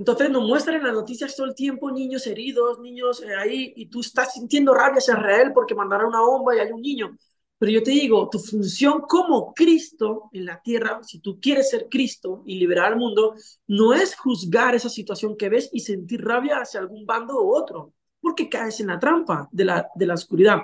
Entonces 0.00 0.30
nos 0.30 0.48
muestran 0.48 0.78
en 0.78 0.84
las 0.84 0.94
noticias 0.94 1.36
todo 1.36 1.46
el 1.46 1.54
tiempo 1.54 1.90
niños 1.90 2.26
heridos, 2.26 2.80
niños 2.80 3.22
eh, 3.22 3.34
ahí, 3.38 3.74
y 3.76 3.84
tú 3.90 4.00
estás 4.00 4.32
sintiendo 4.32 4.72
rabia 4.72 4.96
hacia 4.96 5.12
Israel 5.12 5.52
porque 5.54 5.74
mandaron 5.74 6.06
una 6.06 6.22
bomba 6.22 6.56
y 6.56 6.58
hay 6.58 6.72
un 6.72 6.80
niño. 6.80 7.14
Pero 7.58 7.70
yo 7.70 7.82
te 7.82 7.90
digo, 7.90 8.26
tu 8.30 8.38
función 8.38 9.02
como 9.02 9.52
Cristo 9.52 10.30
en 10.32 10.46
la 10.46 10.62
tierra, 10.62 11.00
si 11.02 11.18
tú 11.18 11.38
quieres 11.38 11.68
ser 11.68 11.88
Cristo 11.90 12.42
y 12.46 12.54
liberar 12.54 12.94
al 12.94 12.98
mundo, 12.98 13.34
no 13.66 13.92
es 13.92 14.16
juzgar 14.16 14.74
esa 14.74 14.88
situación 14.88 15.36
que 15.36 15.50
ves 15.50 15.68
y 15.70 15.80
sentir 15.80 16.24
rabia 16.24 16.60
hacia 16.60 16.80
algún 16.80 17.04
bando 17.04 17.34
u 17.34 17.54
otro, 17.54 17.92
porque 18.22 18.48
caes 18.48 18.80
en 18.80 18.86
la 18.86 18.98
trampa 18.98 19.50
de 19.52 19.66
la, 19.66 19.86
de 19.94 20.06
la 20.06 20.14
oscuridad. 20.14 20.60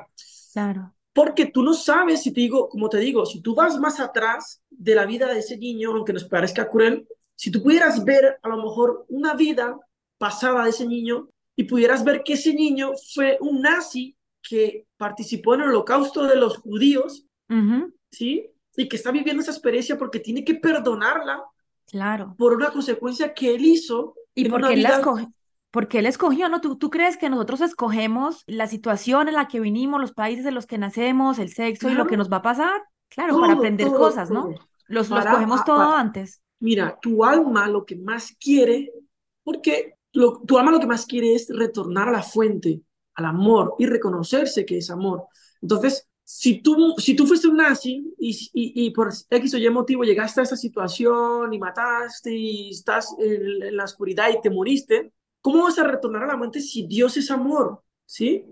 Claro. 0.55 0.95
Porque 1.13 1.45
tú 1.45 1.63
no 1.63 1.75
sabes, 1.75 2.23
si 2.23 2.33
te 2.33 2.41
digo, 2.41 2.71
como 2.71 2.89
te 2.89 3.01
digo, 3.01 3.27
si 3.27 3.43
tú 3.43 3.55
vas 3.55 3.79
más 3.79 4.01
atrás 4.01 4.63
de 4.71 4.95
la 4.95 5.05
vida 5.05 5.31
de 5.31 5.41
ese 5.41 5.59
niño, 5.59 5.93
aunque 5.93 6.15
nos 6.15 6.25
parezca 6.25 6.71
cruel, 6.71 7.07
si 7.37 7.51
tú 7.51 7.63
pudieras 7.63 8.05
ver 8.05 8.39
a 8.43 8.49
lo 8.49 8.57
mejor 8.57 9.05
una 9.09 9.35
vida 9.35 9.79
pasada 10.19 10.65
de 10.65 10.71
ese 10.71 10.87
niño 10.87 11.29
y 11.55 11.65
pudieras 11.65 12.03
ver 12.03 12.23
que 12.25 12.33
ese 12.33 12.55
niño 12.55 12.93
fue 13.15 13.39
un 13.41 13.61
nazi 13.61 14.17
que 14.43 14.87
participó 14.97 15.55
en 15.55 15.63
el 15.63 15.69
holocausto 15.69 16.25
de 16.25 16.37
los 16.37 16.59
judíos, 16.59 17.27
¿sí? 18.11 18.51
Y 18.77 18.89
que 18.89 18.97
está 18.97 19.11
viviendo 19.11 19.43
esa 19.43 19.53
experiencia 19.53 19.99
porque 19.99 20.21
tiene 20.21 20.45
que 20.45 20.55
perdonarla. 20.55 21.43
Claro. 21.87 22.35
Por 22.37 22.55
una 22.55 22.71
consecuencia 22.71 23.33
que 23.33 23.55
él 23.55 23.65
hizo. 23.65 24.15
Y 24.35 24.49
porque 24.49 24.75
él, 24.75 24.83
la 24.83 24.97
escogió, 24.97 25.33
porque 25.71 25.99
él 25.99 26.07
escogió, 26.07 26.49
¿no? 26.49 26.61
¿Tú, 26.61 26.77
¿Tú 26.77 26.91
crees 26.91 27.17
que 27.17 27.31
nosotros 27.31 27.61
escogemos 27.61 28.45
la 28.47 28.67
situación 28.67 29.29
en 29.29 29.35
la 29.35 29.49
que 29.49 29.61
vinimos, 29.61 30.01
los 30.01 30.13
países 30.13 30.45
en 30.47 30.55
los 30.55 30.67
que 30.67 30.79
nacemos, 30.79 31.39
el 31.39 31.53
sexo 31.53 31.91
y 31.91 31.95
lo 31.95 32.07
que 32.07 32.17
nos 32.17 32.31
va 32.31 32.39
a 32.39 32.43
pasar? 32.43 32.83
Claro, 33.09 33.41
para 33.41 33.55
aprender 33.55 33.89
cosas, 33.89 34.31
¿no? 34.31 34.51
Los, 34.89 35.11
los 35.11 35.25
cogemos 35.25 35.65
todo 35.65 35.95
antes. 35.95 36.43
Mira, 36.61 36.99
tu 37.01 37.25
alma 37.25 37.69
lo 37.69 37.85
que 37.85 37.97
más 37.97 38.33
quiere, 38.41 38.93
porque 39.43 39.97
lo, 40.13 40.41
tu 40.41 40.59
alma 40.59 40.71
lo 40.73 40.81
que 40.81 40.87
más 40.87 41.07
quiere 41.07 41.35
es 41.35 41.49
retornar 41.51 42.09
a 42.09 42.13
la 42.13 42.23
fuente, 42.23 42.83
al 43.15 43.27
amor 43.27 43.75
y 43.79 43.87
reconocerse 43.87 44.65
que 44.65 44.79
es 44.79 44.91
amor. 44.91 45.27
Entonces, 45.61 46.09
si 46.25 46.61
tú, 46.61 46.95
si 46.99 47.15
tú 47.15 47.27
fuiste 47.27 47.47
un 47.47 47.59
nazi 47.59 48.13
y, 48.19 48.51
y, 48.53 48.91
por 48.91 49.13
X 49.31 49.55
o 49.55 49.59
Y 49.59 49.71
motivo 49.71 50.03
llegaste 50.03 50.41
a 50.41 50.43
esa 50.45 50.57
situación 50.57 51.53
y 51.53 51.59
mataste 51.59 52.35
y 52.35 52.71
estás 52.71 53.15
en, 53.19 53.77
la 53.77 53.85
oscuridad 53.85 54.31
y 54.31 54.41
te 54.41 54.51
moriste, 54.51 55.13
¿cómo 55.41 55.63
vas 55.63 55.79
a 55.79 55.85
retornar 55.85 56.25
a 56.25 56.27
la 56.27 56.37
mente 56.37 56.61
si 56.61 56.87
Dios 56.87 57.17
es 57.17 57.31
amor? 57.31 57.83
¿Sí? 58.05 58.45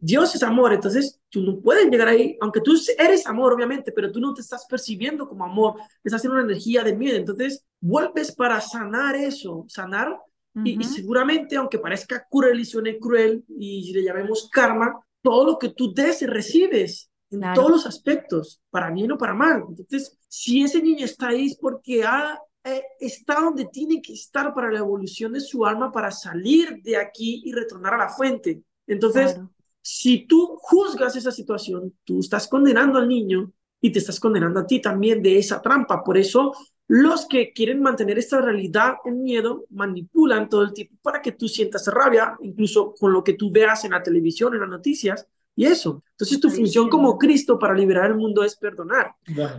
Dios 0.00 0.34
es 0.34 0.42
amor, 0.42 0.72
entonces 0.72 1.20
tú 1.28 1.42
no 1.42 1.60
puedes 1.60 1.88
llegar 1.88 2.08
ahí, 2.08 2.36
aunque 2.40 2.60
tú 2.60 2.74
eres 2.98 3.26
amor, 3.26 3.52
obviamente, 3.52 3.92
pero 3.92 4.10
tú 4.12 4.20
no 4.20 4.34
te 4.34 4.40
estás 4.40 4.66
percibiendo 4.66 5.28
como 5.28 5.44
amor, 5.44 5.76
estás 6.02 6.20
haciendo 6.20 6.36
una 6.36 6.44
energía 6.44 6.82
de 6.82 6.96
miedo, 6.96 7.16
entonces 7.16 7.64
vuelves 7.80 8.34
para 8.34 8.60
sanar 8.60 9.16
eso, 9.16 9.64
sanar 9.68 10.18
y, 10.62 10.82
seguramente, 10.84 11.56
aunque 11.56 11.80
parezca 11.80 12.26
cruel 12.30 12.60
y 12.60 12.64
suene 12.64 12.98
cruel 12.98 13.44
y 13.48 13.92
le 13.92 14.04
llamemos 14.04 14.48
karma, 14.52 15.00
todo 15.20 15.44
lo 15.44 15.58
que 15.58 15.70
tú 15.70 15.92
des 15.92 16.22
recibes 16.28 17.10
en 17.30 17.40
todos 17.54 17.70
los 17.70 17.86
aspectos, 17.86 18.60
para 18.70 18.90
bien 18.90 19.10
o 19.10 19.18
para 19.18 19.34
mal. 19.34 19.64
Entonces, 19.68 20.16
si 20.28 20.62
ese 20.62 20.80
niño 20.80 21.04
está 21.04 21.28
ahí 21.28 21.46
es 21.46 21.56
porque 21.56 22.04
ha, 22.04 22.38
eh, 22.62 22.82
está 23.00 23.40
donde 23.40 23.64
tiene 23.66 24.00
que 24.00 24.12
estar 24.12 24.54
para 24.54 24.70
la 24.70 24.78
evolución 24.78 25.32
de 25.32 25.40
su 25.40 25.66
alma, 25.66 25.90
para 25.90 26.12
salir 26.12 26.80
de 26.82 26.96
aquí 26.96 27.42
y 27.44 27.52
retornar 27.52 27.94
a 27.94 27.98
la 27.98 28.08
fuente. 28.08 28.62
Entonces, 28.86 29.40
si 29.86 30.26
tú 30.26 30.56
juzgas 30.62 31.14
esa 31.14 31.30
situación, 31.30 31.92
tú 32.04 32.20
estás 32.20 32.48
condenando 32.48 32.98
al 32.98 33.06
niño 33.06 33.52
y 33.82 33.92
te 33.92 33.98
estás 33.98 34.18
condenando 34.18 34.60
a 34.60 34.66
ti 34.66 34.80
también 34.80 35.22
de 35.22 35.36
esa 35.36 35.60
trampa. 35.60 36.02
Por 36.02 36.16
eso 36.16 36.54
los 36.88 37.26
que 37.26 37.52
quieren 37.52 37.82
mantener 37.82 38.16
esta 38.16 38.40
realidad 38.40 38.94
en 39.04 39.22
miedo 39.22 39.66
manipulan 39.68 40.48
todo 40.48 40.62
el 40.62 40.72
tiempo 40.72 40.96
para 41.02 41.20
que 41.20 41.32
tú 41.32 41.48
sientas 41.48 41.86
rabia, 41.88 42.34
incluso 42.40 42.94
con 42.98 43.12
lo 43.12 43.22
que 43.22 43.34
tú 43.34 43.50
veas 43.52 43.84
en 43.84 43.90
la 43.90 44.02
televisión, 44.02 44.54
en 44.54 44.60
las 44.60 44.70
noticias, 44.70 45.28
y 45.54 45.66
eso. 45.66 46.02
Entonces 46.12 46.40
tu 46.40 46.48
función 46.48 46.88
como 46.88 47.18
Cristo 47.18 47.58
para 47.58 47.74
liberar 47.74 48.10
el 48.10 48.16
mundo 48.16 48.42
es 48.42 48.56
perdonar. 48.56 49.12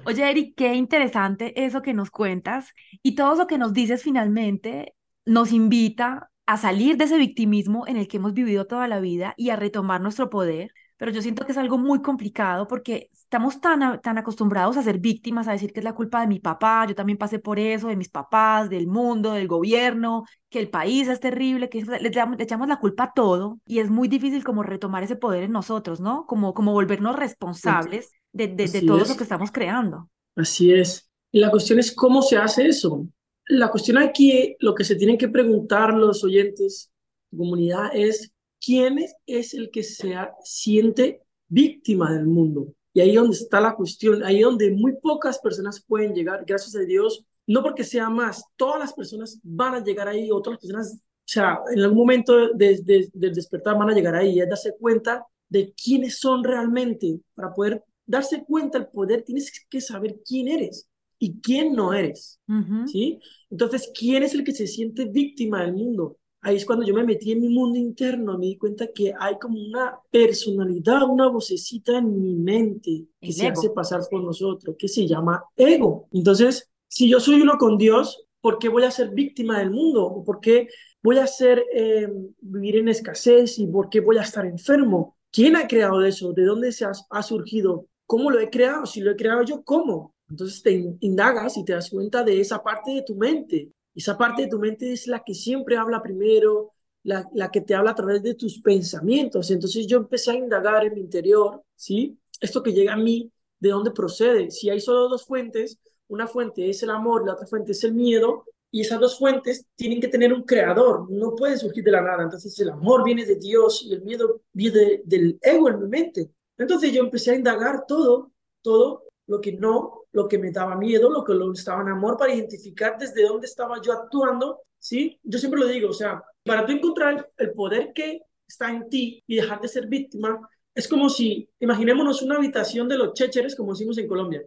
Oye, 0.05 0.27
Eric, 0.27 0.55
qué 0.57 0.73
interesante 0.73 1.53
eso 1.63 1.83
que 1.83 1.93
nos 1.93 2.09
cuentas 2.09 2.73
y 3.03 3.13
todo 3.13 3.35
lo 3.35 3.45
que 3.45 3.59
nos 3.59 3.73
dices 3.73 4.01
finalmente 4.01 4.95
nos 5.23 5.51
invita 5.51 6.31
a 6.45 6.57
salir 6.57 6.97
de 6.97 7.05
ese 7.05 7.17
victimismo 7.17 7.87
en 7.87 7.97
el 7.97 8.07
que 8.07 8.17
hemos 8.17 8.33
vivido 8.33 8.65
toda 8.65 8.87
la 8.87 8.99
vida 8.99 9.33
y 9.37 9.49
a 9.49 9.55
retomar 9.55 10.01
nuestro 10.01 10.29
poder 10.29 10.71
pero 10.97 11.11
yo 11.11 11.21
siento 11.21 11.45
que 11.45 11.51
es 11.51 11.57
algo 11.57 11.77
muy 11.77 12.01
complicado 12.01 12.67
porque 12.67 13.09
estamos 13.11 13.59
tan, 13.59 13.99
tan 14.01 14.17
acostumbrados 14.17 14.77
a 14.77 14.83
ser 14.83 14.99
víctimas, 14.99 15.47
a 15.47 15.51
decir 15.51 15.73
que 15.73 15.81
es 15.81 15.83
la 15.83 15.93
culpa 15.93 16.21
de 16.21 16.27
mi 16.27 16.39
papá, 16.39 16.85
yo 16.87 16.95
también 16.95 17.17
pasé 17.17 17.39
por 17.39 17.59
eso, 17.59 17.87
de 17.87 17.97
mis 17.97 18.09
papás, 18.09 18.69
del 18.69 18.87
mundo, 18.87 19.33
del 19.33 19.47
gobierno, 19.47 20.23
que 20.49 20.59
el 20.59 20.69
país 20.69 21.07
es 21.09 21.19
terrible, 21.19 21.69
que 21.69 21.83
le, 21.83 22.11
echamos 22.39 22.67
la 22.67 22.79
culpa 22.79 23.05
a 23.05 23.13
todo 23.13 23.59
y 23.65 23.79
es 23.79 23.89
muy 23.89 24.07
difícil 24.07 24.43
como 24.43 24.63
retomar 24.63 25.03
ese 25.03 25.17
poder 25.17 25.43
en 25.43 25.51
nosotros, 25.51 25.99
¿no? 25.99 26.25
Como, 26.27 26.53
como 26.53 26.71
volvernos 26.71 27.17
responsables 27.17 28.11
de, 28.31 28.47
de, 28.47 28.67
de 28.67 28.81
todo 28.81 28.99
lo 29.05 29.17
que 29.17 29.23
estamos 29.23 29.51
creando. 29.51 30.09
Así 30.35 30.73
es. 30.73 31.09
Y 31.31 31.39
la 31.39 31.51
cuestión 31.51 31.79
es 31.79 31.93
cómo 31.93 32.21
se 32.21 32.37
hace 32.37 32.67
eso. 32.67 33.05
La 33.47 33.69
cuestión 33.69 33.97
aquí, 33.99 34.55
lo 34.59 34.73
que 34.73 34.83
se 34.83 34.95
tienen 34.95 35.17
que 35.17 35.29
preguntar 35.29 35.93
los 35.93 36.23
oyentes, 36.23 36.91
comunidad, 37.29 37.91
es 37.93 38.31
quién 38.59 38.99
es 39.27 39.53
el 39.53 39.69
que 39.69 39.83
se 39.83 40.15
siente 40.43 41.21
víctima 41.47 42.11
del 42.11 42.25
mundo. 42.25 42.73
Y 42.93 43.01
ahí 43.01 43.13
donde 43.15 43.35
está 43.35 43.61
la 43.61 43.75
cuestión, 43.75 44.23
ahí 44.23 44.41
donde 44.41 44.71
muy 44.71 44.95
pocas 44.95 45.37
personas 45.39 45.83
pueden 45.85 46.15
llegar, 46.15 46.43
gracias 46.47 46.75
a 46.75 46.85
Dios, 46.85 47.23
no 47.45 47.61
porque 47.61 47.83
sea 47.83 48.09
más, 48.09 48.43
todas 48.55 48.79
las 48.79 48.93
personas 48.93 49.39
van 49.43 49.75
a 49.75 49.83
llegar 49.83 50.07
ahí, 50.07 50.31
otras 50.31 50.57
personas, 50.57 50.95
o 50.95 51.27
sea, 51.27 51.59
en 51.71 51.81
algún 51.81 51.99
momento 51.99 52.53
del 52.53 52.83
despertar 53.11 53.77
van 53.77 53.91
a 53.91 53.93
llegar 53.93 54.15
ahí, 54.15 54.31
y 54.31 54.39
es 54.39 54.49
darse 54.49 54.73
cuenta 54.79 55.23
de 55.49 55.71
quiénes 55.73 56.17
son 56.17 56.43
realmente. 56.43 57.19
Para 57.35 57.53
poder 57.53 57.83
darse 58.07 58.43
cuenta 58.43 58.79
del 58.79 58.87
poder, 58.87 59.21
tienes 59.21 59.51
que 59.69 59.81
saber 59.81 60.19
quién 60.25 60.47
eres 60.47 60.87
y 61.25 61.39
quién 61.41 61.73
no 61.73 61.93
eres, 61.93 62.39
¿sí? 62.85 63.19
Entonces, 63.49 63.91
¿quién 63.97 64.23
es 64.23 64.33
el 64.33 64.43
que 64.43 64.51
se 64.51 64.67
siente 64.67 65.05
víctima 65.05 65.63
del 65.63 65.73
mundo? 65.73 66.17
ahí 66.45 66.57
es 66.57 66.65
cuando 66.65 66.85
yo 66.85 66.93
me 66.93 67.03
metí 67.03 67.31
en 67.31 67.41
mi 67.41 67.49
mundo 67.49 67.79
interno, 67.79 68.37
me 68.37 68.45
di 68.45 68.57
cuenta 68.57 68.87
que 68.93 69.11
hay 69.19 69.39
como 69.39 69.59
una 69.59 69.97
personalidad, 70.11 71.09
una 71.09 71.27
vocecita 71.27 71.97
en 71.97 72.21
mi 72.21 72.35
mente 72.35 73.07
que 73.19 73.31
se 73.31 73.47
hace 73.47 73.71
pasar 73.71 74.01
por 74.11 74.23
nosotros, 74.23 74.75
que 74.77 74.87
se 74.87 75.07
llama 75.07 75.43
ego. 75.55 76.07
Entonces, 76.11 76.69
si 76.87 77.09
yo 77.09 77.19
soy 77.19 77.41
uno 77.41 77.57
con 77.57 77.79
Dios, 77.79 78.27
¿por 78.41 78.59
qué 78.59 78.69
voy 78.69 78.83
a 78.83 78.91
ser 78.91 79.09
víctima 79.09 79.57
del 79.57 79.71
mundo? 79.71 80.21
¿Por 80.23 80.39
qué 80.39 80.67
voy 81.01 81.17
a 81.17 81.25
ser, 81.25 81.63
eh, 81.73 82.07
vivir 82.41 82.77
en 82.77 82.89
escasez 82.89 83.57
y 83.57 83.65
por 83.65 83.89
qué 83.89 84.01
voy 84.01 84.19
a 84.19 84.21
estar 84.21 84.45
enfermo? 84.45 85.17
¿Quién 85.31 85.55
ha 85.55 85.67
creado 85.67 86.05
eso? 86.05 86.31
¿De 86.31 86.45
dónde 86.45 86.71
se 86.71 86.85
ha, 86.85 87.23
surgido? 87.23 87.87
¿Cómo 88.05 88.29
lo 88.29 88.39
he 88.39 88.51
creado? 88.51 88.85
Si 88.85 89.01
lo 89.01 89.11
he 89.11 89.15
creado 89.15 89.43
yo, 89.43 89.63
¿cómo? 89.63 90.13
Entonces 90.29 90.61
te 90.61 90.97
indagas 91.01 91.57
y 91.57 91.63
te 91.63 91.73
das 91.73 91.89
cuenta 91.89 92.23
de 92.23 92.41
esa 92.41 92.63
parte 92.63 92.91
de 92.91 93.03
tu 93.03 93.15
mente. 93.15 93.71
Esa 93.93 94.17
parte 94.17 94.43
de 94.43 94.47
tu 94.49 94.59
mente 94.59 94.91
es 94.91 95.07
la 95.07 95.23
que 95.23 95.33
siempre 95.33 95.77
habla 95.77 96.01
primero, 96.01 96.73
la, 97.03 97.27
la, 97.33 97.49
que 97.49 97.61
te 97.61 97.75
habla 97.75 97.91
a 97.91 97.95
través 97.95 98.23
de 98.23 98.33
tus 98.33 98.61
pensamientos. 98.61 99.51
Entonces 99.51 99.87
yo 99.87 99.97
empecé 99.97 100.31
a 100.31 100.35
indagar 100.35 100.85
en 100.85 100.93
mi 100.95 101.01
interior, 101.01 101.61
¿sí? 101.75 102.17
Esto 102.41 102.63
que 102.63 102.73
llega 102.73 102.93
a 102.93 102.97
mí, 102.97 103.31
¿de 103.59 103.69
dónde 103.69 103.91
procede? 103.91 104.51
Si 104.51 104.69
hay 104.69 104.79
solo 104.79 105.07
dos 105.07 105.25
fuentes, 105.25 105.79
una 106.07 106.27
fuente 106.27 106.69
es 106.69 106.83
el 106.83 106.89
amor, 106.89 107.25
la 107.25 107.33
otra 107.33 107.47
fuente 107.47 107.71
es 107.71 107.83
el 107.83 107.93
miedo, 107.93 108.45
y 108.75 108.81
esas 108.81 108.99
dos 108.99 109.17
fuentes 109.17 109.65
tienen 109.75 110.01
que 110.01 110.09
tener 110.09 110.33
un 110.33 110.43
creador, 110.43 111.09
no 111.09 111.33
pueden 111.33 111.57
surgir 111.57 111.81
de 111.81 111.91
la 111.91 112.01
nada. 112.01 112.23
Entonces 112.23 112.59
el 112.59 112.69
amor 112.71 113.05
viene 113.05 113.25
de 113.25 113.35
Dios 113.37 113.81
y 113.83 113.93
el 113.93 114.01
miedo 114.01 114.41
viene 114.51 115.01
del 115.05 115.39
ego 115.41 115.69
en 115.69 115.79
mi 115.79 115.87
mente. 115.87 116.29
Entonces 116.57 116.91
yo 116.91 117.01
empecé 117.01 117.31
a 117.31 117.35
indagar 117.35 117.85
todo, 117.87 118.33
todo 118.61 119.03
lo 119.27 119.39
que 119.39 119.53
no, 119.53 120.03
lo 120.15 120.27
que 120.27 120.37
me 120.37 120.49
daba 120.49 120.75
miedo, 120.75 121.09
lo 121.09 121.23
que 121.23 121.33
lo 121.33 121.51
estaba 121.51 121.81
en 121.81 121.89
amor, 121.89 122.17
para 122.17 122.33
identificar 122.33 122.97
desde 122.97 123.27
dónde 123.27 123.47
estaba 123.47 123.81
yo 123.81 123.91
actuando, 123.91 124.61
¿sí? 124.79 125.19
Yo 125.21 125.37
siempre 125.37 125.59
lo 125.59 125.67
digo, 125.67 125.89
o 125.89 125.93
sea, 125.93 126.23
para 126.43 126.65
tú 126.65 126.71
encontrar 126.71 127.29
el 127.37 127.51
poder 127.51 127.91
que 127.93 128.21
está 128.47 128.71
en 128.71 128.89
ti 128.89 129.21
y 129.27 129.35
dejar 129.35 129.59
de 129.59 129.67
ser 129.67 129.87
víctima, 129.87 130.39
es 130.73 130.87
como 130.87 131.09
si, 131.09 131.49
imaginémonos 131.59 132.21
una 132.21 132.37
habitación 132.37 132.87
de 132.87 132.97
los 132.97 133.13
chécheres, 133.13 133.55
como 133.55 133.73
decimos 133.73 133.97
en 133.97 134.07
Colombia, 134.07 134.41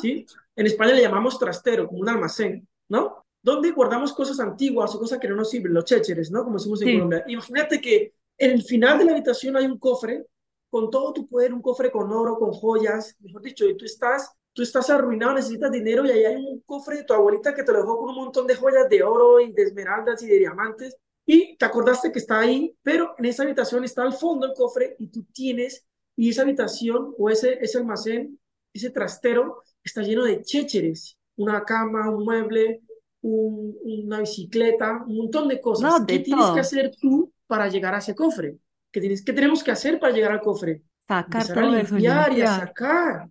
¿sí? 0.00 0.26
En 0.56 0.66
España 0.66 0.94
le 0.94 1.02
llamamos 1.02 1.38
trastero, 1.38 1.86
como 1.86 2.00
un 2.00 2.08
almacén, 2.08 2.66
¿no? 2.88 3.24
Donde 3.42 3.70
guardamos 3.70 4.12
cosas 4.12 4.40
antiguas 4.40 4.94
o 4.94 4.98
cosas 4.98 5.18
que 5.18 5.28
no 5.28 5.36
nos 5.36 5.50
sirven, 5.50 5.74
los 5.74 5.84
chécheres, 5.84 6.30
¿no? 6.30 6.42
Como 6.42 6.58
decimos 6.58 6.82
en 6.82 6.94
Colombia. 6.94 7.24
Imagínate 7.28 7.80
que 7.80 8.14
En 8.36 8.50
el 8.50 8.62
final 8.62 8.98
de 8.98 9.04
la 9.04 9.12
habitación 9.12 9.56
hay 9.56 9.66
un 9.66 9.78
cofre 9.78 10.26
con 10.70 10.90
todo 10.90 11.12
tu 11.12 11.28
poder, 11.28 11.54
un 11.54 11.62
cofre 11.62 11.90
con 11.90 12.12
oro, 12.12 12.36
con 12.36 12.52
joyas, 12.52 13.14
mejor 13.20 13.42
dicho, 13.42 13.64
y 13.64 13.76
tú 13.76 13.84
estás, 13.84 14.32
tú 14.54 14.62
estás 14.62 14.88
arruinado, 14.88 15.34
necesitas 15.34 15.70
dinero 15.70 16.06
y 16.06 16.10
ahí 16.10 16.24
hay 16.24 16.36
un 16.36 16.60
cofre 16.60 16.98
de 16.98 17.04
tu 17.04 17.12
abuelita 17.12 17.54
que 17.54 17.62
te 17.62 17.72
lo 17.72 17.80
dejó 17.80 17.98
con 17.98 18.08
un 18.10 18.16
montón 18.16 18.46
de 18.46 18.54
joyas 18.54 18.88
de 18.88 19.02
oro 19.02 19.40
y 19.40 19.52
de 19.52 19.64
esmeraldas 19.64 20.22
y 20.22 20.26
de 20.26 20.38
diamantes 20.38 20.96
y 21.26 21.56
te 21.56 21.64
acordaste 21.64 22.12
que 22.12 22.18
está 22.18 22.40
ahí, 22.40 22.76
pero 22.82 23.14
en 23.18 23.24
esa 23.24 23.44
habitación 23.44 23.84
está 23.84 24.02
al 24.02 24.12
fondo 24.12 24.46
el 24.46 24.52
cofre 24.54 24.96
y 24.98 25.08
tú 25.08 25.24
tienes, 25.32 25.86
y 26.16 26.30
esa 26.30 26.42
habitación 26.42 27.14
o 27.18 27.30
ese, 27.30 27.58
ese 27.60 27.78
almacén, 27.78 28.38
ese 28.72 28.90
trastero 28.90 29.62
está 29.82 30.02
lleno 30.02 30.24
de 30.24 30.42
chécheres, 30.42 31.18
una 31.36 31.64
cama, 31.64 32.10
un 32.10 32.24
mueble, 32.24 32.82
una 33.22 34.20
bicicleta, 34.20 35.02
un 35.06 35.16
montón 35.16 35.48
de 35.48 35.60
cosas. 35.60 36.04
¿Qué 36.06 36.18
tienes 36.18 36.50
que 36.50 36.60
hacer 36.60 36.90
tú 37.00 37.32
para 37.46 37.68
llegar 37.68 37.94
a 37.94 37.98
ese 37.98 38.14
cofre? 38.14 38.58
¿Qué, 38.92 39.00
tienes, 39.00 39.24
¿Qué 39.24 39.32
tenemos 39.32 39.64
que 39.64 39.70
hacer 39.70 39.98
para 39.98 40.12
llegar 40.12 40.32
al 40.32 40.40
cofre? 40.40 40.82
Sacar 41.06 41.46
todo 41.46 41.58
a 41.58 41.82
limpiar 41.82 42.32
y 42.32 42.40
a 42.42 42.46
sacar. 42.46 43.28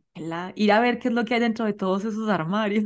ir 0.56 0.72
a 0.72 0.80
ver 0.80 1.00
qué 1.00 1.08
es 1.08 1.14
lo 1.14 1.26
que 1.26 1.34
hay 1.34 1.40
dentro 1.40 1.66
de 1.66 1.74
todos 1.74 2.06
esos 2.06 2.30
armarios. 2.30 2.86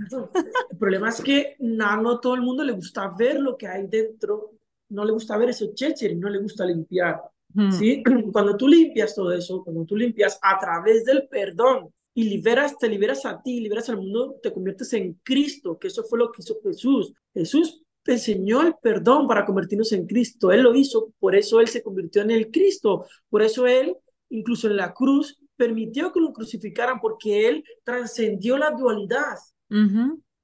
El 0.70 0.78
problema 0.78 1.10
es 1.10 1.22
que 1.22 1.56
no, 1.60 2.02
no 2.02 2.20
todo 2.20 2.36
el 2.36 2.42
mundo 2.42 2.64
le 2.64 2.74
gusta 2.74 3.14
ver 3.18 3.40
lo 3.40 3.58
que 3.58 3.68
hay 3.68 3.86
dentro 3.88 4.58
no 4.90 5.06
le 5.06 5.12
gusta 5.12 5.38
ver 5.38 5.50
esos 5.50 5.70
y 6.02 6.16
no 6.16 6.30
le 6.30 6.40
gusta 6.40 6.66
limpiar. 6.66 7.22
¿sí? 7.78 8.04
Cuando 8.32 8.56
tú 8.56 8.68
limpias 8.68 9.16
todo 9.16 9.32
eso, 9.32 9.64
cuando 9.64 9.86
tú 9.86 9.96
limpias 9.96 10.40
a 10.42 10.60
través 10.60 11.06
del 11.06 11.28
perdón 11.28 11.90
y 12.14 12.24
liberas, 12.24 12.78
te 12.78 12.90
liberas 12.90 13.26
a 13.26 13.42
ti, 13.42 13.60
liberas 13.60 13.90
al 13.90 13.98
mundo, 13.98 14.38
te 14.42 14.52
conviertes 14.52 14.92
en 14.94 15.14
Cristo, 15.24 15.78
que 15.78 15.88
eso 15.88 16.04
fue 16.04 16.20
lo 16.20 16.32
que 16.32 16.42
hizo 16.42 16.60
Jesús. 16.64 17.14
Jesús 17.34 17.84
te 18.04 18.14
enseñó 18.14 18.62
el 18.62 18.76
perdón 18.82 19.28
para 19.28 19.46
convertirnos 19.46 19.92
en 19.92 20.08
Cristo. 20.08 20.52
Él 20.52 20.64
lo 20.64 20.74
hizo, 20.74 21.14
por 21.20 21.36
eso 21.36 21.60
Él 21.60 21.68
se 21.68 21.84
convirtió 21.84 22.22
en 22.22 22.32
el 22.32 22.50
Cristo. 22.50 23.06
Por 23.30 23.42
eso 23.42 23.68
Él, 23.68 23.96
incluso 24.30 24.68
en 24.68 24.78
la 24.78 24.94
cruz, 24.94 25.40
permitió 25.56 26.12
que 26.12 26.20
lo 26.20 26.34
crucificaran 26.34 27.00
porque 27.00 27.48
Él 27.48 27.64
trascendió 27.84 28.58
la 28.58 28.72
dualidad. 28.72 29.38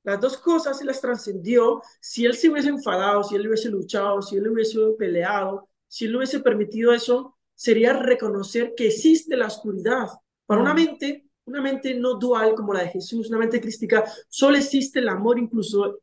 Las 0.04 0.20
dos 0.20 0.38
cosas 0.38 0.78
se 0.78 0.86
las 0.86 1.00
trascendió. 1.00 1.82
Si 2.02 2.26
él 2.26 2.36
se 2.36 2.50
hubiese 2.50 2.70
enfadado, 2.70 3.24
si 3.24 3.36
él 3.36 3.48
hubiese 3.48 3.70
luchado, 3.70 4.22
si 4.22 4.36
él 4.36 4.50
hubiese 4.50 4.78
peleado, 4.98 5.70
si 5.88 6.06
él 6.06 6.16
hubiese 6.16 6.42
permitido 6.42 6.92
eso, 6.92 7.38
sería 7.56 7.94
reconocer 7.94 8.74
que 8.76 8.88
existe 8.88 9.38
la 9.38 9.48
oscuridad. 9.48 10.08
Para 10.46 10.62
una 10.62 10.74
mm. 10.74 10.76
mente, 10.76 11.26
una 11.46 11.62
mente 11.62 11.94
no 11.94 12.16
dual 12.16 12.54
como 12.56 12.74
la 12.74 12.82
de 12.82 12.90
Jesús, 12.90 13.30
una 13.30 13.40
mente 13.40 13.62
crística, 13.62 14.04
solo 14.28 14.58
existe 14.58 15.00
el 15.00 15.08
amor 15.08 15.40
incluso 15.40 16.00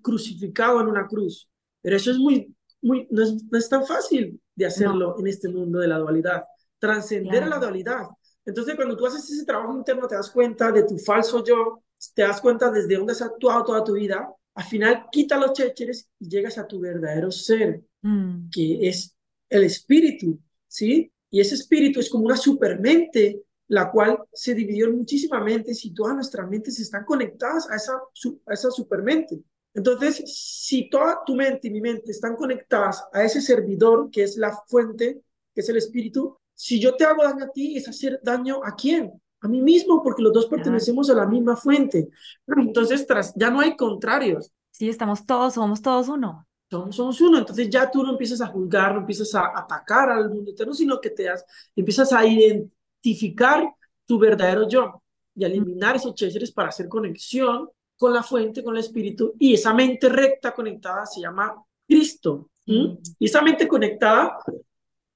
crucificado 0.00 0.80
en 0.80 0.86
una 0.86 1.06
cruz. 1.06 1.48
Pero 1.82 1.96
eso 1.96 2.10
es 2.10 2.18
muy, 2.18 2.54
muy, 2.80 3.06
no 3.10 3.22
es, 3.58 3.68
tan 3.68 3.84
fácil 3.86 4.40
de 4.54 4.66
hacerlo 4.66 5.16
en 5.18 5.26
este 5.26 5.48
mundo 5.48 5.80
de 5.80 5.88
la 5.88 5.98
dualidad. 5.98 6.44
Trascender 6.78 7.46
la 7.46 7.58
dualidad. 7.58 8.06
Entonces, 8.44 8.76
cuando 8.76 8.96
tú 8.96 9.06
haces 9.06 9.28
ese 9.30 9.44
trabajo 9.44 9.76
interno, 9.76 10.06
te 10.06 10.14
das 10.14 10.30
cuenta 10.30 10.70
de 10.70 10.84
tu 10.84 10.98
falso 10.98 11.42
yo, 11.44 11.82
te 12.14 12.22
das 12.22 12.40
cuenta 12.40 12.70
desde 12.70 12.96
dónde 12.96 13.12
has 13.12 13.22
actuado 13.22 13.64
toda 13.64 13.84
tu 13.84 13.94
vida, 13.94 14.28
al 14.54 14.64
final 14.64 15.06
quita 15.10 15.36
los 15.36 15.52
chécheres 15.52 16.08
y 16.18 16.28
llegas 16.28 16.56
a 16.56 16.66
tu 16.66 16.80
verdadero 16.80 17.30
ser, 17.30 17.82
mm. 18.02 18.48
que 18.50 18.88
es 18.88 19.14
el 19.48 19.64
espíritu, 19.64 20.38
¿sí? 20.66 21.12
Y 21.30 21.40
ese 21.40 21.56
espíritu 21.56 22.00
es 22.00 22.08
como 22.08 22.24
una 22.24 22.36
supermente, 22.36 23.42
la 23.68 23.90
cual 23.90 24.18
se 24.32 24.54
dividió 24.54 24.86
en 24.86 24.96
muchísimas 24.96 25.44
mentes 25.44 25.84
y 25.84 25.92
todas 25.92 26.14
nuestras 26.14 26.48
mentes 26.48 26.78
están 26.78 27.04
conectadas 27.04 27.68
a 27.68 27.76
esa, 27.76 28.00
a 28.46 28.54
esa 28.54 28.70
supermente. 28.70 29.40
Entonces, 29.74 30.22
si 30.26 30.88
toda 30.88 31.20
tu 31.26 31.34
mente 31.34 31.68
y 31.68 31.70
mi 31.70 31.82
mente 31.82 32.10
están 32.10 32.34
conectadas 32.34 33.04
a 33.12 33.24
ese 33.24 33.42
servidor 33.42 34.08
que 34.10 34.22
es 34.22 34.38
la 34.38 34.56
fuente, 34.68 35.20
que 35.54 35.60
es 35.60 35.68
el 35.68 35.76
espíritu, 35.76 36.38
si 36.56 36.80
yo 36.80 36.96
te 36.96 37.04
hago 37.04 37.22
daño 37.22 37.44
a 37.44 37.52
ti, 37.52 37.76
es 37.76 37.86
hacer 37.86 38.18
daño 38.24 38.60
a 38.64 38.74
quién? 38.74 39.12
a 39.40 39.48
mí 39.48 39.60
mismo, 39.60 40.02
porque 40.02 40.22
los 40.22 40.32
dos 40.32 40.46
pertenecemos 40.46 41.08
a 41.10 41.14
la 41.14 41.26
misma 41.26 41.56
fuente. 41.56 42.08
Entonces, 42.46 43.06
tras, 43.06 43.34
ya 43.34 43.50
no 43.50 43.60
hay 43.60 43.76
contrarios. 43.76 44.52
Sí, 44.70 44.88
estamos 44.88 45.24
todos, 45.24 45.54
somos 45.54 45.80
todos 45.80 46.08
uno. 46.08 46.46
Somos, 46.68 46.96
somos 46.96 47.20
uno, 47.20 47.38
entonces 47.38 47.70
ya 47.70 47.88
tú 47.90 48.02
no 48.02 48.10
empiezas 48.10 48.40
a 48.40 48.48
juzgar, 48.48 48.92
no 48.92 49.00
empiezas 49.00 49.32
a 49.36 49.52
atacar 49.56 50.10
al 50.10 50.28
mundo 50.30 50.50
eterno, 50.50 50.74
sino 50.74 51.00
que 51.00 51.10
te 51.10 51.24
das, 51.24 51.44
empiezas 51.76 52.12
a 52.12 52.26
identificar 52.26 53.72
tu 54.04 54.18
verdadero 54.18 54.68
yo 54.68 55.00
y 55.34 55.44
a 55.44 55.46
eliminar 55.46 55.94
esos 55.94 56.14
chéceres 56.14 56.50
para 56.50 56.70
hacer 56.70 56.88
conexión 56.88 57.68
con 57.96 58.12
la 58.12 58.22
fuente, 58.22 58.64
con 58.64 58.74
el 58.74 58.80
espíritu, 58.80 59.34
y 59.38 59.54
esa 59.54 59.72
mente 59.72 60.08
recta 60.08 60.52
conectada 60.52 61.06
se 61.06 61.20
llama 61.20 61.54
Cristo. 61.86 62.50
Y 62.64 62.98
esa 63.20 63.42
mente 63.42 63.68
conectada 63.68 64.38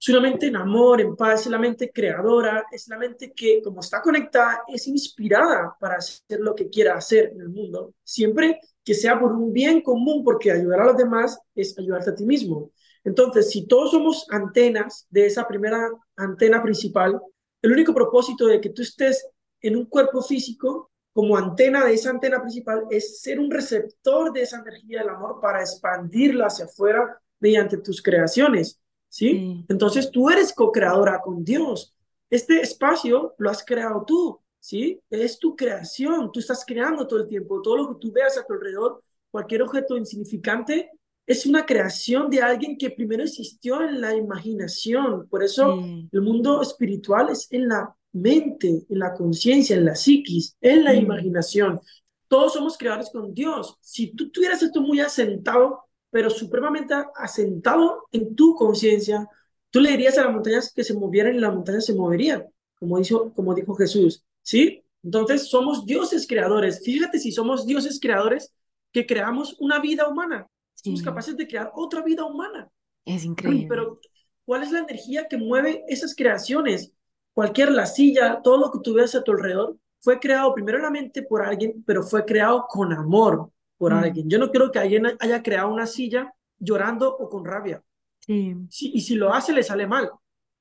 es 0.00 0.08
una 0.08 0.20
mente 0.20 0.46
en 0.46 0.56
amor, 0.56 1.00
en 1.00 1.14
paz, 1.14 1.42
es 1.42 1.48
la 1.48 1.58
mente 1.58 1.90
creadora, 1.92 2.64
es 2.72 2.88
la 2.88 2.96
mente 2.96 3.32
que, 3.34 3.60
como 3.62 3.80
está 3.80 4.00
conectada, 4.00 4.62
es 4.66 4.88
inspirada 4.88 5.76
para 5.78 5.96
hacer 5.96 6.40
lo 6.40 6.54
que 6.54 6.70
quiera 6.70 6.94
hacer 6.94 7.32
en 7.34 7.42
el 7.42 7.50
mundo, 7.50 7.92
siempre 8.02 8.58
que 8.82 8.94
sea 8.94 9.20
por 9.20 9.32
un 9.32 9.52
bien 9.52 9.82
común, 9.82 10.24
porque 10.24 10.50
ayudar 10.50 10.80
a 10.80 10.86
los 10.86 10.96
demás 10.96 11.38
es 11.54 11.78
ayudarte 11.78 12.10
a 12.10 12.14
ti 12.14 12.24
mismo. 12.24 12.72
Entonces, 13.04 13.50
si 13.50 13.66
todos 13.66 13.90
somos 13.90 14.26
antenas 14.30 15.06
de 15.10 15.26
esa 15.26 15.46
primera 15.46 15.90
antena 16.16 16.62
principal, 16.62 17.20
el 17.60 17.72
único 17.72 17.92
propósito 17.92 18.46
de 18.46 18.58
que 18.58 18.70
tú 18.70 18.80
estés 18.80 19.28
en 19.60 19.76
un 19.76 19.84
cuerpo 19.84 20.22
físico 20.22 20.90
como 21.12 21.36
antena 21.36 21.84
de 21.84 21.92
esa 21.92 22.08
antena 22.08 22.40
principal 22.40 22.84
es 22.90 23.20
ser 23.20 23.38
un 23.38 23.50
receptor 23.50 24.32
de 24.32 24.42
esa 24.42 24.60
energía 24.60 25.00
del 25.00 25.10
amor 25.10 25.40
para 25.42 25.60
expandirla 25.60 26.46
hacia 26.46 26.64
afuera 26.64 27.20
mediante 27.38 27.76
tus 27.76 28.00
creaciones. 28.00 28.79
¿Sí? 29.10 29.66
Entonces 29.68 30.10
tú 30.10 30.30
eres 30.30 30.54
co-creadora 30.54 31.20
con 31.20 31.44
Dios. 31.44 31.94
Este 32.30 32.60
espacio 32.62 33.34
lo 33.36 33.50
has 33.50 33.62
creado 33.62 34.04
tú, 34.06 34.40
¿sí? 34.58 34.98
Es 35.10 35.38
tu 35.38 35.54
creación, 35.54 36.30
tú 36.32 36.40
estás 36.40 36.64
creando 36.64 37.06
todo 37.06 37.20
el 37.20 37.28
tiempo. 37.28 37.60
Todo 37.60 37.76
lo 37.76 37.88
que 37.88 38.00
tú 38.00 38.12
veas 38.12 38.38
a 38.38 38.46
tu 38.46 38.54
alrededor, 38.54 39.02
cualquier 39.30 39.62
objeto 39.62 39.98
insignificante, 39.98 40.90
es 41.26 41.44
una 41.44 41.66
creación 41.66 42.30
de 42.30 42.40
alguien 42.40 42.78
que 42.78 42.90
primero 42.90 43.22
existió 43.22 43.82
en 43.82 44.00
la 44.00 44.14
imaginación. 44.14 45.28
Por 45.28 45.42
eso 45.44 45.78
el 46.10 46.22
mundo 46.22 46.62
espiritual 46.62 47.30
es 47.30 47.46
en 47.50 47.68
la 47.68 47.94
mente, 48.12 48.84
en 48.88 48.98
la 48.98 49.12
conciencia, 49.14 49.76
en 49.76 49.84
la 49.84 49.94
psiquis, 49.94 50.56
en 50.60 50.84
la 50.84 50.94
imaginación. 50.94 51.80
Todos 52.26 52.54
somos 52.54 52.78
creadores 52.78 53.10
con 53.10 53.34
Dios. 53.34 53.76
Si 53.80 54.14
tú 54.14 54.30
tuvieras 54.30 54.62
esto 54.62 54.80
muy 54.80 55.00
asentado 55.00 55.89
pero 56.10 56.30
supremamente 56.30 56.94
asentado 57.16 58.06
en 58.12 58.34
tu 58.34 58.54
conciencia, 58.54 59.26
tú 59.70 59.80
le 59.80 59.90
dirías 59.90 60.18
a 60.18 60.24
las 60.24 60.32
montañas 60.32 60.72
que 60.74 60.84
se 60.84 60.94
movieran 60.94 61.34
y 61.34 61.38
las 61.38 61.54
montañas 61.54 61.86
se 61.86 61.94
moverían, 61.94 62.46
como 62.78 62.98
dijo, 62.98 63.32
como 63.34 63.54
dijo 63.54 63.74
Jesús, 63.74 64.24
¿sí? 64.42 64.84
Entonces 65.02 65.48
somos 65.48 65.86
dioses 65.86 66.26
creadores. 66.26 66.82
Fíjate 66.84 67.18
si 67.18 67.32
somos 67.32 67.66
dioses 67.66 67.98
creadores 68.00 68.52
que 68.92 69.06
creamos 69.06 69.56
una 69.60 69.78
vida 69.80 70.08
humana. 70.08 70.46
Somos 70.74 71.02
capaces 71.02 71.36
de 71.36 71.46
crear 71.46 71.70
otra 71.74 72.02
vida 72.02 72.24
humana. 72.24 72.68
Es 73.04 73.24
increíble. 73.24 73.66
Pero 73.68 74.00
¿cuál 74.44 74.62
es 74.62 74.72
la 74.72 74.80
energía 74.80 75.26
que 75.28 75.36
mueve 75.36 75.84
esas 75.88 76.14
creaciones? 76.14 76.92
Cualquier 77.32 77.70
la 77.70 77.86
silla, 77.86 78.40
todo 78.42 78.58
lo 78.58 78.70
que 78.70 78.80
tú 78.82 78.94
ves 78.94 79.14
a 79.14 79.22
tu 79.22 79.32
alrededor, 79.32 79.76
fue 80.00 80.18
creado 80.18 80.54
primero 80.54 80.78
en 80.78 80.84
la 80.84 80.90
mente 80.90 81.22
por 81.22 81.42
alguien, 81.42 81.84
pero 81.86 82.02
fue 82.02 82.24
creado 82.24 82.66
con 82.68 82.92
amor, 82.92 83.50
por 83.80 83.94
mm. 83.94 83.96
alguien. 83.96 84.28
Yo 84.28 84.38
no 84.38 84.50
quiero 84.50 84.70
que 84.70 84.78
alguien 84.78 85.06
haya 85.18 85.42
creado 85.42 85.72
una 85.72 85.86
silla 85.86 86.30
llorando 86.58 87.16
o 87.16 87.30
con 87.30 87.46
rabia. 87.46 87.82
Sí. 88.18 88.54
y 88.68 89.00
si 89.00 89.14
lo 89.14 89.32
hace, 89.32 89.54
le 89.54 89.62
sale 89.62 89.86
mal. 89.86 90.10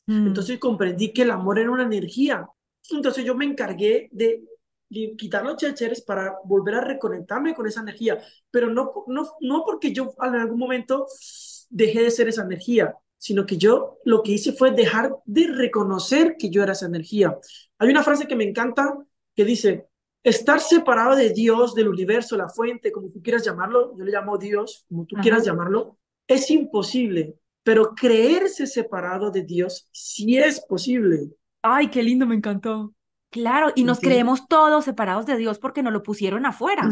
Mm. 0.06 0.28
Entonces 0.28 0.58
comprendí 0.58 1.12
que 1.12 1.24
el 1.24 1.32
amor 1.32 1.60
era 1.60 1.70
una 1.70 1.84
energía. 1.84 2.48
Entonces 2.90 3.26
yo 3.26 3.36
me 3.36 3.44
encargué 3.44 4.08
de 4.14 4.42
quitar 5.18 5.44
los 5.44 5.58
checheres 5.58 6.02
para 6.02 6.38
volver 6.46 6.76
a 6.76 6.82
reconectarme 6.82 7.54
con 7.54 7.68
esa 7.68 7.82
energía, 7.82 8.20
pero 8.50 8.70
no, 8.70 9.04
no, 9.08 9.28
no 9.42 9.64
porque 9.66 9.92
yo 9.92 10.16
en 10.24 10.36
algún 10.36 10.58
momento 10.58 11.06
dejé 11.70 12.02
de 12.04 12.12
ser 12.12 12.30
esa 12.30 12.44
energía, 12.44 12.96
sino 13.18 13.46
que 13.46 13.58
yo 13.58 13.98
lo 14.06 14.24
que 14.24 14.32
hice 14.32 14.54
fue 14.54 14.72
dejar 14.72 15.14
de 15.26 15.48
reconocer 15.48 16.38
que 16.40 16.50
yo 16.50 16.64
era 16.64 16.72
esa 16.72 16.86
energía. 16.86 17.38
Hay 17.78 17.90
una 17.90 18.02
frase 18.02 18.28
que 18.28 18.36
me 18.38 18.46
encanta 18.46 18.98
que 19.36 19.44
dice, 19.44 19.89
estar 20.24 20.60
separado 20.60 21.16
de 21.16 21.32
Dios, 21.32 21.76
del 21.76 21.88
universo, 21.88 22.38
la 22.38 22.50
fuente, 22.50 22.92
como 22.92 23.10
tú 23.10 23.22
quieras 23.22 23.44
llamarlo, 23.44 23.96
yo 23.98 24.04
le 24.04 24.12
llamo 24.12 24.38
Dios, 24.38 24.86
como 24.90 25.06
tú 25.06 25.16
quieras 25.22 25.46
llamarlo, 25.46 25.98
es 26.28 26.50
imposible, 26.52 27.36
pero 27.64 27.94
creerse 27.96 28.68
separado 28.68 29.32
de 29.32 29.44
Dios 29.44 29.88
sí 29.92 30.38
es 30.38 30.62
posible. 30.62 31.32
Ay, 31.62 31.90
qué 31.90 32.04
lindo, 32.04 32.26
me 32.26 32.36
encantó. 32.36 32.94
Claro, 33.32 33.72
y 33.76 33.84
nos 33.84 34.00
creemos 34.00 34.48
todos 34.48 34.86
separados 34.86 35.26
de 35.26 35.38
Dios 35.38 35.60
porque 35.60 35.84
nos 35.84 35.94
lo 35.94 36.02
pusieron 36.02 36.46
afuera. 36.46 36.90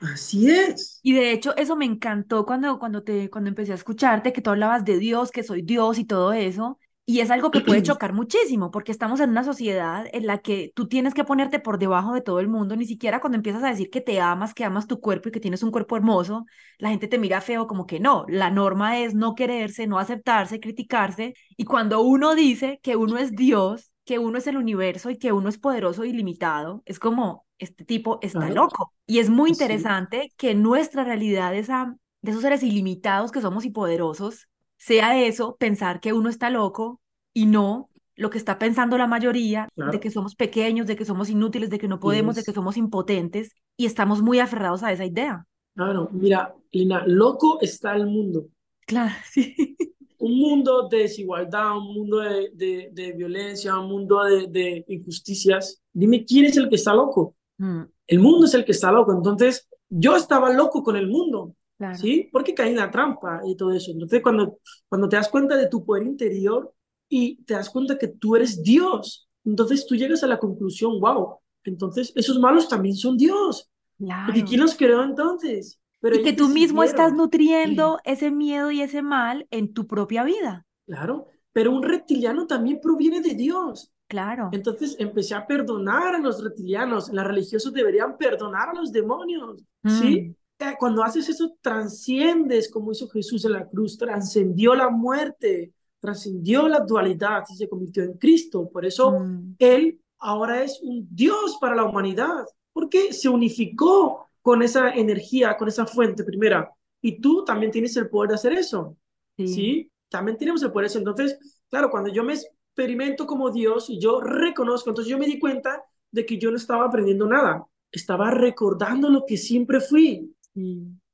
Así 0.00 0.50
es. 0.50 1.00
Y 1.02 1.12
de 1.12 1.32
hecho, 1.32 1.56
eso 1.56 1.76
me 1.76 1.84
encantó 1.84 2.44
cuando, 2.46 2.78
cuando, 2.78 3.02
te, 3.02 3.30
cuando 3.30 3.48
empecé 3.48 3.72
a 3.72 3.76
escucharte, 3.76 4.32
que 4.32 4.40
tú 4.40 4.50
hablabas 4.50 4.84
de 4.84 4.98
Dios, 4.98 5.30
que 5.30 5.42
soy 5.42 5.62
Dios 5.62 5.98
y 5.98 6.04
todo 6.04 6.32
eso. 6.32 6.78
Y 7.10 7.20
es 7.20 7.30
algo 7.30 7.50
que 7.50 7.62
puede 7.62 7.82
chocar 7.82 8.12
muchísimo 8.12 8.70
porque 8.70 8.92
estamos 8.92 9.18
en 9.20 9.30
una 9.30 9.42
sociedad 9.42 10.04
en 10.12 10.26
la 10.26 10.42
que 10.42 10.72
tú 10.74 10.88
tienes 10.88 11.14
que 11.14 11.24
ponerte 11.24 11.58
por 11.58 11.78
debajo 11.78 12.12
de 12.12 12.20
todo 12.20 12.38
el 12.38 12.48
mundo, 12.48 12.76
ni 12.76 12.84
siquiera 12.84 13.22
cuando 13.22 13.36
empiezas 13.36 13.64
a 13.64 13.70
decir 13.70 13.88
que 13.88 14.02
te 14.02 14.20
amas, 14.20 14.52
que 14.52 14.66
amas 14.66 14.86
tu 14.86 15.00
cuerpo 15.00 15.30
y 15.30 15.32
que 15.32 15.40
tienes 15.40 15.62
un 15.62 15.70
cuerpo 15.70 15.96
hermoso, 15.96 16.44
la 16.76 16.90
gente 16.90 17.08
te 17.08 17.18
mira 17.18 17.40
feo 17.40 17.66
como 17.66 17.86
que 17.86 17.98
no, 17.98 18.26
la 18.28 18.50
norma 18.50 18.98
es 18.98 19.14
no 19.14 19.34
quererse, 19.34 19.86
no 19.86 19.98
aceptarse, 19.98 20.60
criticarse. 20.60 21.32
Y 21.56 21.64
cuando 21.64 22.02
uno 22.02 22.34
dice 22.34 22.78
que 22.82 22.94
uno 22.94 23.16
es 23.16 23.32
Dios, 23.32 23.90
que 24.04 24.18
uno 24.18 24.36
es 24.36 24.46
el 24.46 24.58
universo 24.58 25.08
y 25.08 25.16
que 25.16 25.32
uno 25.32 25.48
es 25.48 25.56
poderoso 25.56 26.04
y 26.04 26.12
limitado, 26.12 26.82
es 26.84 26.98
como, 26.98 27.46
este 27.56 27.86
tipo 27.86 28.18
está 28.20 28.50
loco. 28.50 28.92
Y 29.06 29.20
es 29.20 29.30
muy 29.30 29.48
interesante 29.48 30.30
que 30.36 30.54
nuestra 30.54 31.04
realidad 31.04 31.54
esa, 31.54 31.96
de 32.20 32.32
esos 32.32 32.42
seres 32.42 32.62
ilimitados 32.62 33.32
que 33.32 33.40
somos 33.40 33.64
y 33.64 33.70
poderosos, 33.70 34.46
sea 34.78 35.22
eso, 35.22 35.56
pensar 35.56 36.00
que 36.00 36.12
uno 36.12 36.28
está 36.28 36.50
loco 36.50 37.00
y 37.34 37.46
no 37.46 37.90
lo 38.18 38.30
que 38.30 38.38
está 38.38 38.58
pensando 38.58 38.98
la 38.98 39.06
mayoría, 39.06 39.68
de 39.76 40.00
que 40.00 40.10
somos 40.10 40.34
pequeños, 40.34 40.88
de 40.88 40.96
que 40.96 41.04
somos 41.04 41.30
inútiles, 41.30 41.70
de 41.70 41.78
que 41.78 41.86
no 41.86 42.00
podemos, 42.00 42.34
de 42.34 42.42
que 42.42 42.52
somos 42.52 42.76
impotentes, 42.76 43.52
y 43.76 43.86
estamos 43.86 44.22
muy 44.22 44.40
aferrados 44.40 44.82
a 44.82 44.90
esa 44.90 45.04
idea. 45.04 45.46
Claro, 45.74 46.08
mira, 46.10 46.52
Lina, 46.72 47.04
loco 47.06 47.60
está 47.60 47.94
el 47.94 48.06
mundo. 48.06 48.48
Claro, 48.84 49.14
sí. 49.30 49.76
Un 50.18 50.36
mundo 50.36 50.88
de 50.88 50.98
desigualdad, 50.98 51.78
un 51.78 51.94
mundo 51.94 52.18
de, 52.18 52.90
de, 52.92 53.12
violencia, 53.12 53.78
un 53.78 53.88
mundo 53.88 54.24
de, 54.24 54.48
de, 54.48 54.84
injusticias. 54.88 55.80
Dime 55.92 56.24
quién 56.24 56.46
es 56.46 56.56
el 56.56 56.68
que 56.68 56.74
está 56.74 56.92
loco. 56.92 57.36
Mm. 57.58 57.82
El 58.08 58.18
mundo 58.18 58.46
es 58.46 58.54
el 58.54 58.64
que 58.64 58.72
está 58.72 58.90
loco. 58.90 59.12
Entonces, 59.12 59.68
yo 59.88 60.16
estaba 60.16 60.52
loco 60.52 60.82
con 60.82 60.96
el 60.96 61.06
mundo. 61.06 61.54
¿Sí? 61.94 62.28
Porque 62.32 62.54
caí 62.54 62.70
en 62.70 62.76
la 62.76 62.90
trampa 62.90 63.40
y 63.46 63.56
todo 63.56 63.72
eso. 63.72 63.92
Entonces, 63.92 64.20
cuando, 64.22 64.58
cuando 64.88 65.08
te 65.08 65.16
das 65.16 65.28
cuenta 65.28 65.56
de 65.56 65.68
tu 65.68 65.84
poder 65.84 66.04
interior 66.04 66.72
y 67.08 67.42
te 67.44 67.54
das 67.54 67.70
cuenta 67.70 67.98
que 67.98 68.08
tú 68.08 68.34
eres 68.36 68.62
Dios, 68.62 69.28
entonces 69.44 69.86
tú 69.86 69.94
llegas 69.94 70.22
a 70.24 70.26
la 70.26 70.38
conclusión, 70.38 71.00
wow, 71.00 71.38
entonces 71.64 72.12
esos 72.16 72.38
malos 72.38 72.68
también 72.68 72.96
son 72.96 73.16
Dios. 73.16 73.70
Claro. 73.96 74.26
Porque 74.26 74.44
¿quién 74.44 74.60
los 74.60 74.76
creó 74.76 75.02
entonces? 75.04 75.80
Pero 76.00 76.16
y 76.16 76.22
que 76.22 76.32
tú 76.32 76.48
mismo 76.48 76.82
estás 76.82 77.12
nutriendo 77.12 77.98
ese 78.04 78.30
miedo 78.30 78.70
y 78.70 78.82
ese 78.82 79.02
mal 79.02 79.46
en 79.50 79.72
tu 79.72 79.86
propia 79.86 80.22
vida. 80.24 80.66
Claro, 80.86 81.26
pero 81.52 81.72
un 81.72 81.82
reptiliano 81.82 82.46
también 82.46 82.80
proviene 82.80 83.20
de 83.20 83.34
Dios. 83.34 83.92
Claro. 84.06 84.48
Entonces 84.52 84.96
empecé 84.98 85.34
a 85.34 85.46
perdonar 85.46 86.14
a 86.14 86.18
los 86.18 86.42
reptilianos. 86.42 87.12
Los 87.12 87.24
religiosos 87.24 87.72
deberían 87.72 88.16
perdonar 88.16 88.70
a 88.70 88.74
los 88.74 88.90
demonios, 88.90 89.62
¿sí? 89.84 90.34
Mm 90.58 90.76
cuando 90.78 91.02
haces 91.02 91.28
eso, 91.28 91.56
trasciendes 91.60 92.70
como 92.70 92.92
hizo 92.92 93.08
Jesús 93.08 93.44
en 93.44 93.52
la 93.52 93.66
cruz, 93.66 93.96
trascendió 93.96 94.74
la 94.74 94.88
muerte, 94.88 95.72
trascendió 96.00 96.68
la 96.68 96.80
dualidad 96.80 97.44
y 97.48 97.56
se 97.56 97.68
convirtió 97.68 98.02
en 98.02 98.14
Cristo. 98.14 98.68
Por 98.70 98.84
eso 98.84 99.12
mm. 99.12 99.54
Él 99.58 100.00
ahora 100.18 100.62
es 100.62 100.80
un 100.82 101.06
Dios 101.10 101.58
para 101.60 101.76
la 101.76 101.84
humanidad, 101.84 102.44
porque 102.72 103.12
se 103.12 103.28
unificó 103.28 104.26
con 104.42 104.62
esa 104.62 104.90
energía, 104.90 105.56
con 105.56 105.68
esa 105.68 105.86
fuente 105.86 106.24
primera. 106.24 106.72
Y 107.00 107.20
tú 107.20 107.44
también 107.44 107.70
tienes 107.70 107.96
el 107.96 108.08
poder 108.08 108.30
de 108.30 108.34
hacer 108.34 108.52
eso. 108.52 108.96
Sí. 109.36 109.90
También 110.08 110.36
tenemos 110.36 110.62
el 110.62 110.72
poder 110.72 110.88
de 110.88 110.90
eso. 110.90 110.98
Entonces, 110.98 111.38
claro, 111.68 111.90
cuando 111.90 112.10
yo 112.10 112.24
me 112.24 112.34
experimento 112.34 113.26
como 113.26 113.50
Dios 113.50 113.90
y 113.90 114.00
yo 114.00 114.20
reconozco, 114.20 114.90
entonces 114.90 115.10
yo 115.10 115.18
me 115.18 115.26
di 115.26 115.38
cuenta 115.38 115.84
de 116.10 116.26
que 116.26 116.38
yo 116.38 116.50
no 116.50 116.56
estaba 116.56 116.86
aprendiendo 116.86 117.26
nada, 117.26 117.64
estaba 117.92 118.30
recordando 118.30 119.08
lo 119.08 119.24
que 119.26 119.36
siempre 119.36 119.80
fui. 119.80 120.34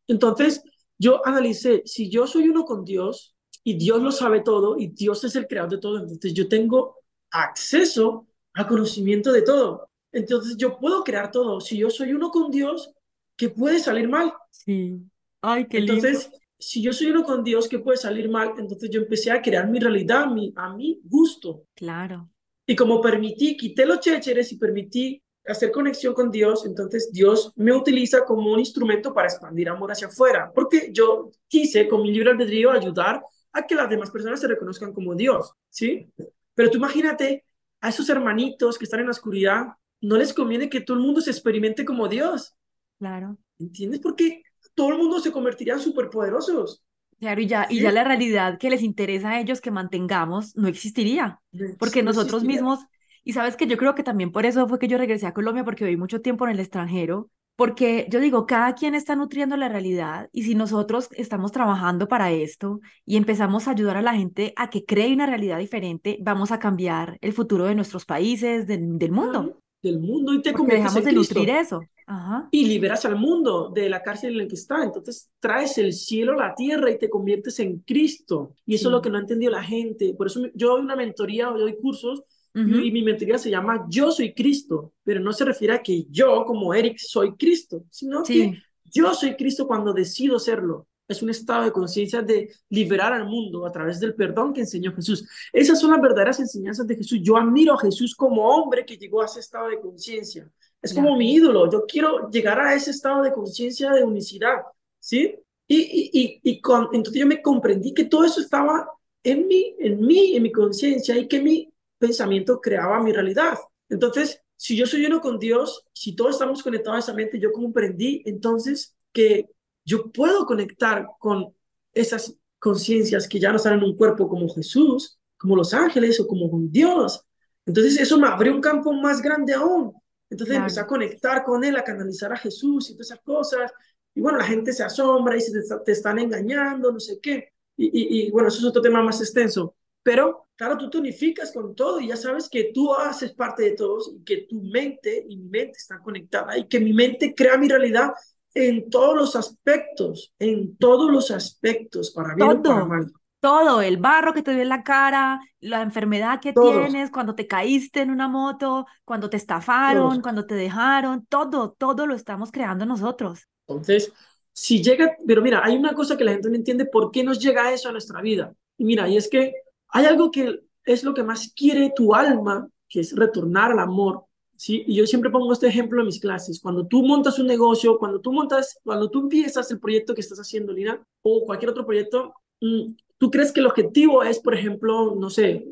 Entonces, 0.06 0.62
yo 0.98 1.26
analicé, 1.26 1.82
si 1.84 2.10
yo 2.10 2.26
soy 2.26 2.48
uno 2.48 2.64
con 2.64 2.84
Dios 2.84 3.34
y 3.62 3.74
Dios 3.76 4.02
lo 4.02 4.12
sabe 4.12 4.40
todo 4.40 4.76
y 4.78 4.88
Dios 4.88 5.24
es 5.24 5.36
el 5.36 5.46
creador 5.46 5.72
de 5.72 5.78
todo, 5.78 5.98
entonces 5.98 6.34
yo 6.34 6.48
tengo 6.48 6.96
acceso 7.30 8.26
a 8.54 8.66
conocimiento 8.66 9.32
de 9.32 9.42
todo. 9.42 9.88
Entonces 10.12 10.56
yo 10.56 10.78
puedo 10.78 11.02
crear 11.02 11.30
todo. 11.30 11.60
Si 11.60 11.76
yo 11.76 11.90
soy 11.90 12.12
uno 12.12 12.30
con 12.30 12.50
Dios, 12.50 12.92
¿qué 13.36 13.48
puede 13.48 13.80
salir 13.80 14.08
mal? 14.08 14.32
Sí. 14.50 15.00
Ay, 15.42 15.66
qué 15.66 15.78
Entonces, 15.78 16.30
si 16.58 16.80
yo 16.80 16.92
soy 16.92 17.08
uno 17.08 17.24
con 17.24 17.42
Dios, 17.42 17.68
¿qué 17.68 17.80
puede 17.80 17.98
salir 17.98 18.28
mal? 18.28 18.52
Entonces 18.56 18.88
yo 18.90 19.00
empecé 19.00 19.30
a 19.30 19.42
crear 19.42 19.68
mi 19.68 19.80
realidad 19.80 20.28
mi, 20.28 20.52
a 20.56 20.72
mi 20.72 21.00
gusto. 21.04 21.66
Claro. 21.74 22.30
Y 22.66 22.76
como 22.76 23.00
permití, 23.00 23.56
quité 23.56 23.84
los 23.84 24.00
chécheres 24.00 24.50
y 24.52 24.56
permití 24.56 25.22
hacer 25.46 25.70
conexión 25.70 26.14
con 26.14 26.30
Dios, 26.30 26.64
entonces 26.64 27.10
Dios 27.12 27.52
me 27.56 27.72
utiliza 27.72 28.24
como 28.24 28.52
un 28.52 28.58
instrumento 28.58 29.12
para 29.12 29.28
expandir 29.28 29.68
amor 29.68 29.92
hacia 29.92 30.08
afuera, 30.08 30.50
porque 30.54 30.90
yo 30.92 31.30
quise 31.48 31.86
con 31.88 32.02
mi 32.02 32.12
libre 32.12 32.30
albedrío 32.30 32.70
ayudar 32.70 33.22
a 33.52 33.66
que 33.66 33.74
las 33.74 33.88
demás 33.88 34.10
personas 34.10 34.40
se 34.40 34.48
reconozcan 34.48 34.92
como 34.92 35.14
Dios, 35.14 35.52
¿sí? 35.68 36.10
Pero 36.54 36.70
tú 36.70 36.78
imagínate 36.78 37.44
a 37.80 37.90
esos 37.90 38.08
hermanitos 38.08 38.78
que 38.78 38.84
están 38.84 39.00
en 39.00 39.06
la 39.06 39.12
oscuridad, 39.12 39.66
no 40.00 40.16
les 40.16 40.32
conviene 40.32 40.68
que 40.68 40.80
todo 40.80 40.96
el 40.96 41.02
mundo 41.02 41.20
se 41.20 41.30
experimente 41.30 41.84
como 41.84 42.08
Dios. 42.08 42.54
Claro. 42.98 43.36
¿Entiendes? 43.58 44.00
Porque 44.00 44.42
todo 44.74 44.90
el 44.90 44.98
mundo 44.98 45.20
se 45.20 45.32
convertiría 45.32 45.74
en 45.74 45.80
superpoderosos. 45.80 46.82
Claro, 47.18 47.40
y 47.40 47.46
ya, 47.46 47.66
y 47.70 47.80
ya 47.80 47.92
la 47.92 48.04
realidad 48.04 48.58
que 48.58 48.70
les 48.70 48.82
interesa 48.82 49.30
a 49.30 49.40
ellos 49.40 49.60
que 49.60 49.70
mantengamos 49.70 50.56
no 50.56 50.68
existiría, 50.68 51.40
porque 51.78 52.02
nosotros 52.02 52.44
mismos 52.44 52.80
y 53.24 53.32
sabes 53.32 53.56
que 53.56 53.66
yo 53.66 53.76
creo 53.78 53.94
que 53.94 54.02
también 54.02 54.30
por 54.30 54.46
eso 54.46 54.68
fue 54.68 54.78
que 54.78 54.88
yo 54.88 54.98
regresé 54.98 55.26
a 55.26 55.34
Colombia, 55.34 55.64
porque 55.64 55.84
viví 55.84 55.96
mucho 55.96 56.20
tiempo 56.20 56.44
en 56.44 56.52
el 56.52 56.60
extranjero, 56.60 57.30
porque 57.56 58.06
yo 58.10 58.20
digo, 58.20 58.46
cada 58.46 58.74
quien 58.74 58.94
está 58.94 59.14
nutriendo 59.16 59.56
la 59.56 59.68
realidad 59.68 60.28
y 60.32 60.42
si 60.42 60.54
nosotros 60.54 61.08
estamos 61.12 61.52
trabajando 61.52 62.08
para 62.08 62.32
esto 62.32 62.80
y 63.06 63.16
empezamos 63.16 63.66
a 63.66 63.70
ayudar 63.70 63.96
a 63.96 64.02
la 64.02 64.14
gente 64.14 64.52
a 64.56 64.70
que 64.70 64.84
cree 64.84 65.12
una 65.12 65.26
realidad 65.26 65.58
diferente, 65.58 66.18
vamos 66.20 66.50
a 66.50 66.58
cambiar 66.58 67.16
el 67.20 67.32
futuro 67.32 67.64
de 67.64 67.74
nuestros 67.74 68.04
países, 68.04 68.66
del 68.66 68.82
mundo. 69.12 69.60
del 69.82 70.00
mundo 70.00 70.34
y 70.34 70.42
te 70.42 70.52
dejamos 70.52 71.04
de 71.04 71.12
nutrir 71.12 71.50
eso. 71.50 71.80
Ajá. 72.06 72.48
Y 72.50 72.66
liberas 72.66 73.04
al 73.06 73.16
mundo 73.16 73.70
de 73.70 73.88
la 73.88 74.02
cárcel 74.02 74.32
en 74.32 74.38
la 74.38 74.48
que 74.48 74.56
está. 74.56 74.82
Entonces 74.82 75.30
traes 75.40 75.78
el 75.78 75.92
cielo 75.92 76.32
a 76.32 76.48
la 76.48 76.54
tierra 76.54 76.90
y 76.90 76.98
te 76.98 77.08
conviertes 77.08 77.60
en 77.60 77.78
Cristo. 77.78 78.54
Y 78.66 78.74
eso 78.74 78.88
es 78.88 78.92
lo 78.92 79.00
que 79.00 79.08
no 79.08 79.16
ha 79.16 79.20
entendido 79.20 79.52
la 79.52 79.62
gente. 79.62 80.12
Por 80.14 80.26
eso 80.26 80.40
yo 80.54 80.72
doy 80.72 80.82
una 80.82 80.96
mentoría, 80.96 81.46
doy 81.46 81.76
cursos 81.80 82.24
y 82.54 82.92
mi 82.92 83.02
mentoría 83.02 83.36
se 83.36 83.50
llama 83.50 83.84
Yo 83.88 84.12
soy 84.12 84.32
Cristo, 84.32 84.92
pero 85.02 85.18
no 85.18 85.32
se 85.32 85.44
refiere 85.44 85.74
a 85.74 85.82
que 85.82 86.06
yo, 86.08 86.44
como 86.44 86.72
Eric, 86.72 86.98
soy 86.98 87.34
Cristo, 87.34 87.84
sino 87.90 88.22
que 88.22 88.62
yo 88.84 89.12
soy 89.12 89.34
Cristo 89.34 89.66
cuando 89.66 89.92
decido 89.92 90.38
serlo. 90.38 90.86
Es 91.08 91.20
un 91.20 91.30
estado 91.30 91.64
de 91.64 91.72
conciencia 91.72 92.22
de 92.22 92.50
liberar 92.70 93.12
al 93.12 93.26
mundo 93.26 93.66
a 93.66 93.72
través 93.72 93.98
del 94.00 94.14
perdón 94.14 94.54
que 94.54 94.60
enseñó 94.60 94.94
Jesús. 94.94 95.28
Esas 95.52 95.80
son 95.80 95.90
las 95.90 96.00
verdaderas 96.00 96.38
enseñanzas 96.40 96.86
de 96.86 96.96
Jesús. 96.96 97.18
Yo 97.22 97.36
admiro 97.36 97.74
a 97.74 97.78
Jesús 97.78 98.14
como 98.14 98.48
hombre 98.48 98.86
que 98.86 98.96
llegó 98.96 99.20
a 99.20 99.26
ese 99.26 99.40
estado 99.40 99.68
de 99.68 99.80
conciencia. 99.80 100.48
Es 100.80 100.94
como 100.94 101.16
mi 101.16 101.34
ídolo. 101.34 101.70
Yo 101.70 101.84
quiero 101.86 102.30
llegar 102.30 102.60
a 102.60 102.74
ese 102.74 102.92
estado 102.92 103.22
de 103.22 103.32
conciencia 103.32 103.90
de 103.90 104.04
unicidad, 104.04 104.62
¿sí? 105.00 105.34
Y, 105.66 105.76
y, 105.76 106.10
y, 106.12 106.40
y 106.42 106.60
con, 106.60 106.88
entonces 106.92 107.20
yo 107.20 107.26
me 107.26 107.42
comprendí 107.42 107.92
que 107.92 108.04
todo 108.04 108.24
eso 108.24 108.40
estaba 108.40 108.88
en 109.24 109.48
mí, 109.48 109.74
en 109.78 110.00
mí, 110.00 110.36
en 110.36 110.42
mi 110.42 110.52
conciencia, 110.52 111.16
y 111.16 111.26
que 111.26 111.40
mi 111.40 111.73
pensamiento 112.04 112.60
creaba 112.60 113.02
mi 113.02 113.12
realidad. 113.12 113.58
Entonces, 113.88 114.40
si 114.56 114.76
yo 114.76 114.86
soy 114.86 115.06
uno 115.06 115.20
con 115.20 115.38
Dios, 115.38 115.86
si 115.92 116.14
todos 116.14 116.32
estamos 116.32 116.62
conectados 116.62 116.96
a 116.96 117.00
esa 117.00 117.14
mente, 117.14 117.40
yo 117.40 117.52
comprendí 117.52 118.22
entonces 118.26 118.94
que 119.12 119.48
yo 119.84 120.10
puedo 120.10 120.46
conectar 120.46 121.06
con 121.18 121.54
esas 121.92 122.36
conciencias 122.58 123.28
que 123.28 123.40
ya 123.40 123.50
no 123.50 123.56
están 123.56 123.74
en 123.74 123.84
un 123.84 123.96
cuerpo 123.96 124.28
como 124.28 124.48
Jesús, 124.48 125.18
como 125.36 125.56
los 125.56 125.72
ángeles 125.74 126.20
o 126.20 126.26
como 126.26 126.50
con 126.50 126.70
Dios. 126.70 127.24
Entonces 127.66 127.98
eso 128.00 128.18
me 128.18 128.28
abrió 128.28 128.54
un 128.54 128.60
campo 128.60 128.92
más 128.92 129.22
grande 129.22 129.54
aún. 129.54 129.92
Entonces 130.30 130.56
empecé 130.56 130.80
a 130.80 130.86
conectar 130.86 131.44
con 131.44 131.64
él, 131.64 131.76
a 131.76 131.84
canalizar 131.84 132.32
a 132.32 132.36
Jesús 132.36 132.90
y 132.90 132.94
todas 132.94 133.08
esas 133.08 133.20
cosas. 133.20 133.72
Y 134.14 134.20
bueno, 134.20 134.38
la 134.38 134.44
gente 134.44 134.72
se 134.72 134.82
asombra 134.82 135.36
y 135.36 135.40
se 135.40 135.52
te, 135.84 135.92
están 135.92 136.18
engañando, 136.18 136.92
no 136.92 137.00
sé 137.00 137.18
qué. 137.20 137.52
y, 137.76 138.30
bueno, 138.30 138.48
eso 138.48 138.58
es 138.58 138.64
otro 138.64 138.82
tema 138.82 139.02
más 139.02 139.20
extenso. 139.20 139.74
Pero, 140.04 140.48
claro, 140.54 140.76
tú 140.76 140.90
te 140.90 140.98
unificas 140.98 141.50
con 141.50 141.74
todo 141.74 141.98
y 141.98 142.08
ya 142.08 142.16
sabes 142.16 142.48
que 142.48 142.70
tú 142.74 142.94
haces 142.94 143.32
parte 143.32 143.62
de 143.64 143.72
todos 143.72 144.12
y 144.14 144.22
que 144.22 144.46
tu 144.48 144.60
mente 144.62 145.24
y 145.28 145.36
mi 145.38 145.48
mente 145.48 145.78
están 145.78 146.02
conectadas 146.02 146.58
y 146.58 146.68
que 146.68 146.78
mi 146.78 146.92
mente 146.92 147.34
crea 147.34 147.56
mi 147.56 147.68
realidad 147.68 148.12
en 148.52 148.90
todos 148.90 149.16
los 149.16 149.34
aspectos, 149.34 150.34
en 150.38 150.76
todos 150.76 151.10
los 151.10 151.30
aspectos, 151.30 152.10
para 152.12 152.34
bien 152.34 152.62
todo, 152.62 152.74
para 152.74 152.84
mal. 152.84 153.12
Todo, 153.40 153.80
el 153.80 153.96
barro 153.96 154.34
que 154.34 154.42
te 154.42 154.52
dio 154.52 154.62
en 154.62 154.68
la 154.68 154.84
cara, 154.84 155.40
la 155.60 155.80
enfermedad 155.80 156.40
que 156.40 156.52
tienes, 156.52 157.10
cuando 157.10 157.34
te 157.34 157.46
caíste 157.46 158.00
en 158.00 158.10
una 158.10 158.28
moto, 158.28 158.86
cuando 159.04 159.28
te 159.30 159.38
estafaron, 159.38 160.20
cuando 160.20 160.46
te 160.46 160.54
dejaron, 160.54 161.26
todo, 161.26 161.72
todo 161.72 162.06
lo 162.06 162.14
estamos 162.14 162.52
creando 162.52 162.84
nosotros. 162.86 163.48
Entonces, 163.66 164.12
si 164.52 164.82
llega, 164.82 165.16
pero 165.26 165.40
mira, 165.42 165.62
hay 165.64 165.76
una 165.76 165.94
cosa 165.94 166.16
que 166.16 166.24
la 166.24 166.32
gente 166.32 166.48
no 166.48 166.56
entiende, 166.56 166.84
¿por 166.84 167.10
qué 167.10 167.24
nos 167.24 167.38
llega 167.38 167.72
eso 167.72 167.88
a 167.88 167.92
nuestra 167.92 168.20
vida? 168.20 168.54
Y 168.78 168.84
mira, 168.84 169.08
y 169.08 169.16
es 169.16 169.28
que 169.28 169.52
hay 169.94 170.06
algo 170.06 170.30
que 170.30 170.60
es 170.84 171.04
lo 171.04 171.14
que 171.14 171.22
más 171.22 171.52
quiere 171.56 171.92
tu 171.94 172.14
alma, 172.14 172.68
que 172.88 173.00
es 173.00 173.14
retornar 173.14 173.70
al 173.70 173.78
amor. 173.78 174.24
¿sí? 174.56 174.82
Y 174.88 174.96
yo 174.96 175.06
siempre 175.06 175.30
pongo 175.30 175.52
este 175.52 175.68
ejemplo 175.68 176.00
en 176.00 176.06
mis 176.06 176.20
clases. 176.20 176.60
Cuando 176.60 176.84
tú 176.86 177.04
montas 177.04 177.38
un 177.38 177.46
negocio, 177.46 177.96
cuando 177.96 178.20
tú 178.20 178.32
montas, 178.32 178.78
cuando 178.82 179.08
tú 179.08 179.20
empiezas 179.20 179.70
el 179.70 179.78
proyecto 179.78 180.12
que 180.12 180.20
estás 180.20 180.38
haciendo, 180.38 180.72
Lina, 180.72 181.00
o 181.22 181.46
cualquier 181.46 181.70
otro 181.70 181.86
proyecto, 181.86 182.34
mm, 182.60 182.94
tú 183.18 183.30
crees 183.30 183.52
que 183.52 183.60
el 183.60 183.66
objetivo 183.66 184.24
es, 184.24 184.40
por 184.40 184.54
ejemplo, 184.54 185.14
no 185.14 185.30
sé, 185.30 185.64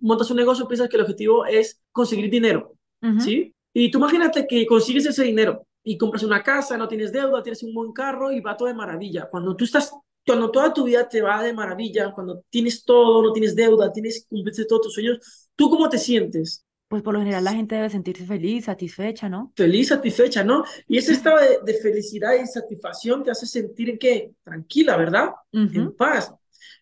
montas 0.00 0.30
un 0.30 0.36
negocio, 0.36 0.66
piensas 0.66 0.88
que 0.88 0.96
el 0.96 1.02
objetivo 1.02 1.46
es 1.46 1.80
conseguir 1.92 2.30
dinero, 2.30 2.74
¿sí? 3.18 3.54
Y 3.72 3.90
tú 3.90 3.98
imagínate 3.98 4.46
que 4.46 4.66
consigues 4.66 5.06
ese 5.06 5.22
dinero 5.22 5.66
y 5.84 5.96
compras 5.96 6.24
una 6.24 6.42
casa, 6.42 6.76
no 6.76 6.88
tienes 6.88 7.12
deuda, 7.12 7.42
tienes 7.42 7.62
un 7.62 7.72
buen 7.72 7.92
carro 7.92 8.32
y 8.32 8.40
va 8.40 8.56
todo 8.56 8.68
de 8.68 8.74
maravilla. 8.74 9.28
Cuando 9.30 9.54
tú 9.54 9.64
estás, 9.64 9.92
cuando 10.30 10.52
toda 10.52 10.72
tu 10.72 10.84
vida 10.84 11.08
te 11.08 11.20
va 11.20 11.42
de 11.42 11.52
maravilla, 11.52 12.12
cuando 12.12 12.44
tienes 12.48 12.84
todo, 12.84 13.20
no 13.20 13.32
tienes 13.32 13.56
deuda, 13.56 13.92
tienes 13.92 14.26
cumplirse 14.28 14.64
todos 14.64 14.82
tus 14.82 14.94
sueños, 14.94 15.50
¿tú 15.56 15.68
cómo 15.68 15.88
te 15.88 15.98
sientes? 15.98 16.64
Pues 16.86 17.02
por 17.02 17.14
lo 17.14 17.18
general 17.18 17.42
la 17.42 17.52
gente 17.52 17.74
debe 17.74 17.90
sentirse 17.90 18.24
feliz, 18.24 18.66
satisfecha, 18.66 19.28
¿no? 19.28 19.52
Feliz, 19.56 19.88
satisfecha, 19.88 20.44
¿no? 20.44 20.62
Y 20.86 20.98
ese 20.98 21.14
estado 21.14 21.38
de, 21.64 21.74
felicidad 21.74 22.34
y 22.34 22.46
satisfacción 22.46 23.24
te 23.24 23.32
hace 23.32 23.44
sentir 23.44 23.90
en 23.90 23.98
qué? 23.98 24.32
Tranquila, 24.44 24.96
¿verdad? 24.96 25.30
En 25.50 25.96
paz. 25.96 26.32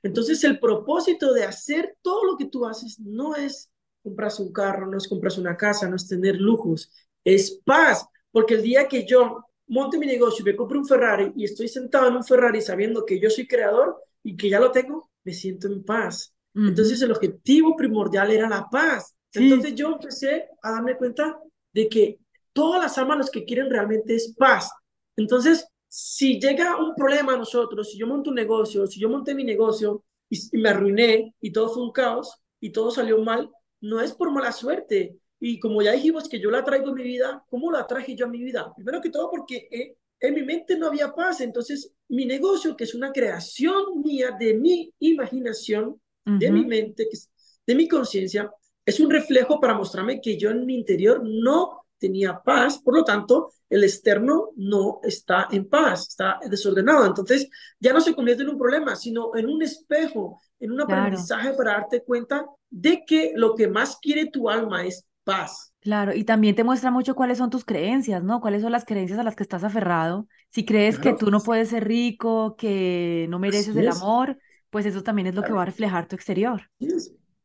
Entonces 0.03 0.45
el 0.45 0.61
propósito 0.61 1.33
de 1.33 1.45
hacer 1.45 1.97
todo 2.03 2.25
lo 2.25 2.37
que 2.37 2.49
tú 2.51 2.67
haces 2.67 3.01
no 3.01 3.35
es 3.35 3.71
comprarse 4.03 4.43
un 4.43 4.53
carro, 4.53 4.87
no 4.87 4.99
es 4.99 5.09
comprarse 5.09 5.41
una 5.41 5.57
casa, 5.57 5.89
no 5.89 5.97
es 5.97 6.07
tener 6.07 6.37
lujos, 6.37 6.93
es 7.25 7.63
paz. 7.65 8.07
Porque 8.31 8.57
el 8.57 8.63
día 8.63 8.89
que 8.89 9.07
yo 9.07 9.47
monte 9.69 9.99
mi 9.99 10.07
negocio 10.07 10.43
y 10.43 10.45
me 10.45 10.57
compre 10.57 10.79
un 10.79 10.87
Ferrari 10.87 11.33
y 11.37 11.45
estoy 11.45 11.69
sentado 11.69 12.09
en 12.09 12.17
un 12.17 12.25
Ferrari 12.25 12.61
sabiendo 12.61 13.05
que 13.05 13.21
yo 13.21 13.31
soy 13.31 13.47
creador 13.47 14.03
y 14.23 14.37
que 14.37 14.49
ya 14.49 14.61
lo 14.61 14.71
tengo, 14.71 15.11
me 15.25 15.33
siento 15.33 15.69
en 15.69 15.85
paz. 15.85 16.35
Entonces 16.55 17.01
el 17.03 17.13
objetivo 17.13 17.77
primordial 17.77 18.33
era 18.33 18.49
la 18.49 18.69
paz. 18.69 19.15
Entonces 19.33 19.75
yo 19.75 19.93
empecé 19.93 20.49
a 20.63 20.73
darme 20.73 20.97
cuenta 20.97 21.39
de 21.73 21.89
que 21.89 22.19
todas 22.53 22.83
las 22.83 22.99
almas 22.99 23.19
lo 23.19 23.27
que 23.31 23.45
quieren 23.45 23.71
realmente 23.71 24.15
es 24.15 24.35
paz. 24.37 24.71
Entonces, 25.17 25.67
si 25.87 26.41
llega 26.41 26.77
un 26.77 26.95
problema 26.95 27.35
a 27.35 27.39
nosotros, 27.39 27.91
si 27.91 27.99
yo 27.99 28.07
monto 28.07 28.31
un 28.31 28.37
negocio, 28.37 28.87
si 28.87 28.99
yo 28.99 29.09
monté 29.09 29.35
mi 29.35 29.45
negocio 29.45 30.05
y, 30.29 30.39
y 30.57 30.61
me 30.61 30.71
arruiné 30.71 31.35
y 31.41 31.53
todo 31.53 31.69
fue 31.69 31.83
un 31.85 31.93
caos 31.93 32.41
y 32.61 32.71
todo 32.71 32.91
salió 32.91 33.19
mal, 33.23 33.51
no 33.81 34.01
es 34.01 34.13
por 34.13 34.33
mala 34.33 34.53
suerte, 34.53 35.17
y 35.41 35.59
como 35.61 35.83
ya 35.83 35.93
dijimos 35.93 36.29
que 36.29 36.41
yo 36.41 36.51
la 36.51 36.65
traigo 36.65 36.89
en 36.89 36.95
mi 36.95 37.05
vida, 37.05 37.45
¿cómo 37.49 37.71
la 37.71 37.87
traje 37.87 38.15
yo 38.17 38.27
a 38.27 38.29
mi 38.29 38.43
vida? 38.43 38.73
Primero 38.75 39.01
que 39.01 39.11
todo 39.11 39.31
porque 39.31 39.69
eh, 39.71 39.97
en 40.21 40.35
mi 40.35 40.43
mente 40.43 40.77
no 40.77 40.87
había 40.87 41.15
paz. 41.15 41.41
Entonces, 41.41 41.93
mi 42.09 42.27
negocio, 42.27 42.77
que 42.77 42.85
es 42.85 42.95
una 42.95 43.13
creación 43.13 44.03
mía 44.03 44.37
de 44.39 44.55
mi 44.55 44.93
imaginación, 44.99 46.01
de 46.25 46.51
mi 46.51 46.67
mente, 46.67 47.09
de 47.67 47.75
mi 47.75 47.89
conciencia, 47.89 48.51
es 48.85 49.01
un 49.01 49.11
reflejo 49.11 49.59
para 49.59 49.73
mostrarme 49.73 50.21
que 50.21 50.37
yo 50.37 50.51
en 50.51 50.67
mi 50.67 50.75
interior 50.75 51.23
no 51.25 51.87
tenía 51.99 52.41
paz, 52.45 52.79
por 52.83 52.95
lo 52.95 53.05
tanto, 53.05 53.53
el 53.69 53.83
externo 53.83 54.51
no 54.57 55.01
está 55.03 55.49
en 55.51 55.69
paz, 55.69 56.09
está 56.09 56.39
desordenado. 56.49 57.07
Entonces, 57.07 57.49
ya 57.81 57.93
no 57.93 58.01
se 58.01 58.15
convierte 58.15 58.43
en 58.43 58.51
un 58.51 58.59
problema, 58.59 58.95
sino 58.95 59.35
en 59.37 59.49
un 59.49 59.63
espejo, 59.63 60.41
en 60.61 60.73
un 60.73 60.83
aprendizaje 60.83 61.55
para 61.55 61.73
darte 61.73 62.03
cuenta 62.03 62.47
de 62.71 63.05
que 63.07 63.33
lo 63.35 63.55
que 63.55 63.69
más 63.69 63.99
quiere 64.01 64.27
tu 64.27 64.49
alma 64.49 64.87
es 64.87 65.08
paz. 65.29 65.75
Claro, 65.81 66.15
y 66.15 66.25
también 66.25 66.55
te 66.55 66.65
muestra 66.65 66.91
mucho 66.91 67.15
cuáles 67.15 67.37
son 67.37 67.51
tus 67.51 67.67
creencias, 67.67 68.25
¿no? 68.25 68.41
¿Cuáles 68.41 68.63
son 68.63 68.73
las 68.73 68.87
creencias 68.87 69.19
a 69.19 69.23
las 69.23 69.37
que 69.37 69.43
estás 69.43 69.63
aferrado? 69.63 70.27
Si 70.49 70.65
crees 70.65 70.99
que 70.99 71.13
tú 71.13 71.31
no 71.31 71.41
puedes 71.41 71.69
ser 71.69 71.87
rico, 71.87 72.57
que 72.57 73.27
no 73.29 73.39
mereces 73.39 73.77
el 73.77 73.89
amor, 73.89 74.39
pues 74.71 74.87
eso 74.87 75.03
también 75.03 75.29
es 75.29 75.35
lo 75.35 75.43
que 75.43 75.53
va 75.53 75.63
a 75.63 75.67
reflejar 75.67 76.09
tu 76.09 76.17
exterior. 76.17 76.63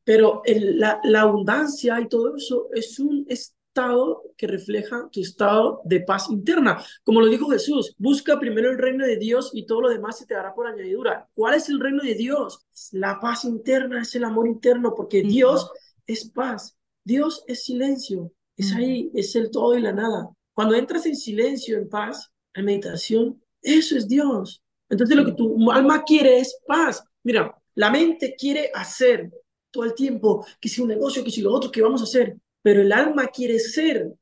Pero 0.05 0.41
la, 0.45 1.01
la, 1.03 1.21
abundancia 1.21 1.99
y 1.99 2.07
todo 2.07 2.37
eso 2.37 2.69
es 2.73 2.97
un 2.99 3.25
estado 3.27 4.23
que 4.37 4.47
refleja 4.47 5.09
tu 5.11 5.19
estado 5.19 5.81
de 5.83 5.99
paz 5.99 6.29
interna. 6.29 6.81
Como 7.03 7.19
lo 7.19 7.27
dijo 7.27 7.49
Jesús, 7.49 7.93
busca 7.97 8.39
primero 8.39 8.69
el 8.69 8.77
reino 8.77 9.05
de 9.05 9.17
Dios 9.17 9.51
y 9.53 9.65
todo 9.65 9.81
lo 9.81 9.89
demás 9.89 10.19
se 10.19 10.25
te 10.25 10.35
dará 10.35 10.53
por 10.53 10.67
añadidura. 10.67 11.27
¿Cuál 11.33 11.55
es 11.55 11.67
el 11.67 11.81
reino 11.81 12.01
de 12.01 12.15
Dios? 12.15 12.65
La 12.91 13.19
paz 13.19 13.43
interna, 13.43 14.01
es 14.01 14.15
el 14.15 14.23
amor 14.23 14.47
interno, 14.47 14.93
porque 14.95 15.21
Dios 15.21 15.69
es 16.07 16.29
paz. 16.29 16.77
Dios 17.03 17.43
es 17.47 17.65
silencio, 17.65 18.31
es 18.55 18.73
ahí, 18.73 19.11
es 19.13 19.35
el 19.35 19.51
todo 19.51 19.77
y 19.77 19.81
la 19.81 19.91
nada. 19.91 20.29
Cuando 20.53 20.75
entras 20.75 21.05
en 21.05 21.15
silencio, 21.15 21.77
en 21.77 21.89
paz, 21.89 22.31
en 22.53 22.65
meditación, 22.65 23.41
eso 23.61 23.97
es 23.97 24.07
Dios. 24.07 24.63
Entonces 24.89 25.15
lo 25.15 25.25
que 25.25 25.33
tu 25.33 25.71
alma 25.71 26.03
quiere 26.03 26.39
es 26.39 26.57
paz. 26.67 27.03
Mira, 27.23 27.55
la 27.75 27.89
mente 27.89 28.35
quiere 28.37 28.69
hacer 28.73 29.31
todo 29.71 29.85
el 29.85 29.95
tiempo, 29.95 30.45
que 30.59 30.69
si 30.69 30.81
un 30.81 30.87
negocio, 30.87 31.23
que 31.23 31.31
si 31.31 31.41
lo 31.41 31.51
otro, 31.51 31.71
que 31.71 31.81
vamos 31.81 32.01
a 32.01 32.05
hacer, 32.05 32.37
pero 32.61 32.81
el 32.81 32.91
alma 32.91 33.27
quiere 33.27 33.59
ser. 33.59 34.13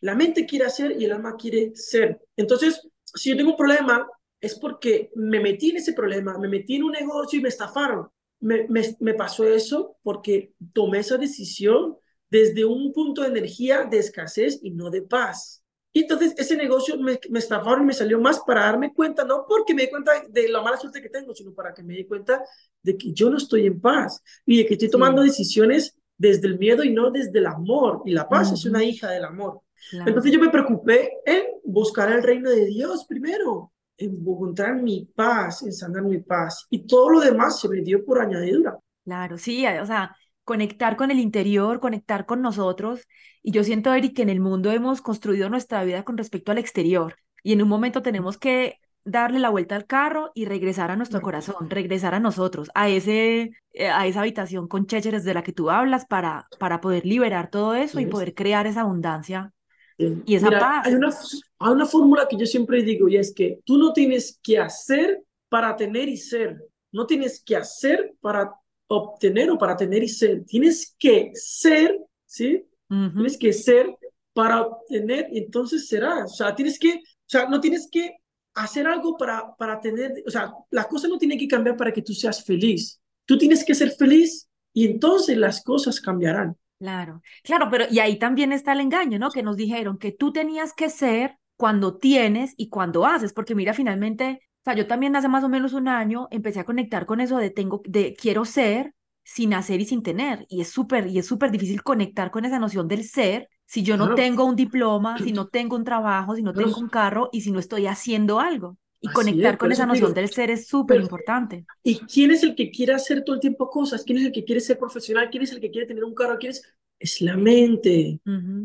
La 0.00 0.14
mente 0.14 0.46
quiere 0.46 0.64
hacer 0.64 0.96
y 0.98 1.04
el 1.04 1.12
alma 1.12 1.36
quiere 1.36 1.72
ser. 1.74 2.20
Entonces, 2.36 2.88
si 3.04 3.30
yo 3.30 3.36
tengo 3.36 3.50
un 3.50 3.56
problema, 3.56 4.08
es 4.40 4.58
porque 4.58 5.10
me 5.14 5.40
metí 5.40 5.70
en 5.70 5.76
ese 5.76 5.92
problema, 5.92 6.38
me 6.38 6.48
metí 6.48 6.76
en 6.76 6.84
un 6.84 6.92
negocio 6.92 7.38
y 7.38 7.42
me 7.42 7.48
estafaron 7.48 8.08
me, 8.40 8.66
me, 9.00 9.14
pasó 9.14 9.44
eso 9.44 9.96
porque 10.02 10.52
tomé 10.72 10.98
esa 10.98 11.16
decisión 11.16 11.96
desde 12.30 12.64
un 12.64 12.92
punto 12.92 13.22
de 13.22 13.28
energía 13.28 13.84
de 13.84 13.98
escasez 13.98 14.58
y 14.62 14.70
no 14.70 14.90
de 14.90 15.02
paz. 15.02 15.62
Y 15.92 16.00
entonces 16.00 16.34
ese 16.36 16.56
negocio 16.56 16.98
me, 16.98 17.18
me 17.30 17.38
estafaron 17.38 17.84
y 17.84 17.86
me 17.86 17.94
salió 17.94 18.20
más 18.20 18.40
para 18.46 18.62
darme 18.62 18.92
cuenta, 18.92 19.24
no 19.24 19.46
porque 19.48 19.74
me 19.74 19.82
di 19.82 19.90
cuenta 19.90 20.12
de 20.28 20.48
la 20.48 20.60
mala 20.60 20.76
suerte 20.76 21.00
que 21.00 21.08
tengo, 21.08 21.34
sino 21.34 21.54
para 21.54 21.72
que 21.72 21.82
me 21.82 21.94
di 21.94 22.04
cuenta 22.04 22.44
de 22.82 22.96
que 22.96 23.12
yo 23.12 23.30
no 23.30 23.38
estoy 23.38 23.66
en 23.66 23.80
paz 23.80 24.22
y 24.44 24.58
de 24.58 24.66
que 24.66 24.74
estoy 24.74 24.90
tomando 24.90 25.22
decisiones 25.22 25.96
desde 26.18 26.48
el 26.48 26.58
miedo 26.58 26.84
y 26.84 26.92
no 26.92 27.10
desde 27.10 27.38
el 27.38 27.46
amor. 27.46 28.02
Y 28.04 28.12
la 28.12 28.28
paz 28.28 28.52
es 28.52 28.64
una 28.66 28.84
hija 28.84 29.10
del 29.10 29.24
amor. 29.24 29.60
Entonces 29.92 30.32
yo 30.32 30.40
me 30.40 30.50
preocupé 30.50 31.12
en 31.24 31.44
buscar 31.64 32.10
el 32.10 32.22
reino 32.22 32.50
de 32.50 32.66
Dios 32.66 33.06
primero 33.06 33.72
encontrar 33.98 34.82
mi 34.82 35.08
paz, 35.14 35.62
en 35.62 35.72
sanar 35.72 36.02
mi 36.02 36.18
paz. 36.18 36.66
Y 36.70 36.86
todo 36.86 37.10
lo 37.10 37.20
demás 37.20 37.60
se 37.60 37.68
me 37.68 37.80
dio 37.80 38.04
por 38.04 38.20
añadidura. 38.20 38.78
Claro, 39.04 39.38
sí, 39.38 39.66
o 39.66 39.86
sea, 39.86 40.16
conectar 40.44 40.96
con 40.96 41.10
el 41.10 41.18
interior, 41.18 41.80
conectar 41.80 42.26
con 42.26 42.42
nosotros. 42.42 43.06
Y 43.42 43.52
yo 43.52 43.64
siento, 43.64 43.92
Eric, 43.92 44.16
que 44.16 44.22
en 44.22 44.28
el 44.28 44.40
mundo 44.40 44.70
hemos 44.70 45.02
construido 45.02 45.48
nuestra 45.48 45.84
vida 45.84 46.04
con 46.04 46.16
respecto 46.16 46.52
al 46.52 46.58
exterior. 46.58 47.16
Y 47.42 47.52
en 47.52 47.62
un 47.62 47.68
momento 47.68 48.02
tenemos 48.02 48.38
que 48.38 48.80
darle 49.04 49.38
la 49.38 49.50
vuelta 49.50 49.76
al 49.76 49.86
carro 49.86 50.32
y 50.34 50.46
regresar 50.46 50.90
a 50.90 50.96
nuestro 50.96 51.20
corazón, 51.22 51.70
regresar 51.70 52.14
a 52.14 52.20
nosotros, 52.20 52.70
a, 52.74 52.88
ese, 52.88 53.52
eh, 53.72 53.88
a 53.88 54.06
esa 54.06 54.20
habitación 54.20 54.66
con 54.66 54.86
chécheres 54.86 55.22
de 55.22 55.32
la 55.32 55.42
que 55.42 55.52
tú 55.52 55.70
hablas 55.70 56.06
para, 56.06 56.48
para 56.58 56.80
poder 56.80 57.06
liberar 57.06 57.48
todo 57.48 57.74
eso 57.74 58.00
y 58.00 58.06
poder 58.06 58.34
crear 58.34 58.66
esa 58.66 58.80
abundancia 58.80 59.52
y 59.98 60.34
esa 60.34 60.50
paz. 60.50 60.86
Hay 60.86 60.94
una, 60.94 61.14
hay 61.58 61.72
una 61.72 61.86
fórmula 61.86 62.26
que 62.28 62.36
yo 62.36 62.46
siempre 62.46 62.82
digo 62.82 63.08
y 63.08 63.16
es 63.16 63.32
que 63.32 63.60
tú 63.64 63.78
no 63.78 63.92
tienes 63.92 64.38
que 64.42 64.58
hacer 64.58 65.22
para 65.48 65.76
tener 65.76 66.08
y 66.08 66.16
ser. 66.16 66.62
No 66.92 67.06
tienes 67.06 67.42
que 67.44 67.56
hacer 67.56 68.14
para 68.20 68.52
obtener 68.88 69.50
o 69.50 69.58
para 69.58 69.76
tener 69.76 70.02
y 70.02 70.08
ser. 70.08 70.44
Tienes 70.44 70.94
que 70.98 71.30
ser, 71.34 71.98
¿sí? 72.24 72.64
Tienes 72.88 73.36
que 73.36 73.52
ser 73.52 73.94
para 74.32 74.62
obtener 74.62 75.28
y 75.32 75.38
entonces 75.38 75.88
será. 75.88 76.24
O 76.24 76.28
sea, 76.28 76.54
tienes 76.54 76.78
que, 76.78 76.94
o 76.94 77.28
sea, 77.28 77.48
no 77.48 77.60
tienes 77.60 77.88
que 77.90 78.16
hacer 78.54 78.86
algo 78.86 79.16
para, 79.16 79.54
para 79.56 79.80
tener, 79.80 80.22
o 80.26 80.30
sea, 80.30 80.52
las 80.70 80.86
cosas 80.86 81.10
no 81.10 81.18
tienen 81.18 81.38
que 81.38 81.48
cambiar 81.48 81.76
para 81.76 81.92
que 81.92 82.02
tú 82.02 82.12
seas 82.12 82.44
feliz. 82.44 83.00
Tú 83.24 83.36
tienes 83.36 83.64
que 83.64 83.74
ser 83.74 83.90
feliz 83.90 84.48
y 84.72 84.86
entonces 84.86 85.36
las 85.36 85.62
cosas 85.62 86.00
cambiarán. 86.00 86.56
Claro, 86.78 87.22
claro, 87.42 87.68
pero 87.70 87.86
y 87.90 88.00
ahí 88.00 88.18
también 88.18 88.52
está 88.52 88.72
el 88.72 88.80
engaño, 88.80 89.18
¿no? 89.18 89.30
Que 89.30 89.42
nos 89.42 89.56
dijeron 89.56 89.96
que 89.98 90.12
tú 90.12 90.30
tenías 90.32 90.74
que 90.74 90.90
ser 90.90 91.38
cuando 91.56 91.96
tienes 91.96 92.52
y 92.58 92.68
cuando 92.68 93.06
haces, 93.06 93.32
porque 93.32 93.54
mira, 93.54 93.72
finalmente, 93.72 94.40
o 94.60 94.64
sea, 94.64 94.74
yo 94.74 94.86
también 94.86 95.16
hace 95.16 95.28
más 95.28 95.42
o 95.42 95.48
menos 95.48 95.72
un 95.72 95.88
año 95.88 96.28
empecé 96.30 96.60
a 96.60 96.64
conectar 96.64 97.06
con 97.06 97.20
eso 97.20 97.38
de 97.38 97.48
tengo, 97.50 97.80
de 97.86 98.14
quiero 98.14 98.44
ser 98.44 98.92
sin 99.24 99.54
hacer 99.54 99.80
y 99.80 99.86
sin 99.86 100.02
tener, 100.02 100.44
y 100.50 100.60
es 100.60 100.68
súper, 100.68 101.06
y 101.06 101.18
es 101.18 101.26
súper 101.26 101.50
difícil 101.50 101.82
conectar 101.82 102.30
con 102.30 102.44
esa 102.44 102.58
noción 102.58 102.88
del 102.88 103.04
ser 103.04 103.48
si 103.64 103.82
yo 103.82 103.96
no 103.96 104.12
tengo 104.12 104.44
un 104.44 104.54
diploma, 104.54 105.18
si 105.18 105.32
no 105.32 105.48
tengo 105.48 105.76
un 105.76 105.84
trabajo, 105.84 106.36
si 106.36 106.42
no 106.42 106.54
tengo 106.54 106.78
un 106.78 106.90
carro 106.90 107.30
y 107.32 107.40
si 107.40 107.52
no 107.52 107.58
estoy 107.58 107.86
haciendo 107.86 108.38
algo. 108.38 108.76
Y 109.00 109.08
conectar 109.08 109.58
con 109.58 109.70
esa 109.72 109.86
noción 109.86 110.14
del 110.14 110.28
ser 110.30 110.50
es 110.50 110.66
súper 110.66 111.00
importante. 111.00 111.66
¿Y 111.82 111.98
quién 111.98 112.30
es 112.30 112.42
el 112.42 112.54
que 112.54 112.70
quiere 112.70 112.94
hacer 112.94 113.22
todo 113.24 113.34
el 113.34 113.40
tiempo 113.40 113.68
cosas? 113.68 114.02
¿Quién 114.04 114.18
es 114.18 114.24
el 114.24 114.32
que 114.32 114.44
quiere 114.44 114.60
ser 114.60 114.78
profesional? 114.78 115.28
¿Quién 115.30 115.42
es 115.42 115.52
el 115.52 115.60
que 115.60 115.70
quiere 115.70 115.86
tener 115.86 116.04
un 116.04 116.14
carro? 116.14 116.38
¿Quién 116.38 116.52
es? 116.52 116.62
Es 116.98 117.20
la 117.20 117.36
mente, 117.36 118.20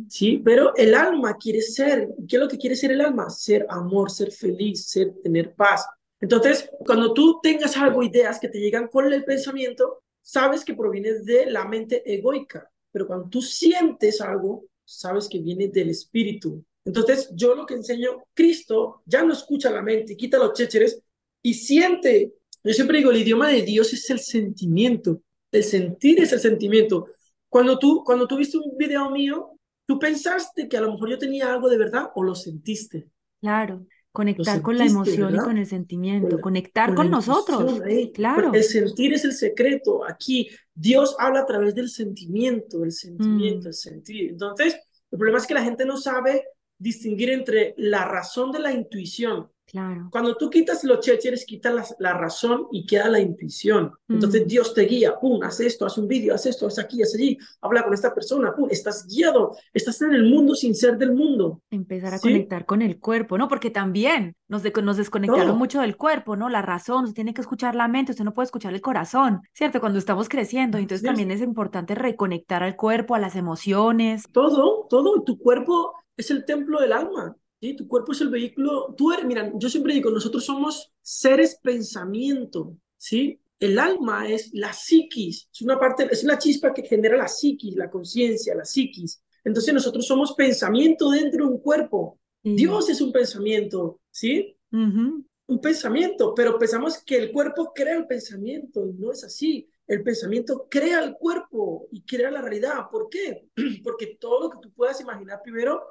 ¿sí? 0.07 0.41
Pero 0.43 0.73
el 0.77 0.95
alma 0.95 1.35
quiere 1.35 1.61
ser. 1.61 2.07
¿Qué 2.27 2.37
es 2.37 2.41
lo 2.41 2.47
que 2.47 2.57
quiere 2.57 2.77
ser 2.77 2.91
el 2.91 3.01
alma? 3.01 3.29
Ser 3.29 3.65
amor, 3.69 4.09
ser 4.09 4.31
feliz, 4.31 4.85
ser, 4.85 5.13
tener 5.21 5.53
paz. 5.53 5.85
Entonces, 6.21 6.69
cuando 6.85 7.13
tú 7.13 7.39
tengas 7.43 7.75
algo, 7.75 8.03
ideas 8.03 8.39
que 8.39 8.47
te 8.47 8.59
llegan 8.59 8.87
con 8.87 9.11
el 9.11 9.25
pensamiento, 9.25 10.03
sabes 10.21 10.63
que 10.63 10.75
proviene 10.75 11.15
de 11.15 11.47
la 11.47 11.65
mente 11.65 12.03
egoica. 12.05 12.71
Pero 12.91 13.05
cuando 13.05 13.27
tú 13.27 13.41
sientes 13.41 14.21
algo, 14.21 14.65
sabes 14.85 15.27
que 15.27 15.39
viene 15.39 15.67
del 15.67 15.89
espíritu, 15.89 16.63
entonces, 16.83 17.29
yo 17.35 17.55
lo 17.55 17.65
que 17.65 17.75
enseño, 17.75 18.23
Cristo 18.33 19.03
ya 19.05 19.23
no 19.23 19.33
escucha 19.33 19.69
la 19.69 19.81
mente, 19.81 20.17
quita 20.17 20.39
los 20.39 20.53
chécheres 20.53 21.01
y 21.41 21.53
siente. 21.53 22.33
Yo 22.63 22.73
siempre 22.73 22.97
digo, 22.97 23.11
el 23.11 23.21
idioma 23.21 23.49
de 23.49 23.61
Dios 23.61 23.93
es 23.93 24.09
el 24.09 24.19
sentimiento. 24.19 25.21
El 25.51 25.63
sentir 25.63 26.19
es 26.21 26.31
el 26.33 26.39
sentimiento. 26.39 27.07
Cuando 27.49 27.77
tú, 27.77 28.03
cuando 28.03 28.27
tú 28.27 28.37
viste 28.37 28.57
un 28.57 28.77
video 28.77 29.09
mío, 29.11 29.51
tú 29.85 29.99
pensaste 29.99 30.67
que 30.67 30.77
a 30.77 30.81
lo 30.81 30.93
mejor 30.93 31.09
yo 31.09 31.17
tenía 31.17 31.51
algo 31.51 31.69
de 31.69 31.77
verdad 31.77 32.09
o 32.15 32.23
lo 32.23 32.33
sentiste. 32.33 33.09
Claro. 33.41 33.85
Conectar 34.11 34.61
con 34.61 34.77
la 34.77 34.85
emoción 34.85 35.35
y 35.35 35.37
con 35.37 35.57
el 35.57 35.65
sentimiento, 35.65 36.41
conectar 36.41 36.93
con, 36.93 37.09
nosotros. 37.09 37.81
Claro. 38.13 38.53
El 38.53 38.63
sentir 38.63 39.13
es 39.13 39.23
el 39.23 39.31
secreto. 39.31 40.03
Aquí 40.05 40.49
Dios 40.73 41.15
habla 41.17 41.41
a 41.41 41.45
través 41.45 41.75
del 41.75 41.89
sentimiento, 41.89 42.83
el 42.83 42.91
sentimiento, 42.91 43.65
mm. 43.65 43.67
el 43.67 43.73
sentir. 43.73 44.29
Entonces, 44.31 44.75
el 45.11 45.17
problema 45.17 45.37
es 45.37 45.47
que 45.47 45.53
la 45.53 45.63
gente 45.63 45.85
no 45.85 45.95
sabe 45.95 46.43
distinguir 46.81 47.29
entre 47.29 47.75
la 47.77 48.05
razón 48.05 48.51
de 48.51 48.59
la 48.59 48.73
intuición. 48.73 49.49
Claro. 49.71 50.09
Cuando 50.11 50.35
tú 50.35 50.49
quitas 50.49 50.83
los 50.83 50.99
chécheres, 50.99 51.45
quitas 51.45 51.95
la, 51.97 52.13
razón 52.13 52.67
y 52.73 52.85
queda 52.85 53.07
la 53.07 53.21
intuición. 53.21 53.93
Entonces 54.09 54.43
mm. 54.43 54.47
Dios 54.47 54.73
te 54.73 54.81
guía, 54.81 55.17
pum, 55.17 55.41
haz 55.43 55.61
esto, 55.61 55.85
haz 55.85 55.97
un 55.97 56.09
vídeo, 56.09 56.35
haz 56.35 56.45
esto, 56.45 56.67
haz 56.67 56.77
aquí, 56.77 57.01
haz 57.01 57.15
allí, 57.15 57.37
habla 57.61 57.81
con 57.81 57.93
esta 57.93 58.13
persona, 58.13 58.53
pum, 58.53 58.67
estás 58.69 59.07
guiado, 59.07 59.55
estás 59.73 60.01
en 60.01 60.11
el 60.11 60.25
mundo 60.25 60.55
sin 60.55 60.75
ser 60.75 60.97
del 60.97 61.13
mundo. 61.13 61.61
Empezar 61.69 62.13
a 62.13 62.19
conectar 62.19 62.65
con 62.65 62.81
el 62.81 62.99
cuerpo, 62.99 63.37
¿no? 63.37 63.47
Porque 63.47 63.69
también 63.69 64.35
nos, 64.49 64.61
nos 64.83 64.97
desconectaron 64.97 65.57
mucho 65.57 65.79
del 65.79 65.95
cuerpo, 65.95 66.35
¿no? 66.35 66.49
La 66.49 66.61
razón, 66.61 67.05
usted 67.05 67.15
tiene 67.15 67.33
que 67.33 67.39
escuchar 67.39 67.73
la 67.73 67.87
mente, 67.87 68.11
usted 68.11 68.25
no 68.25 68.33
puede 68.33 68.47
escuchar 68.47 68.73
el 68.73 68.81
corazón, 68.81 69.39
¿cierto? 69.53 69.79
Cuando 69.79 69.99
estamos 69.99 70.27
creciendo, 70.27 70.79
entonces 70.79 71.07
también 71.07 71.31
es 71.31 71.41
importante 71.41 71.95
reconectar 71.95 72.61
al 72.61 72.75
cuerpo, 72.75 73.15
a 73.15 73.19
las 73.19 73.37
emociones. 73.37 74.25
Todo, 74.33 74.87
todo, 74.89 75.23
tu 75.23 75.37
cuerpo 75.37 75.93
es 76.21 76.31
el 76.31 76.45
templo 76.45 76.79
del 76.79 76.93
alma. 76.93 77.35
¿sí? 77.61 77.75
Tu 77.75 77.87
cuerpo 77.87 78.11
es 78.11 78.21
el 78.21 78.29
vehículo. 78.29 78.93
Tú 78.97 79.11
eres, 79.11 79.25
mira, 79.25 79.51
yo 79.55 79.69
siempre 79.69 79.93
digo, 79.93 80.09
nosotros 80.09 80.43
somos 80.43 80.91
seres 81.01 81.59
pensamiento, 81.61 82.77
¿sí? 82.97 83.39
El 83.59 83.77
alma 83.77 84.27
es 84.27 84.49
la 84.53 84.73
psiquis, 84.73 85.47
es 85.53 85.61
una 85.61 85.79
parte, 85.79 86.07
es 86.09 86.23
una 86.23 86.39
chispa 86.39 86.73
que 86.73 86.81
genera 86.81 87.15
la 87.15 87.27
psiquis, 87.27 87.75
la 87.75 87.91
conciencia, 87.91 88.55
la 88.55 88.65
psiquis. 88.65 89.23
Entonces 89.43 89.73
nosotros 89.73 90.07
somos 90.07 90.33
pensamiento 90.33 91.11
dentro 91.11 91.45
de 91.45 91.51
un 91.51 91.59
cuerpo. 91.59 92.19
Dios 92.43 92.89
es 92.89 93.01
un 93.01 93.11
pensamiento, 93.11 93.99
¿sí? 94.09 94.57
Un 94.71 95.61
pensamiento, 95.61 96.33
pero 96.33 96.57
pensamos 96.57 97.03
que 97.03 97.17
el 97.17 97.31
cuerpo 97.31 97.71
crea 97.73 97.97
el 97.97 98.07
pensamiento 98.07 98.87
y 98.87 98.93
no 98.93 99.11
es 99.11 99.23
así. 99.23 99.69
El 99.85 100.01
pensamiento 100.01 100.67
crea 100.67 101.03
el 101.03 101.13
cuerpo 101.13 101.87
y 101.91 102.03
crea 102.03 102.31
la 102.31 102.41
realidad. 102.41 102.89
¿Por 102.91 103.09
qué? 103.09 103.47
Porque 103.83 104.17
todo 104.19 104.41
lo 104.41 104.49
que 104.49 104.57
tú 104.59 104.73
puedas 104.73 104.99
imaginar 105.01 105.41
primero 105.43 105.83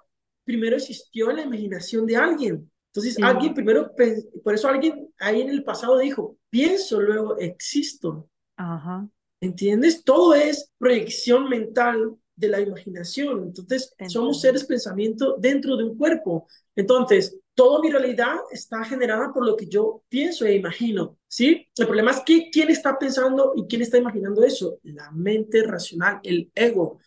primero 0.51 0.77
existió 0.77 1.31
en 1.31 1.37
la 1.37 1.43
imaginación 1.43 2.07
de 2.07 2.17
alguien. 2.17 2.71
Entonces, 2.93 3.17
alguien 3.23 3.55
primero, 3.55 3.93
por 4.43 4.55
eso 4.55 4.69
alguien 4.69 5.09
ahí 5.21 5.43
en 5.43 5.51
el 5.51 5.63
pasado 5.63 5.97
dijo, 5.99 6.37
pienso, 6.51 7.01
luego 7.01 7.39
existo. 7.39 8.29
Ajá. 8.57 9.09
¿Entiendes? 9.41 10.03
Todo 10.03 10.35
es 10.35 10.73
proyección 10.77 11.49
mental 11.49 12.17
de 12.35 12.49
la 12.49 12.61
imaginación. 12.61 13.45
Entonces, 13.45 13.95
somos 14.09 14.41
seres 14.41 14.65
pensamiento 14.65 15.37
dentro 15.39 15.77
de 15.77 15.85
un 15.85 15.97
cuerpo. 15.97 16.49
Entonces, 16.75 17.39
toda 17.61 17.83
mi 17.83 17.91
realidad 17.91 18.37
está 18.51 18.83
generada 18.85 19.35
por 19.35 19.45
lo 19.45 19.55
que 19.55 19.67
yo 19.67 20.03
pienso 20.09 20.47
e 20.47 20.55
imagino, 20.55 21.19
¿sí? 21.29 21.69
El 21.77 21.85
problema 21.85 22.13
es 22.13 22.21
que 22.21 22.49
quién 22.51 22.71
está 22.71 22.99
pensando 22.99 23.53
y 23.55 23.67
quién 23.67 23.83
está 23.83 23.99
imaginando 23.99 24.43
eso. 24.43 24.79
La 24.83 25.11
mente 25.11 25.63
racional, 25.65 26.21
el 26.23 26.51
ego, 26.55 27.01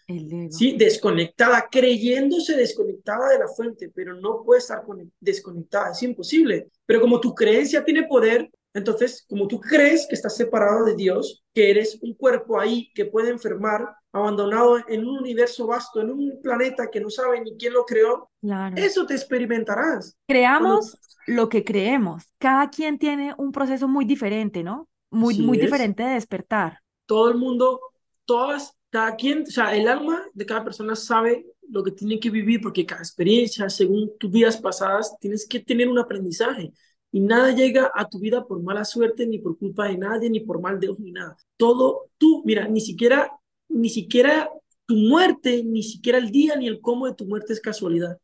¿sí? 0.51 0.75
Desconectada, 0.77 1.67
creyéndose 1.71 2.55
desconectada 2.55 3.29
de 3.29 3.39
la 3.39 3.47
fuente, 3.47 3.91
pero 3.95 4.13
no 4.13 4.43
puede 4.45 4.59
estar 4.59 4.83
desconectada, 5.19 5.89
es 5.89 6.03
imposible. 6.03 6.67
Pero 6.85 7.01
como 7.01 7.19
tu 7.19 7.33
creencia 7.33 7.83
tiene 7.83 8.03
poder, 8.03 8.47
entonces, 8.75 9.25
como 9.27 9.47
tú 9.47 9.59
crees 9.59 10.05
que 10.05 10.13
estás 10.13 10.35
separado 10.35 10.85
de 10.85 10.95
Dios, 10.95 11.43
que 11.51 11.71
eres 11.71 11.97
un 12.03 12.13
cuerpo 12.13 12.59
ahí 12.59 12.91
que 12.93 13.05
puede 13.05 13.31
enfermar, 13.31 13.87
abandonado 14.13 14.77
en 14.87 15.05
un 15.05 15.17
universo 15.17 15.65
vasto, 15.65 15.99
en 15.99 16.11
un 16.11 16.39
planeta 16.41 16.89
que 16.89 17.01
no 17.01 17.09
sabe 17.09 17.41
ni 17.41 17.57
quién 17.57 17.73
lo 17.73 17.83
creó, 17.83 18.29
eso 18.75 19.05
te 19.07 19.15
experimentarás. 19.15 20.15
Creamos 20.27 20.97
lo 21.25 21.49
que 21.49 21.63
creemos. 21.63 22.23
Cada 22.37 22.69
quien 22.69 22.99
tiene 22.99 23.33
un 23.37 23.51
proceso 23.51 23.87
muy 23.87 24.05
diferente, 24.05 24.63
¿no? 24.63 24.87
Muy, 25.09 25.39
muy 25.39 25.57
diferente 25.57 26.03
de 26.03 26.13
despertar. 26.13 26.79
Todo 27.07 27.29
el 27.29 27.37
mundo, 27.37 27.79
todas, 28.25 28.77
cada 28.91 29.15
quien, 29.15 29.43
o 29.43 29.51
sea, 29.51 29.75
el 29.75 29.87
alma 29.87 30.23
de 30.33 30.45
cada 30.45 30.63
persona 30.63 30.95
sabe 30.95 31.47
lo 31.69 31.83
que 31.83 31.91
tiene 31.91 32.19
que 32.19 32.29
vivir 32.29 32.61
porque 32.61 32.85
cada 32.85 33.01
experiencia, 33.01 33.67
según 33.69 34.11
tus 34.19 34.29
vidas 34.29 34.57
pasadas, 34.57 35.15
tienes 35.19 35.47
que 35.47 35.59
tener 35.59 35.89
un 35.89 35.97
aprendizaje. 35.97 36.71
Y 37.11 37.19
nada 37.19 37.51
llega 37.51 37.91
a 37.93 38.07
tu 38.07 38.19
vida 38.19 38.45
por 38.45 38.61
mala 38.61 38.85
suerte, 38.85 39.25
ni 39.25 39.39
por 39.39 39.57
culpa 39.57 39.87
de 39.87 39.97
nadie, 39.97 40.29
ni 40.29 40.39
por 40.39 40.61
mal 40.61 40.79
de 40.79 40.89
ojo, 40.89 41.01
ni 41.01 41.11
nada. 41.11 41.35
Todo 41.57 42.09
tú, 42.17 42.43
mira, 42.45 42.67
ni 42.67 42.81
siquiera 42.81 43.31
ni 43.73 43.89
siquiera 43.89 44.49
tu 44.85 44.95
muerte, 44.95 45.63
ni 45.63 45.83
siquiera 45.83 46.17
el 46.17 46.31
día 46.31 46.55
ni 46.55 46.67
el 46.67 46.81
cómo 46.81 47.07
de 47.07 47.15
tu 47.15 47.25
muerte 47.25 47.53
es 47.53 47.59
casualidad. 47.59 48.17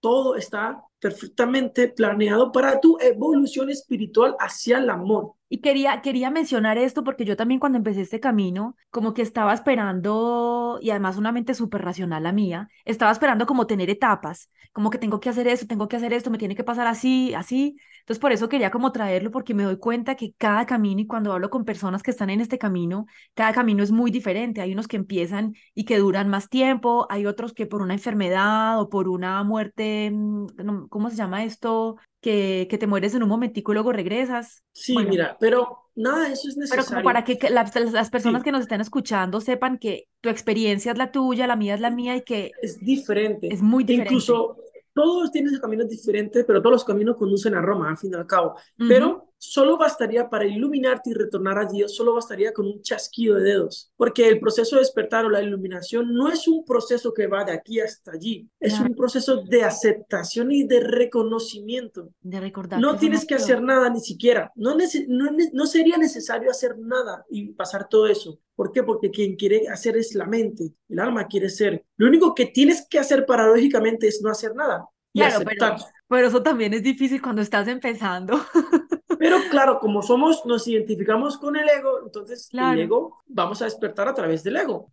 Todo 0.00 0.36
está 0.36 0.82
perfectamente 0.98 1.88
planeado 1.88 2.52
para 2.52 2.80
tu 2.80 2.98
evolución 3.00 3.70
espiritual 3.70 4.36
hacia 4.38 4.78
el 4.78 4.90
amor. 4.90 5.32
Y 5.54 5.60
quería, 5.60 6.02
quería 6.02 6.32
mencionar 6.32 6.78
esto 6.78 7.04
porque 7.04 7.24
yo 7.24 7.36
también 7.36 7.60
cuando 7.60 7.78
empecé 7.78 8.00
este 8.00 8.18
camino, 8.18 8.76
como 8.90 9.14
que 9.14 9.22
estaba 9.22 9.54
esperando, 9.54 10.80
y 10.82 10.90
además 10.90 11.16
una 11.16 11.30
mente 11.30 11.54
súper 11.54 11.82
racional 11.82 12.24
la 12.24 12.32
mía, 12.32 12.68
estaba 12.84 13.12
esperando 13.12 13.46
como 13.46 13.64
tener 13.68 13.88
etapas, 13.88 14.50
como 14.72 14.90
que 14.90 14.98
tengo 14.98 15.20
que 15.20 15.28
hacer 15.28 15.46
esto, 15.46 15.68
tengo 15.68 15.86
que 15.86 15.94
hacer 15.94 16.12
esto, 16.12 16.28
me 16.32 16.38
tiene 16.38 16.56
que 16.56 16.64
pasar 16.64 16.88
así, 16.88 17.34
así. 17.34 17.76
Entonces 18.00 18.20
por 18.20 18.32
eso 18.32 18.48
quería 18.48 18.72
como 18.72 18.90
traerlo 18.90 19.30
porque 19.30 19.54
me 19.54 19.62
doy 19.62 19.78
cuenta 19.78 20.16
que 20.16 20.34
cada 20.36 20.66
camino 20.66 21.00
y 21.00 21.06
cuando 21.06 21.32
hablo 21.32 21.50
con 21.50 21.64
personas 21.64 22.02
que 22.02 22.10
están 22.10 22.30
en 22.30 22.40
este 22.40 22.58
camino, 22.58 23.06
cada 23.34 23.52
camino 23.52 23.84
es 23.84 23.92
muy 23.92 24.10
diferente. 24.10 24.60
Hay 24.60 24.72
unos 24.72 24.88
que 24.88 24.96
empiezan 24.96 25.54
y 25.72 25.84
que 25.84 25.98
duran 25.98 26.28
más 26.28 26.48
tiempo, 26.48 27.06
hay 27.10 27.26
otros 27.26 27.52
que 27.54 27.66
por 27.66 27.80
una 27.80 27.94
enfermedad 27.94 28.80
o 28.80 28.88
por 28.88 29.08
una 29.08 29.40
muerte, 29.44 30.10
mm, 30.10 30.88
¿cómo 30.88 31.10
se 31.10 31.16
llama 31.16 31.44
esto? 31.44 31.96
Que, 32.24 32.66
que 32.70 32.78
te 32.78 32.86
mueres 32.86 33.14
en 33.14 33.22
un 33.22 33.28
momentico 33.28 33.70
y 33.70 33.74
luego 33.74 33.92
regresas. 33.92 34.64
Sí, 34.72 34.96
mira, 34.96 35.36
pero 35.38 35.90
nada, 35.94 36.32
eso 36.32 36.48
es 36.48 36.56
necesario. 36.56 36.82
Pero 36.82 36.94
como 36.96 37.04
para 37.04 37.22
que, 37.22 37.38
las 37.50 38.08
personas 38.08 38.42
que 38.42 38.50
nos 38.50 38.62
están 38.62 38.80
escuchando 38.80 39.42
sepan 39.42 39.76
que 39.76 40.08
tu 40.22 40.30
experiencia 40.30 40.92
es 40.92 40.96
la 40.96 41.12
tuya, 41.12 41.46
la 41.46 41.54
mía 41.54 41.74
es 41.74 41.82
la 41.82 41.90
mía 41.90 42.16
y 42.16 42.22
que... 42.22 42.52
Es 42.62 42.80
diferente. 42.80 43.52
Es 43.52 43.60
muy 43.60 43.84
diferente. 43.84 44.14
Incluso 44.14 44.56
todos 44.94 45.30
tienen 45.32 45.58
caminos 45.58 45.86
diferentes, 45.86 46.46
pero 46.46 46.62
todos 46.62 46.72
los 46.72 46.84
caminos 46.86 47.18
conducen 47.18 47.54
a 47.56 47.60
Roma, 47.60 47.90
al 47.90 47.98
fin 47.98 48.12
y 48.12 48.14
al 48.14 48.26
cabo. 48.26 48.54
Pero 48.78 49.33
solo 49.50 49.76
bastaría 49.76 50.28
para 50.28 50.46
iluminarte 50.46 51.10
y 51.10 51.14
retornar 51.14 51.58
a 51.58 51.66
Dios, 51.66 51.94
solo 51.94 52.14
bastaría 52.14 52.52
con 52.52 52.66
un 52.66 52.82
chasquido 52.82 53.36
de 53.36 53.44
dedos, 53.44 53.92
porque 53.96 54.28
el 54.28 54.40
proceso 54.40 54.76
de 54.76 54.80
despertar 54.82 55.24
o 55.24 55.30
la 55.30 55.42
iluminación 55.42 56.12
no 56.12 56.28
es 56.28 56.48
un 56.48 56.64
proceso 56.64 57.12
que 57.12 57.26
va 57.26 57.44
de 57.44 57.52
aquí 57.52 57.80
hasta 57.80 58.12
allí, 58.12 58.48
es 58.58 58.78
un 58.80 58.94
proceso 58.94 59.42
de 59.42 59.62
aceptación 59.62 60.50
y 60.50 60.64
de 60.64 60.80
reconocimiento. 60.80 62.10
De 62.20 62.40
recordar. 62.40 62.80
No 62.80 62.96
tienes 62.96 63.26
que 63.26 63.34
hacer 63.34 63.62
nada 63.62 63.90
ni 63.90 64.00
siquiera, 64.00 64.52
no, 64.54 64.74
no, 64.74 65.30
no 65.52 65.66
sería 65.66 65.98
necesario 65.98 66.50
hacer 66.50 66.78
nada 66.78 67.24
y 67.28 67.52
pasar 67.52 67.88
todo 67.88 68.06
eso. 68.06 68.38
¿Por 68.54 68.70
qué? 68.72 68.82
Porque 68.82 69.10
quien 69.10 69.34
quiere 69.34 69.68
hacer 69.68 69.96
es 69.96 70.14
la 70.14 70.26
mente, 70.26 70.72
el 70.88 71.00
alma 71.00 71.26
quiere 71.26 71.48
ser. 71.48 71.84
Lo 71.96 72.06
único 72.06 72.34
que 72.34 72.46
tienes 72.46 72.86
que 72.88 72.98
hacer 72.98 73.26
paradójicamente 73.26 74.06
es 74.06 74.22
no 74.22 74.30
hacer 74.30 74.54
nada. 74.54 74.86
Y 75.14 75.22
aceptar. 75.22 75.78
pero 76.08 76.26
eso 76.26 76.42
también 76.42 76.74
es 76.74 76.82
difícil 76.82 77.22
cuando 77.22 77.40
estás 77.40 77.68
empezando. 77.68 78.38
Pero 79.16 79.38
claro, 79.50 79.78
como 79.78 80.02
somos, 80.02 80.44
nos 80.44 80.68
identificamos 80.68 81.38
con 81.38 81.56
el 81.56 81.66
ego, 81.66 82.00
entonces 82.04 82.48
el 82.52 82.80
ego 82.80 83.22
vamos 83.26 83.62
a 83.62 83.64
despertar 83.64 84.06
a 84.08 84.12
través 84.12 84.42
del 84.42 84.56
ego. 84.56 84.92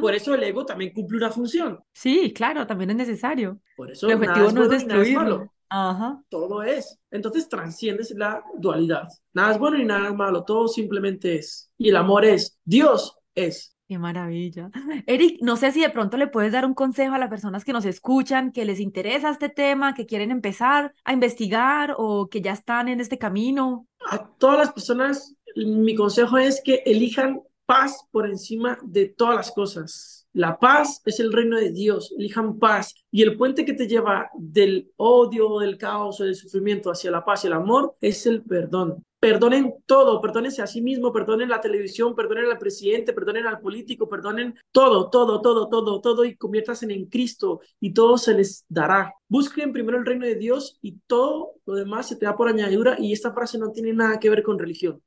Por 0.00 0.14
eso 0.14 0.34
el 0.34 0.42
ego 0.44 0.64
también 0.64 0.92
cumple 0.92 1.16
una 1.16 1.30
función. 1.30 1.80
Sí, 1.92 2.32
claro, 2.32 2.64
también 2.64 2.90
es 2.90 2.96
necesario. 2.96 3.60
Por 3.76 3.90
eso 3.90 4.08
el 4.08 4.14
objetivo 4.14 4.52
no 4.52 4.64
es 4.64 4.70
destruirlo. 4.70 5.52
Ajá. 5.68 6.22
Todo 6.28 6.62
es. 6.62 6.98
Entonces 7.10 7.48
trasciendes 7.48 8.10
la 8.12 8.44
dualidad. 8.56 9.08
Nada 9.32 9.52
es 9.52 9.58
bueno 9.58 9.78
y 9.78 9.84
nada 9.84 10.08
es 10.08 10.14
malo, 10.14 10.44
todo 10.44 10.68
simplemente 10.68 11.36
es. 11.36 11.72
Y 11.78 11.88
el 11.88 11.96
amor 11.96 12.24
es, 12.24 12.58
Dios 12.64 13.18
es. 13.34 13.71
Qué 13.92 13.98
maravilla. 13.98 14.70
Eric, 15.06 15.42
no 15.42 15.56
sé 15.56 15.70
si 15.70 15.82
de 15.82 15.90
pronto 15.90 16.16
le 16.16 16.26
puedes 16.26 16.50
dar 16.50 16.64
un 16.64 16.72
consejo 16.72 17.14
a 17.14 17.18
las 17.18 17.28
personas 17.28 17.62
que 17.62 17.74
nos 17.74 17.84
escuchan, 17.84 18.50
que 18.50 18.64
les 18.64 18.80
interesa 18.80 19.28
este 19.28 19.50
tema, 19.50 19.92
que 19.92 20.06
quieren 20.06 20.30
empezar 20.30 20.94
a 21.04 21.12
investigar 21.12 21.94
o 21.98 22.30
que 22.30 22.40
ya 22.40 22.52
están 22.52 22.88
en 22.88 23.02
este 23.02 23.18
camino. 23.18 23.86
A 24.08 24.26
todas 24.38 24.56
las 24.56 24.72
personas, 24.72 25.36
mi 25.56 25.94
consejo 25.94 26.38
es 26.38 26.62
que 26.64 26.82
elijan 26.86 27.42
paz 27.66 28.06
por 28.10 28.26
encima 28.26 28.78
de 28.82 29.08
todas 29.08 29.36
las 29.36 29.52
cosas. 29.52 30.26
La 30.32 30.58
paz 30.58 31.02
es 31.04 31.20
el 31.20 31.30
reino 31.30 31.58
de 31.58 31.70
Dios, 31.70 32.14
elijan 32.16 32.58
paz. 32.58 32.94
Y 33.10 33.20
el 33.20 33.36
puente 33.36 33.66
que 33.66 33.74
te 33.74 33.86
lleva 33.86 34.30
del 34.32 34.90
odio, 34.96 35.58
del 35.58 35.76
caos 35.76 36.16
del 36.16 36.34
sufrimiento 36.34 36.90
hacia 36.90 37.10
la 37.10 37.26
paz 37.26 37.44
y 37.44 37.48
el 37.48 37.52
amor 37.52 37.94
es 38.00 38.24
el 38.24 38.42
perdón 38.42 39.04
perdonen 39.22 39.74
todo, 39.86 40.20
perdónense 40.20 40.62
a 40.62 40.66
sí 40.66 40.82
mismo, 40.82 41.12
perdonen 41.12 41.48
la 41.48 41.60
televisión, 41.60 42.16
perdonen 42.16 42.46
al 42.46 42.58
presidente, 42.58 43.12
perdonen 43.12 43.46
al 43.46 43.60
político, 43.60 44.08
perdonen 44.08 44.56
todo, 44.72 45.10
todo, 45.10 45.40
todo, 45.40 45.68
todo, 45.68 46.00
todo 46.00 46.24
y 46.24 46.34
conviértanse 46.34 46.92
en 46.92 47.06
Cristo 47.06 47.60
y 47.78 47.94
todo 47.94 48.18
se 48.18 48.34
les 48.34 48.64
dará. 48.68 49.14
Busquen 49.28 49.72
primero 49.72 49.96
el 49.96 50.06
reino 50.06 50.26
de 50.26 50.34
Dios 50.34 50.76
y 50.82 50.98
todo 51.06 51.52
lo 51.66 51.74
demás 51.74 52.08
se 52.08 52.16
te 52.16 52.26
da 52.26 52.34
por 52.34 52.48
añadidura 52.48 52.96
y 52.98 53.12
esta 53.12 53.32
frase 53.32 53.58
no 53.58 53.70
tiene 53.70 53.92
nada 53.92 54.18
que 54.18 54.28
ver 54.28 54.42
con 54.42 54.58
religión. 54.58 55.00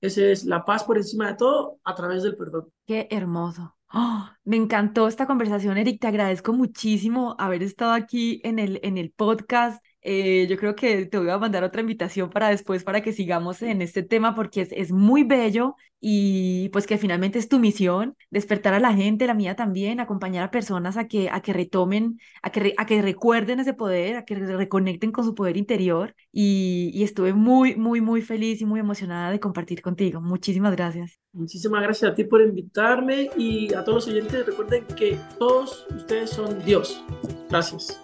Esa 0.00 0.24
es 0.24 0.44
la 0.44 0.64
paz 0.64 0.82
por 0.82 0.96
encima 0.96 1.28
de 1.28 1.36
todo 1.36 1.78
a 1.84 1.94
través 1.94 2.24
del 2.24 2.36
perdón. 2.36 2.68
Qué 2.84 3.06
hermoso. 3.12 3.76
¡Oh! 3.94 4.28
me 4.42 4.56
encantó 4.56 5.06
esta 5.06 5.26
conversación, 5.26 5.78
Eric. 5.78 6.00
Te 6.00 6.08
agradezco 6.08 6.52
muchísimo 6.52 7.36
haber 7.38 7.62
estado 7.62 7.92
aquí 7.92 8.40
en 8.42 8.58
el, 8.58 8.80
en 8.82 8.98
el 8.98 9.12
podcast 9.12 9.84
Eh, 10.08 10.46
yo 10.48 10.56
creo 10.56 10.76
que 10.76 11.06
te 11.06 11.18
voy 11.18 11.28
a 11.30 11.36
mandar 11.38 11.64
otra 11.64 11.80
invitación 11.80 12.30
para 12.30 12.50
después, 12.50 12.84
para 12.84 13.00
que 13.00 13.12
sigamos 13.12 13.60
en 13.60 13.82
este 13.82 14.04
tema, 14.04 14.36
porque 14.36 14.60
es, 14.60 14.68
es 14.70 14.92
muy 14.92 15.24
bello 15.24 15.74
y 16.00 16.68
pues 16.68 16.86
que 16.86 16.96
finalmente 16.96 17.40
es 17.40 17.48
tu 17.48 17.58
misión, 17.58 18.16
despertar 18.30 18.72
a 18.72 18.78
la 18.78 18.94
gente, 18.94 19.26
la 19.26 19.34
mía 19.34 19.56
también, 19.56 19.98
acompañar 19.98 20.44
a 20.44 20.52
personas 20.52 20.96
a 20.96 21.08
que, 21.08 21.28
a 21.28 21.40
que 21.40 21.52
retomen, 21.52 22.20
a 22.40 22.50
que, 22.50 22.72
a 22.76 22.86
que 22.86 23.02
recuerden 23.02 23.58
ese 23.58 23.74
poder, 23.74 24.14
a 24.14 24.24
que 24.24 24.36
reconecten 24.36 25.10
con 25.10 25.24
su 25.24 25.34
poder 25.34 25.56
interior 25.56 26.14
y, 26.30 26.92
y 26.94 27.02
estuve 27.02 27.32
muy, 27.32 27.74
muy, 27.74 28.00
muy 28.00 28.22
feliz 28.22 28.60
y 28.60 28.64
muy 28.64 28.78
emocionada 28.78 29.32
de 29.32 29.40
compartir 29.40 29.82
contigo. 29.82 30.20
Muchísimas 30.20 30.76
gracias. 30.76 31.18
Muchísimas 31.32 31.82
gracias 31.82 32.12
a 32.12 32.14
ti 32.14 32.22
por 32.22 32.42
invitarme 32.42 33.28
y 33.36 33.74
a 33.74 33.82
todos 33.82 34.06
los 34.06 34.14
oyentes 34.14 34.46
recuerden 34.46 34.84
que 34.96 35.18
todos 35.36 35.84
ustedes 35.96 36.30
son 36.30 36.64
Dios. 36.64 37.02
Gracias. 37.50 38.00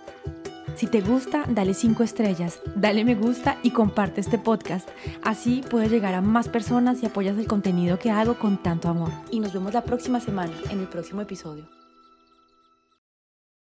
Si 0.77 0.87
te 0.87 1.01
gusta, 1.01 1.45
dale 1.49 1.75
5 1.75 2.03
estrellas, 2.03 2.61
dale 2.75 3.05
me 3.05 3.15
gusta 3.15 3.59
y 3.63 3.71
comparte 3.71 4.21
este 4.21 4.39
podcast. 4.39 4.89
Así 5.23 5.63
puedes 5.69 5.91
llegar 5.91 6.15
a 6.15 6.21
más 6.21 6.49
personas 6.49 7.03
y 7.03 7.07
apoyas 7.07 7.39
el 7.39 7.47
contenido 7.47 7.99
que 7.99 8.11
hago 8.11 8.39
con 8.39 8.63
tanto 8.63 8.89
amor. 8.89 9.11
Y 9.31 9.41
nos 9.41 9.53
vemos 9.53 9.75
la 9.75 9.85
próxima 9.85 10.21
semana 10.21 10.53
en 10.71 10.81
el 10.81 10.89
próximo 10.89 11.21
episodio. 11.21 11.82